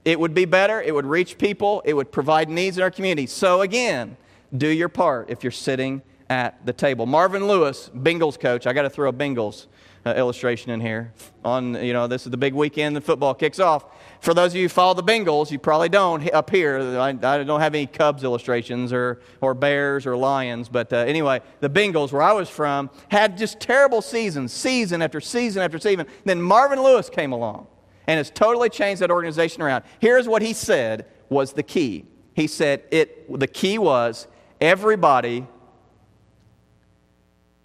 it 0.04 0.20
would 0.20 0.34
be 0.34 0.44
better, 0.44 0.82
it 0.82 0.94
would 0.94 1.06
reach 1.06 1.38
people, 1.38 1.82
it 1.86 1.94
would 1.94 2.12
provide 2.12 2.50
needs 2.50 2.76
in 2.76 2.82
our 2.82 2.90
community. 2.90 3.26
So, 3.26 3.62
again, 3.62 4.18
do 4.54 4.68
your 4.68 4.90
part 4.90 5.30
if 5.30 5.42
you're 5.42 5.50
sitting 5.50 6.02
at 6.28 6.64
the 6.66 6.74
table. 6.74 7.06
Marvin 7.06 7.48
Lewis, 7.48 7.90
Bengals 7.96 8.38
coach, 8.38 8.66
I 8.66 8.74
got 8.74 8.82
to 8.82 8.90
throw 8.90 9.08
a 9.08 9.14
Bengals 9.14 9.66
uh, 10.04 10.14
illustration 10.16 10.70
in 10.70 10.80
here. 10.80 11.12
On, 11.44 11.74
you 11.82 11.92
know, 11.92 12.06
this 12.06 12.26
is 12.26 12.30
the 12.30 12.36
big 12.36 12.54
weekend, 12.54 12.96
the 12.96 13.00
football 13.00 13.34
kicks 13.34 13.58
off. 13.58 13.86
For 14.20 14.34
those 14.34 14.52
of 14.52 14.56
you 14.56 14.62
who 14.62 14.68
follow 14.68 14.94
the 14.94 15.02
Bengals, 15.02 15.50
you 15.50 15.58
probably 15.58 15.88
don't 15.88 16.32
up 16.32 16.50
here. 16.50 16.78
I, 16.98 17.08
I 17.08 17.44
don't 17.44 17.60
have 17.60 17.74
any 17.74 17.86
Cubs 17.86 18.24
illustrations 18.24 18.92
or, 18.92 19.20
or 19.40 19.54
Bears 19.54 20.06
or 20.06 20.16
Lions. 20.16 20.68
But 20.68 20.92
uh, 20.92 20.96
anyway, 20.96 21.40
the 21.60 21.70
Bengals, 21.70 22.12
where 22.12 22.22
I 22.22 22.32
was 22.32 22.48
from, 22.48 22.90
had 23.08 23.36
just 23.36 23.60
terrible 23.60 24.02
seasons, 24.02 24.52
season 24.52 25.02
after 25.02 25.20
season 25.20 25.62
after 25.62 25.78
season. 25.78 26.06
Then 26.24 26.40
Marvin 26.40 26.82
Lewis 26.82 27.10
came 27.10 27.32
along 27.32 27.66
and 28.06 28.18
has 28.18 28.30
totally 28.30 28.68
changed 28.68 29.02
that 29.02 29.10
organization 29.10 29.62
around. 29.62 29.84
Here's 30.00 30.28
what 30.28 30.42
he 30.42 30.52
said 30.52 31.06
was 31.28 31.52
the 31.52 31.62
key. 31.62 32.06
He 32.34 32.46
said 32.46 32.82
it, 32.90 33.38
the 33.38 33.46
key 33.46 33.78
was 33.78 34.26
everybody 34.60 35.46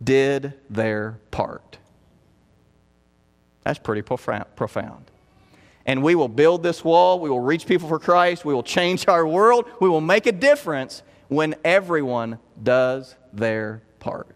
did 0.02 0.54
their 0.70 1.20
part. 1.32 1.79
That's 3.64 3.80
pretty 3.80 4.02
profound. 4.02 5.06
And 5.86 6.04
we 6.04 6.16
will 6.16 6.28
build 6.28 6.64
this 6.64 6.84
wall. 6.84 7.20
We 7.20 7.30
will 7.30 7.40
reach 7.40 7.66
people 7.66 7.88
for 7.88 8.00
Christ. 8.00 8.46
We 8.46 8.54
will 8.54 8.64
change 8.64 9.08
our 9.08 9.26
world. 9.26 9.66
We 9.80 9.90
will 9.90 10.02
make 10.02 10.28
a 10.28 10.32
difference 10.32 11.04
when 11.30 11.56
everyone 11.64 12.40
does 12.62 13.16
their 13.34 13.82
part. 14.00 14.36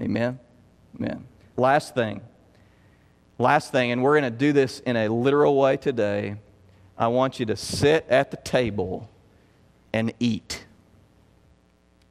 Amen? 0.00 0.38
Amen. 0.96 1.24
Last 1.56 1.94
thing. 1.94 2.20
Last 3.38 3.72
thing, 3.72 3.90
and 3.90 4.02
we're 4.02 4.20
going 4.20 4.30
to 4.30 4.38
do 4.38 4.52
this 4.52 4.80
in 4.80 4.96
a 4.96 5.08
literal 5.08 5.56
way 5.56 5.76
today. 5.78 6.36
I 6.98 7.08
want 7.08 7.40
you 7.40 7.46
to 7.46 7.56
sit 7.56 8.06
at 8.10 8.30
the 8.30 8.36
table 8.36 9.08
and 9.92 10.12
eat. 10.20 10.64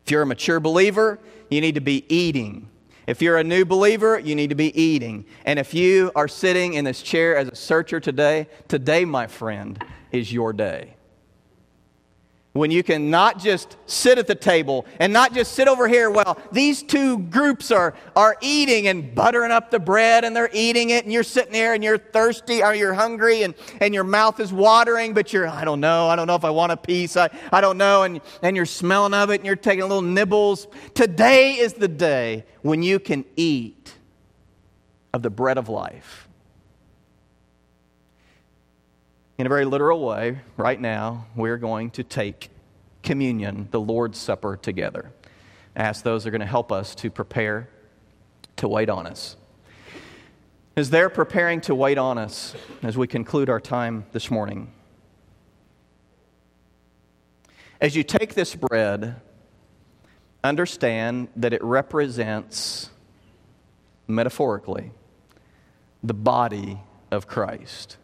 If 0.05 0.11
you're 0.11 0.23
a 0.23 0.25
mature 0.25 0.59
believer, 0.59 1.19
you 1.49 1.61
need 1.61 1.75
to 1.75 1.81
be 1.81 2.03
eating. 2.09 2.67
If 3.09 3.23
you're 3.23 3.39
a 3.39 3.43
new 3.43 3.65
believer, 3.65 4.19
you 4.19 4.35
need 4.35 4.51
to 4.51 4.55
be 4.55 4.79
eating. 4.79 5.25
And 5.43 5.57
if 5.57 5.73
you 5.73 6.11
are 6.15 6.27
sitting 6.27 6.75
in 6.75 6.85
this 6.85 7.01
chair 7.01 7.35
as 7.35 7.47
a 7.47 7.55
searcher 7.55 7.99
today, 7.99 8.47
today, 8.67 9.03
my 9.03 9.25
friend, 9.25 9.83
is 10.11 10.31
your 10.31 10.53
day 10.53 10.93
when 12.53 12.71
you 12.71 12.81
can 12.81 13.11
not 13.11 13.37
just 13.37 13.77
sit 13.85 14.17
at 14.17 14.25
the 14.25 14.35
table 14.35 14.85
and 14.99 15.13
not 15.13 15.33
just 15.33 15.53
sit 15.53 15.67
over 15.67 15.87
here 15.87 16.09
well 16.09 16.37
these 16.51 16.81
two 16.81 17.19
groups 17.19 17.69
are, 17.69 17.93
are 18.15 18.37
eating 18.41 18.87
and 18.87 19.13
buttering 19.13 19.51
up 19.51 19.69
the 19.69 19.79
bread 19.79 20.23
and 20.23 20.35
they're 20.35 20.49
eating 20.51 20.89
it 20.89 21.03
and 21.03 21.13
you're 21.13 21.23
sitting 21.23 21.53
there 21.53 21.73
and 21.73 21.83
you're 21.83 21.97
thirsty 21.97 22.63
or 22.63 22.73
you're 22.73 22.93
hungry 22.93 23.43
and, 23.43 23.53
and 23.81 23.93
your 23.93 24.03
mouth 24.03 24.39
is 24.39 24.51
watering 24.51 25.13
but 25.13 25.31
you're 25.31 25.47
i 25.47 25.63
don't 25.63 25.79
know. 25.79 26.07
I 26.07 26.15
don't 26.15 26.27
know 26.27 26.35
if 26.35 26.45
i 26.45 26.49
want 26.49 26.71
a 26.71 26.77
piece. 26.77 27.17
I, 27.17 27.29
I 27.51 27.61
don't 27.61 27.77
know. 27.77 28.03
And, 28.03 28.21
and 28.41 28.55
you're 28.55 28.65
smelling 28.65 29.13
of 29.13 29.29
it 29.29 29.35
and 29.35 29.45
you're 29.45 29.55
taking 29.55 29.81
little 29.81 30.01
nibbles. 30.01 30.67
Today 30.93 31.55
is 31.55 31.73
the 31.73 31.87
day 31.87 32.45
when 32.61 32.81
you 32.83 32.99
can 32.99 33.25
eat 33.35 33.93
of 35.13 35.21
the 35.21 35.29
bread 35.29 35.57
of 35.57 35.69
life 35.69 36.28
in 39.39 39.45
a 39.45 39.49
very 39.49 39.63
literal 39.63 40.05
way, 40.05 40.37
right 40.57 40.79
now, 40.79 41.25
we're 41.33 41.57
going 41.57 41.89
to 41.91 42.03
take 42.03 42.49
communion, 43.01 43.69
the 43.71 43.79
Lord's 43.79 44.19
Supper, 44.19 44.57
together. 44.57 45.13
ask 45.77 46.03
those 46.03 46.23
who 46.23 46.27
are 46.27 46.31
going 46.31 46.41
to 46.41 46.45
help 46.45 46.73
us 46.73 46.93
to 46.95 47.09
prepare 47.09 47.69
to 48.57 48.67
wait 48.67 48.89
on 48.89 49.07
us. 49.07 49.37
As 50.75 50.89
they're 50.89 51.09
preparing 51.09 51.61
to 51.61 51.73
wait 51.73 51.97
on 51.97 52.17
us 52.17 52.53
as 52.83 52.97
we 52.97 53.07
conclude 53.07 53.49
our 53.49 53.61
time 53.61 54.05
this 54.11 54.29
morning, 54.29 54.73
as 57.79 57.95
you 57.95 58.03
take 58.03 58.33
this 58.33 58.55
bread, 58.55 59.21
understand 60.43 61.29
that 61.37 61.53
it 61.53 61.63
represents, 61.63 62.89
metaphorically, 64.05 64.91
the 66.03 66.13
body 66.13 66.81
of 67.09 67.25
Christ 67.25 67.95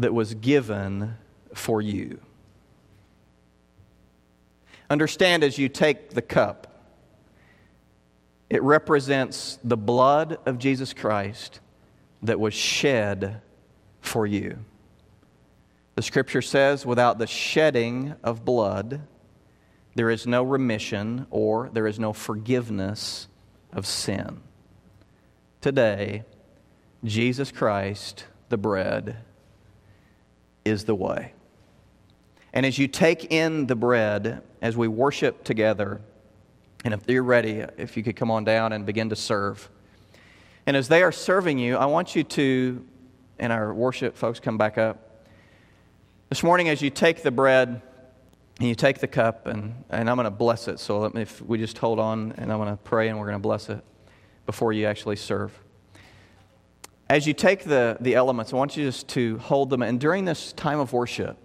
that 0.00 0.14
was 0.14 0.34
given 0.34 1.16
for 1.54 1.82
you. 1.82 2.20
Understand 4.88 5.44
as 5.44 5.58
you 5.58 5.68
take 5.68 6.10
the 6.10 6.22
cup, 6.22 6.66
it 8.48 8.62
represents 8.62 9.58
the 9.62 9.76
blood 9.76 10.38
of 10.46 10.58
Jesus 10.58 10.92
Christ 10.92 11.60
that 12.22 12.40
was 12.40 12.54
shed 12.54 13.40
for 14.00 14.26
you. 14.26 14.58
The 15.94 16.02
scripture 16.02 16.42
says, 16.42 16.86
without 16.86 17.18
the 17.18 17.26
shedding 17.26 18.14
of 18.24 18.44
blood, 18.44 19.02
there 19.94 20.10
is 20.10 20.26
no 20.26 20.42
remission 20.42 21.26
or 21.30 21.68
there 21.72 21.86
is 21.86 21.98
no 21.98 22.12
forgiveness 22.12 23.28
of 23.72 23.86
sin. 23.86 24.40
Today, 25.60 26.24
Jesus 27.04 27.52
Christ, 27.52 28.24
the 28.48 28.56
bread, 28.56 29.18
is 30.70 30.84
the 30.84 30.94
way. 30.94 31.34
And 32.52 32.64
as 32.64 32.78
you 32.78 32.88
take 32.88 33.30
in 33.30 33.66
the 33.66 33.76
bread, 33.76 34.42
as 34.62 34.76
we 34.76 34.88
worship 34.88 35.44
together, 35.44 36.00
and 36.84 36.94
if 36.94 37.00
you're 37.06 37.22
ready, 37.22 37.64
if 37.76 37.96
you 37.96 38.02
could 38.02 38.16
come 38.16 38.30
on 38.30 38.44
down 38.44 38.72
and 38.72 38.86
begin 38.86 39.10
to 39.10 39.16
serve. 39.16 39.68
And 40.66 40.76
as 40.76 40.88
they 40.88 41.02
are 41.02 41.12
serving 41.12 41.58
you, 41.58 41.76
I 41.76 41.86
want 41.86 42.16
you 42.16 42.24
to, 42.24 42.84
and 43.38 43.52
our 43.52 43.72
worship 43.74 44.16
folks 44.16 44.40
come 44.40 44.56
back 44.56 44.78
up. 44.78 45.26
This 46.28 46.42
morning, 46.42 46.68
as 46.68 46.80
you 46.80 46.90
take 46.90 47.22
the 47.22 47.30
bread 47.30 47.82
and 48.58 48.68
you 48.68 48.74
take 48.74 48.98
the 48.98 49.08
cup, 49.08 49.46
and, 49.46 49.84
and 49.90 50.08
I'm 50.08 50.16
going 50.16 50.24
to 50.24 50.30
bless 50.30 50.68
it. 50.68 50.78
So 50.78 50.98
let 50.98 51.14
me, 51.14 51.22
if 51.22 51.42
we 51.42 51.58
just 51.58 51.78
hold 51.78 51.98
on, 51.98 52.32
and 52.36 52.52
I'm 52.52 52.58
going 52.58 52.70
to 52.70 52.76
pray 52.76 53.08
and 53.08 53.18
we're 53.18 53.26
going 53.26 53.38
to 53.38 53.42
bless 53.42 53.68
it 53.68 53.82
before 54.46 54.72
you 54.72 54.86
actually 54.86 55.16
serve. 55.16 55.58
As 57.10 57.26
you 57.26 57.34
take 57.34 57.64
the, 57.64 57.96
the 57.98 58.14
elements, 58.14 58.52
I 58.52 58.56
want 58.56 58.76
you 58.76 58.84
just 58.84 59.08
to 59.08 59.36
hold 59.38 59.68
them. 59.68 59.82
And 59.82 59.98
during 59.98 60.24
this 60.24 60.52
time 60.52 60.78
of 60.78 60.92
worship, 60.92 61.36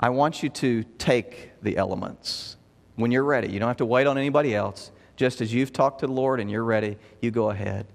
I 0.00 0.08
want 0.08 0.42
you 0.42 0.48
to 0.48 0.84
take 0.96 1.50
the 1.60 1.76
elements. 1.76 2.56
When 2.96 3.10
you're 3.10 3.24
ready, 3.24 3.52
you 3.52 3.58
don't 3.58 3.68
have 3.68 3.76
to 3.76 3.84
wait 3.84 4.06
on 4.06 4.16
anybody 4.16 4.54
else. 4.54 4.90
Just 5.16 5.42
as 5.42 5.52
you've 5.52 5.70
talked 5.70 6.00
to 6.00 6.06
the 6.06 6.14
Lord 6.14 6.40
and 6.40 6.50
you're 6.50 6.64
ready, 6.64 6.96
you 7.20 7.30
go 7.30 7.50
ahead. 7.50 7.86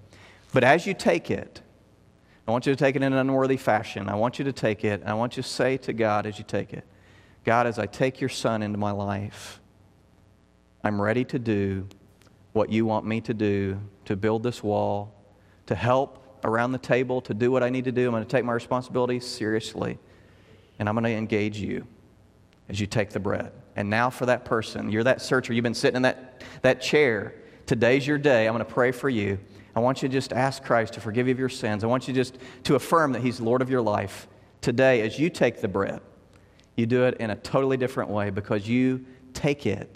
But 0.52 0.62
as 0.62 0.86
you 0.86 0.94
take 0.94 1.28
it, 1.28 1.60
I 2.46 2.52
want 2.52 2.66
you 2.66 2.72
to 2.72 2.76
take 2.76 2.94
it 2.94 3.02
in 3.02 3.12
an 3.12 3.18
unworthy 3.18 3.56
fashion. 3.56 4.08
I 4.08 4.14
want 4.14 4.38
you 4.38 4.44
to 4.44 4.52
take 4.52 4.84
it. 4.84 5.02
I 5.04 5.14
want 5.14 5.36
you 5.36 5.42
to 5.42 5.48
say 5.48 5.76
to 5.78 5.92
God 5.92 6.24
as 6.24 6.38
you 6.38 6.44
take 6.44 6.72
it, 6.72 6.84
God, 7.44 7.66
as 7.66 7.80
I 7.80 7.86
take 7.86 8.20
your 8.20 8.30
son 8.30 8.62
into 8.62 8.78
my 8.78 8.92
life, 8.92 9.60
I'm 10.84 11.02
ready 11.02 11.24
to 11.24 11.38
do 11.40 11.88
what 12.52 12.70
you 12.70 12.86
want 12.86 13.06
me 13.06 13.20
to 13.22 13.34
do 13.34 13.80
to 14.04 14.14
build 14.14 14.44
this 14.44 14.62
wall, 14.62 15.12
to 15.66 15.74
help 15.74 16.18
around 16.44 16.72
the 16.72 16.78
table 16.78 17.20
to 17.22 17.34
do 17.34 17.50
what 17.50 17.62
I 17.62 17.70
need 17.70 17.84
to 17.84 17.92
do. 17.92 18.06
I'm 18.06 18.12
going 18.12 18.24
to 18.24 18.28
take 18.28 18.44
my 18.44 18.52
responsibility 18.52 19.20
seriously. 19.20 19.98
And 20.78 20.88
I'm 20.88 20.94
going 20.94 21.04
to 21.04 21.10
engage 21.10 21.58
you 21.58 21.86
as 22.68 22.80
you 22.80 22.86
take 22.86 23.10
the 23.10 23.20
bread. 23.20 23.52
And 23.76 23.90
now 23.90 24.10
for 24.10 24.26
that 24.26 24.44
person, 24.44 24.90
you're 24.90 25.04
that 25.04 25.20
searcher, 25.20 25.52
you've 25.52 25.62
been 25.62 25.74
sitting 25.74 25.96
in 25.96 26.02
that, 26.02 26.42
that 26.62 26.80
chair. 26.80 27.34
Today's 27.66 28.06
your 28.06 28.18
day. 28.18 28.46
I'm 28.46 28.54
going 28.54 28.64
to 28.64 28.72
pray 28.72 28.92
for 28.92 29.08
you. 29.08 29.38
I 29.74 29.80
want 29.80 30.02
you 30.02 30.08
to 30.08 30.12
just 30.12 30.32
ask 30.32 30.62
Christ 30.62 30.94
to 30.94 31.00
forgive 31.00 31.26
you 31.26 31.32
of 31.32 31.38
your 31.38 31.48
sins. 31.48 31.84
I 31.84 31.86
want 31.86 32.08
you 32.08 32.14
just 32.14 32.38
to 32.64 32.74
affirm 32.74 33.12
that 33.12 33.22
He's 33.22 33.40
Lord 33.40 33.62
of 33.62 33.70
your 33.70 33.82
life. 33.82 34.26
Today, 34.60 35.02
as 35.02 35.18
you 35.18 35.30
take 35.30 35.60
the 35.60 35.68
bread, 35.68 36.00
you 36.76 36.86
do 36.86 37.04
it 37.04 37.18
in 37.18 37.30
a 37.30 37.36
totally 37.36 37.76
different 37.76 38.10
way 38.10 38.30
because 38.30 38.68
you 38.68 39.04
take 39.32 39.66
it, 39.66 39.94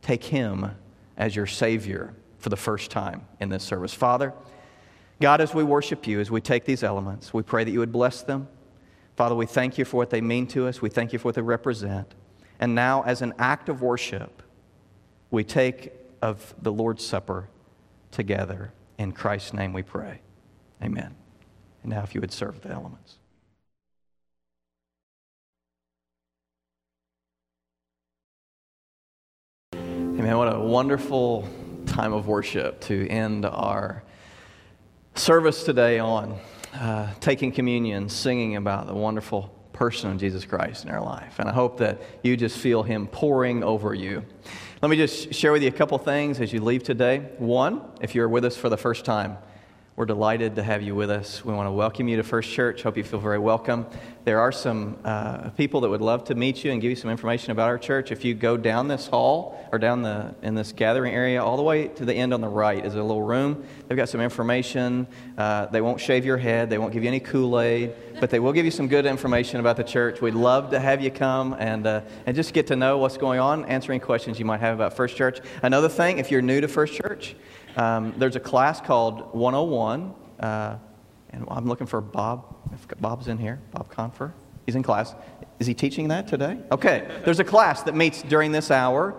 take 0.00 0.24
Him 0.24 0.70
as 1.16 1.36
your 1.36 1.46
Savior 1.46 2.14
for 2.38 2.48
the 2.48 2.56
first 2.56 2.90
time 2.90 3.22
in 3.40 3.48
this 3.48 3.64
service. 3.64 3.92
Father, 3.92 4.32
God, 5.24 5.40
as 5.40 5.54
we 5.54 5.64
worship 5.64 6.06
you, 6.06 6.20
as 6.20 6.30
we 6.30 6.42
take 6.42 6.66
these 6.66 6.82
elements, 6.82 7.32
we 7.32 7.42
pray 7.42 7.64
that 7.64 7.70
you 7.70 7.78
would 7.78 7.92
bless 7.92 8.20
them. 8.20 8.46
Father, 9.16 9.34
we 9.34 9.46
thank 9.46 9.78
you 9.78 9.86
for 9.86 9.96
what 9.96 10.10
they 10.10 10.20
mean 10.20 10.46
to 10.48 10.66
us. 10.66 10.82
We 10.82 10.90
thank 10.90 11.14
you 11.14 11.18
for 11.18 11.28
what 11.28 11.34
they 11.34 11.40
represent. 11.40 12.14
And 12.60 12.74
now, 12.74 13.04
as 13.04 13.22
an 13.22 13.32
act 13.38 13.70
of 13.70 13.80
worship, 13.80 14.42
we 15.30 15.42
take 15.42 15.94
of 16.20 16.54
the 16.60 16.70
Lord's 16.70 17.06
Supper 17.06 17.48
together. 18.10 18.74
In 18.98 19.12
Christ's 19.12 19.54
name 19.54 19.72
we 19.72 19.82
pray. 19.82 20.20
Amen. 20.82 21.14
And 21.82 21.92
now, 21.92 22.02
if 22.02 22.14
you 22.14 22.20
would 22.20 22.30
serve 22.30 22.60
the 22.60 22.68
elements. 22.68 23.14
Amen. 29.72 30.36
What 30.36 30.54
a 30.54 30.60
wonderful 30.60 31.48
time 31.86 32.12
of 32.12 32.26
worship 32.26 32.82
to 32.82 33.08
end 33.08 33.46
our 33.46 34.02
service 35.14 35.62
today 35.64 35.98
on 35.98 36.38
uh, 36.74 37.12
taking 37.20 37.52
communion, 37.52 38.08
singing 38.08 38.56
about 38.56 38.86
the 38.86 38.94
wonderful 38.94 39.54
person 39.72 40.10
of 40.10 40.18
Jesus 40.18 40.44
Christ 40.44 40.84
in 40.84 40.90
our 40.90 41.02
life. 41.02 41.38
And 41.38 41.48
I 41.48 41.52
hope 41.52 41.78
that 41.78 42.00
you 42.22 42.36
just 42.36 42.58
feel 42.58 42.82
Him 42.82 43.06
pouring 43.06 43.62
over 43.62 43.94
you. 43.94 44.24
Let 44.82 44.90
me 44.90 44.96
just 44.96 45.32
share 45.32 45.52
with 45.52 45.62
you 45.62 45.68
a 45.68 45.72
couple 45.72 45.96
things 45.98 46.40
as 46.40 46.52
you 46.52 46.60
leave 46.60 46.82
today. 46.82 47.30
One, 47.38 47.80
if 48.00 48.14
you're 48.14 48.28
with 48.28 48.44
us 48.44 48.56
for 48.56 48.68
the 48.68 48.76
first 48.76 49.04
time, 49.04 49.38
we're 49.96 50.06
delighted 50.06 50.56
to 50.56 50.62
have 50.62 50.82
you 50.82 50.92
with 50.92 51.08
us. 51.08 51.44
We 51.44 51.54
want 51.54 51.68
to 51.68 51.72
welcome 51.72 52.08
you 52.08 52.16
to 52.16 52.24
First 52.24 52.50
Church. 52.50 52.82
Hope 52.82 52.96
you 52.96 53.04
feel 53.04 53.20
very 53.20 53.38
welcome. 53.38 53.86
There 54.24 54.40
are 54.40 54.50
some 54.50 54.98
uh, 55.04 55.50
people 55.50 55.82
that 55.82 55.88
would 55.88 56.00
love 56.00 56.24
to 56.24 56.34
meet 56.34 56.64
you 56.64 56.72
and 56.72 56.82
give 56.82 56.90
you 56.90 56.96
some 56.96 57.12
information 57.12 57.52
about 57.52 57.68
our 57.68 57.78
church. 57.78 58.10
If 58.10 58.24
you 58.24 58.34
go 58.34 58.56
down 58.56 58.88
this 58.88 59.06
hall 59.06 59.68
or 59.70 59.78
down 59.78 60.02
the 60.02 60.34
in 60.42 60.56
this 60.56 60.72
gathering 60.72 61.14
area, 61.14 61.44
all 61.44 61.56
the 61.56 61.62
way 61.62 61.86
to 61.88 62.04
the 62.04 62.12
end 62.12 62.34
on 62.34 62.40
the 62.40 62.48
right 62.48 62.84
is 62.84 62.96
a 62.96 63.02
little 63.02 63.22
room. 63.22 63.64
They've 63.86 63.96
got 63.96 64.08
some 64.08 64.20
information. 64.20 65.06
Uh, 65.38 65.66
they 65.66 65.80
won't 65.80 66.00
shave 66.00 66.24
your 66.24 66.38
head. 66.38 66.70
They 66.70 66.78
won't 66.78 66.92
give 66.92 67.04
you 67.04 67.08
any 67.08 67.20
Kool 67.20 67.60
Aid, 67.60 67.94
but 68.18 68.30
they 68.30 68.40
will 68.40 68.52
give 68.52 68.64
you 68.64 68.72
some 68.72 68.88
good 68.88 69.06
information 69.06 69.60
about 69.60 69.76
the 69.76 69.84
church. 69.84 70.20
We'd 70.20 70.34
love 70.34 70.70
to 70.70 70.80
have 70.80 71.02
you 71.02 71.12
come 71.12 71.54
and 71.56 71.86
uh, 71.86 72.00
and 72.26 72.34
just 72.34 72.52
get 72.52 72.66
to 72.66 72.74
know 72.74 72.98
what's 72.98 73.16
going 73.16 73.38
on, 73.38 73.64
answering 73.66 74.00
questions 74.00 74.40
you 74.40 74.44
might 74.44 74.58
have 74.58 74.74
about 74.74 74.94
First 74.96 75.16
Church. 75.16 75.38
Another 75.62 75.88
thing, 75.88 76.18
if 76.18 76.32
you're 76.32 76.42
new 76.42 76.60
to 76.60 76.66
First 76.66 76.94
Church. 76.94 77.36
Um, 77.76 78.14
there's 78.16 78.36
a 78.36 78.40
class 78.40 78.80
called 78.80 79.34
101, 79.34 80.14
uh, 80.40 80.76
and 81.30 81.44
I'm 81.48 81.66
looking 81.66 81.86
for 81.86 82.00
Bob. 82.00 82.56
If 82.72 82.86
Bob's 83.00 83.28
in 83.28 83.38
here, 83.38 83.60
Bob 83.72 83.90
Confer. 83.90 84.32
He's 84.66 84.76
in 84.76 84.82
class. 84.82 85.14
Is 85.58 85.66
he 85.66 85.74
teaching 85.74 86.08
that 86.08 86.26
today? 86.26 86.58
Okay. 86.72 87.08
There's 87.24 87.40
a 87.40 87.44
class 87.44 87.82
that 87.82 87.94
meets 87.94 88.22
during 88.22 88.52
this 88.52 88.70
hour 88.70 89.14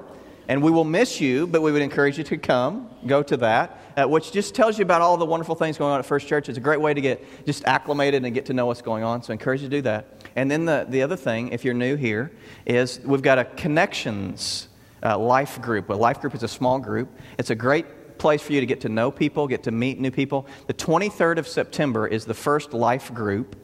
And 0.47 0.61
we 0.61 0.69
will 0.69 0.83
miss 0.83 1.19
you, 1.19 1.47
but 1.47 1.61
we 1.61 1.71
would 1.71 1.81
encourage 1.81 2.19
you 2.19 2.23
to 2.25 2.37
come, 2.37 2.87
go 3.07 3.23
to 3.23 3.37
that, 3.37 3.79
uh, 3.97 4.07
which 4.07 4.31
just 4.31 4.53
tells 4.53 4.77
you 4.77 4.83
about 4.83 5.01
all 5.01 5.17
the 5.17 5.25
wonderful 5.25 5.55
things 5.55 5.75
going 5.75 5.91
on 5.91 5.97
at 5.97 6.05
First 6.05 6.27
Church. 6.27 6.49
It's 6.49 6.57
a 6.59 6.61
great 6.61 6.79
way 6.79 6.93
to 6.93 7.01
get 7.01 7.45
just 7.47 7.65
acclimated 7.65 8.23
and 8.23 8.33
get 8.33 8.45
to 8.45 8.53
know 8.53 8.67
what's 8.67 8.83
going 8.83 9.03
on. 9.03 9.23
So 9.23 9.31
I 9.31 9.33
encourage 9.33 9.61
you 9.63 9.69
to 9.69 9.77
do 9.77 9.81
that. 9.83 10.05
And 10.35 10.51
then 10.51 10.65
the, 10.65 10.85
the 10.87 11.01
other 11.01 11.15
thing, 11.15 11.49
if 11.49 11.65
you're 11.65 11.73
new 11.73 11.95
here, 11.95 12.31
is 12.65 12.99
we've 13.03 13.23
got 13.23 13.39
a 13.39 13.45
connections 13.45 14.67
uh, 15.01 15.17
life 15.17 15.59
group. 15.61 15.89
A 15.89 15.93
life 15.93 16.21
group 16.21 16.35
is 16.35 16.43
a 16.43 16.47
small 16.47 16.77
group. 16.77 17.09
It's 17.39 17.49
a 17.49 17.55
great 17.55 17.87
place 18.17 18.41
for 18.41 18.53
you 18.53 18.59
to 18.59 18.65
get 18.65 18.81
to 18.81 18.89
know 18.89 19.11
people, 19.11 19.47
get 19.47 19.63
to 19.63 19.71
meet 19.71 19.99
new 19.99 20.11
people. 20.11 20.47
The 20.67 20.73
23rd 20.73 21.37
of 21.37 21.47
September 21.47 22.07
is 22.07 22.25
the 22.25 22.33
first 22.33 22.73
life 22.73 23.13
group 23.13 23.55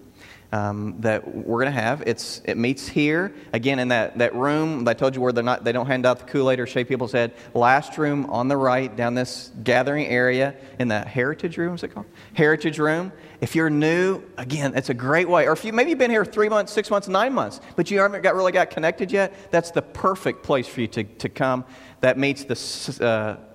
um, 0.51 0.95
that 0.99 1.33
we're 1.33 1.61
going 1.63 1.73
to 1.73 1.79
have. 1.79 2.03
It's, 2.05 2.41
it 2.43 2.57
meets 2.57 2.87
here, 2.87 3.33
again, 3.53 3.79
in 3.79 3.87
that, 3.89 4.17
that 4.17 4.35
room 4.35 4.87
I 4.87 4.93
told 4.93 5.15
you 5.15 5.21
where 5.21 5.31
they're 5.31 5.43
not, 5.43 5.63
they 5.63 5.71
don't 5.71 5.85
hand 5.85 6.05
out 6.05 6.19
the 6.19 6.25
Kool 6.25 6.51
Aid 6.51 6.59
or 6.59 6.67
shake 6.67 6.87
people's 6.87 7.13
head. 7.13 7.33
Last 7.53 7.97
room 7.97 8.25
on 8.29 8.47
the 8.47 8.57
right, 8.57 8.93
down 8.93 9.15
this 9.15 9.51
gathering 9.63 10.07
area 10.07 10.55
in 10.79 10.89
the 10.89 10.99
Heritage 10.99 11.57
Room, 11.57 11.75
is 11.75 11.83
it 11.83 11.89
called? 11.89 12.05
Heritage 12.33 12.79
Room. 12.79 13.11
If 13.39 13.55
you're 13.55 13.69
new, 13.69 14.23
again, 14.37 14.73
it's 14.75 14.89
a 14.89 14.93
great 14.93 15.29
way. 15.29 15.47
Or 15.47 15.53
if 15.53 15.63
you 15.63 15.73
maybe 15.73 15.91
you've 15.91 15.99
been 15.99 16.11
here 16.11 16.25
three 16.25 16.49
months, 16.49 16.71
six 16.73 16.91
months, 16.91 17.07
nine 17.07 17.33
months, 17.33 17.61
but 17.75 17.89
you 17.89 17.99
haven't 17.99 18.21
got, 18.21 18.35
really 18.35 18.51
got 18.51 18.69
connected 18.69 19.11
yet, 19.11 19.33
that's 19.51 19.71
the 19.71 19.81
perfect 19.81 20.43
place 20.43 20.67
for 20.67 20.81
you 20.81 20.87
to, 20.87 21.03
to 21.03 21.29
come. 21.29 21.63
That 22.01 22.17
meets 22.17 22.43
the 22.43 23.05
uh, 23.05 23.50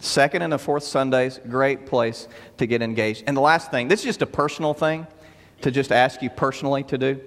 second 0.00 0.42
and 0.42 0.52
the 0.52 0.58
fourth 0.58 0.84
Sundays. 0.84 1.40
Great 1.48 1.86
place 1.86 2.28
to 2.58 2.66
get 2.66 2.82
engaged. 2.82 3.24
And 3.26 3.36
the 3.36 3.40
last 3.40 3.70
thing, 3.70 3.88
this 3.88 4.00
is 4.00 4.06
just 4.06 4.22
a 4.22 4.26
personal 4.26 4.74
thing 4.74 5.06
to 5.62 5.70
just 5.70 5.92
ask 5.92 6.22
you 6.22 6.30
personally 6.30 6.82
to 6.84 6.98
do. 6.98 7.20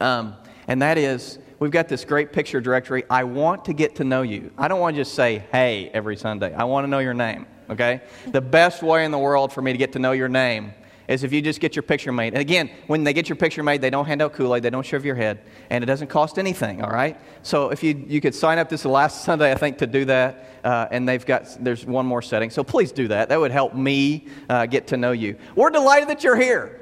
Um, 0.00 0.34
and 0.68 0.80
that 0.82 0.98
is, 0.98 1.38
we've 1.58 1.70
got 1.70 1.88
this 1.88 2.04
great 2.04 2.32
picture 2.32 2.60
directory. 2.60 3.04
I 3.10 3.24
want 3.24 3.64
to 3.64 3.72
get 3.72 3.96
to 3.96 4.04
know 4.04 4.22
you. 4.22 4.52
I 4.56 4.68
don't 4.68 4.80
want 4.80 4.94
to 4.96 5.02
just 5.02 5.14
say, 5.14 5.44
hey, 5.50 5.90
every 5.92 6.16
Sunday. 6.16 6.54
I 6.54 6.64
want 6.64 6.84
to 6.84 6.88
know 6.88 7.00
your 7.00 7.14
name, 7.14 7.46
okay? 7.68 8.02
The 8.28 8.40
best 8.40 8.82
way 8.82 9.04
in 9.04 9.10
the 9.10 9.18
world 9.18 9.52
for 9.52 9.62
me 9.62 9.72
to 9.72 9.78
get 9.78 9.92
to 9.94 9.98
know 9.98 10.12
your 10.12 10.28
name 10.28 10.74
is 11.10 11.24
if 11.24 11.32
you 11.32 11.42
just 11.42 11.60
get 11.60 11.74
your 11.74 11.82
picture 11.82 12.12
made. 12.12 12.34
And 12.34 12.40
again, 12.40 12.70
when 12.86 13.02
they 13.02 13.12
get 13.12 13.28
your 13.28 13.34
picture 13.34 13.64
made, 13.64 13.80
they 13.80 13.90
don't 13.90 14.06
hand 14.06 14.22
out 14.22 14.32
Kool 14.32 14.54
Aid, 14.54 14.62
they 14.62 14.70
don't 14.70 14.86
shove 14.86 15.04
your 15.04 15.16
head, 15.16 15.40
and 15.68 15.82
it 15.82 15.86
doesn't 15.86 16.06
cost 16.06 16.38
anything, 16.38 16.82
all 16.82 16.90
right? 16.90 17.20
So 17.42 17.70
if 17.70 17.82
you, 17.82 18.04
you 18.06 18.20
could 18.20 18.34
sign 18.34 18.58
up 18.58 18.68
this 18.68 18.84
last 18.84 19.24
Sunday, 19.24 19.50
I 19.50 19.56
think, 19.56 19.78
to 19.78 19.88
do 19.88 20.04
that, 20.04 20.46
uh, 20.62 20.86
and 20.92 21.08
they've 21.08 21.26
got, 21.26 21.56
there's 21.58 21.84
one 21.84 22.06
more 22.06 22.22
setting. 22.22 22.48
So 22.48 22.62
please 22.62 22.92
do 22.92 23.08
that. 23.08 23.28
That 23.28 23.40
would 23.40 23.50
help 23.50 23.74
me 23.74 24.28
uh, 24.48 24.66
get 24.66 24.86
to 24.88 24.96
know 24.96 25.10
you. 25.10 25.36
We're 25.56 25.70
delighted 25.70 26.08
that 26.10 26.22
you're 26.22 26.36
here. 26.36 26.79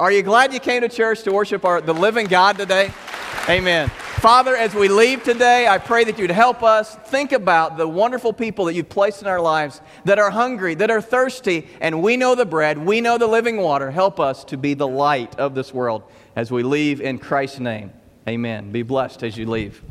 Are 0.00 0.12
you 0.12 0.22
glad 0.22 0.52
you 0.52 0.60
came 0.60 0.82
to 0.82 0.88
church 0.88 1.24
to 1.24 1.32
worship 1.32 1.64
our, 1.64 1.80
the 1.80 1.92
living 1.92 2.28
God 2.28 2.56
today? 2.56 2.92
Amen. 3.48 3.88
Father, 3.88 4.54
as 4.54 4.72
we 4.72 4.86
leave 4.86 5.24
today, 5.24 5.66
I 5.66 5.78
pray 5.78 6.04
that 6.04 6.20
you'd 6.20 6.30
help 6.30 6.62
us 6.62 6.94
think 6.94 7.32
about 7.32 7.76
the 7.76 7.88
wonderful 7.88 8.32
people 8.32 8.66
that 8.66 8.74
you've 8.74 8.88
placed 8.88 9.22
in 9.22 9.28
our 9.28 9.40
lives 9.40 9.80
that 10.04 10.20
are 10.20 10.30
hungry, 10.30 10.76
that 10.76 10.92
are 10.92 11.00
thirsty, 11.00 11.66
and 11.80 12.00
we 12.00 12.16
know 12.16 12.36
the 12.36 12.46
bread, 12.46 12.78
we 12.78 13.00
know 13.00 13.18
the 13.18 13.26
living 13.26 13.56
water. 13.56 13.90
Help 13.90 14.20
us 14.20 14.44
to 14.44 14.56
be 14.56 14.74
the 14.74 14.86
light 14.86 15.36
of 15.36 15.56
this 15.56 15.74
world 15.74 16.04
as 16.36 16.52
we 16.52 16.62
leave 16.62 17.00
in 17.00 17.18
Christ's 17.18 17.58
name. 17.58 17.92
Amen. 18.28 18.70
Be 18.70 18.84
blessed 18.84 19.24
as 19.24 19.36
you 19.36 19.46
leave. 19.46 19.82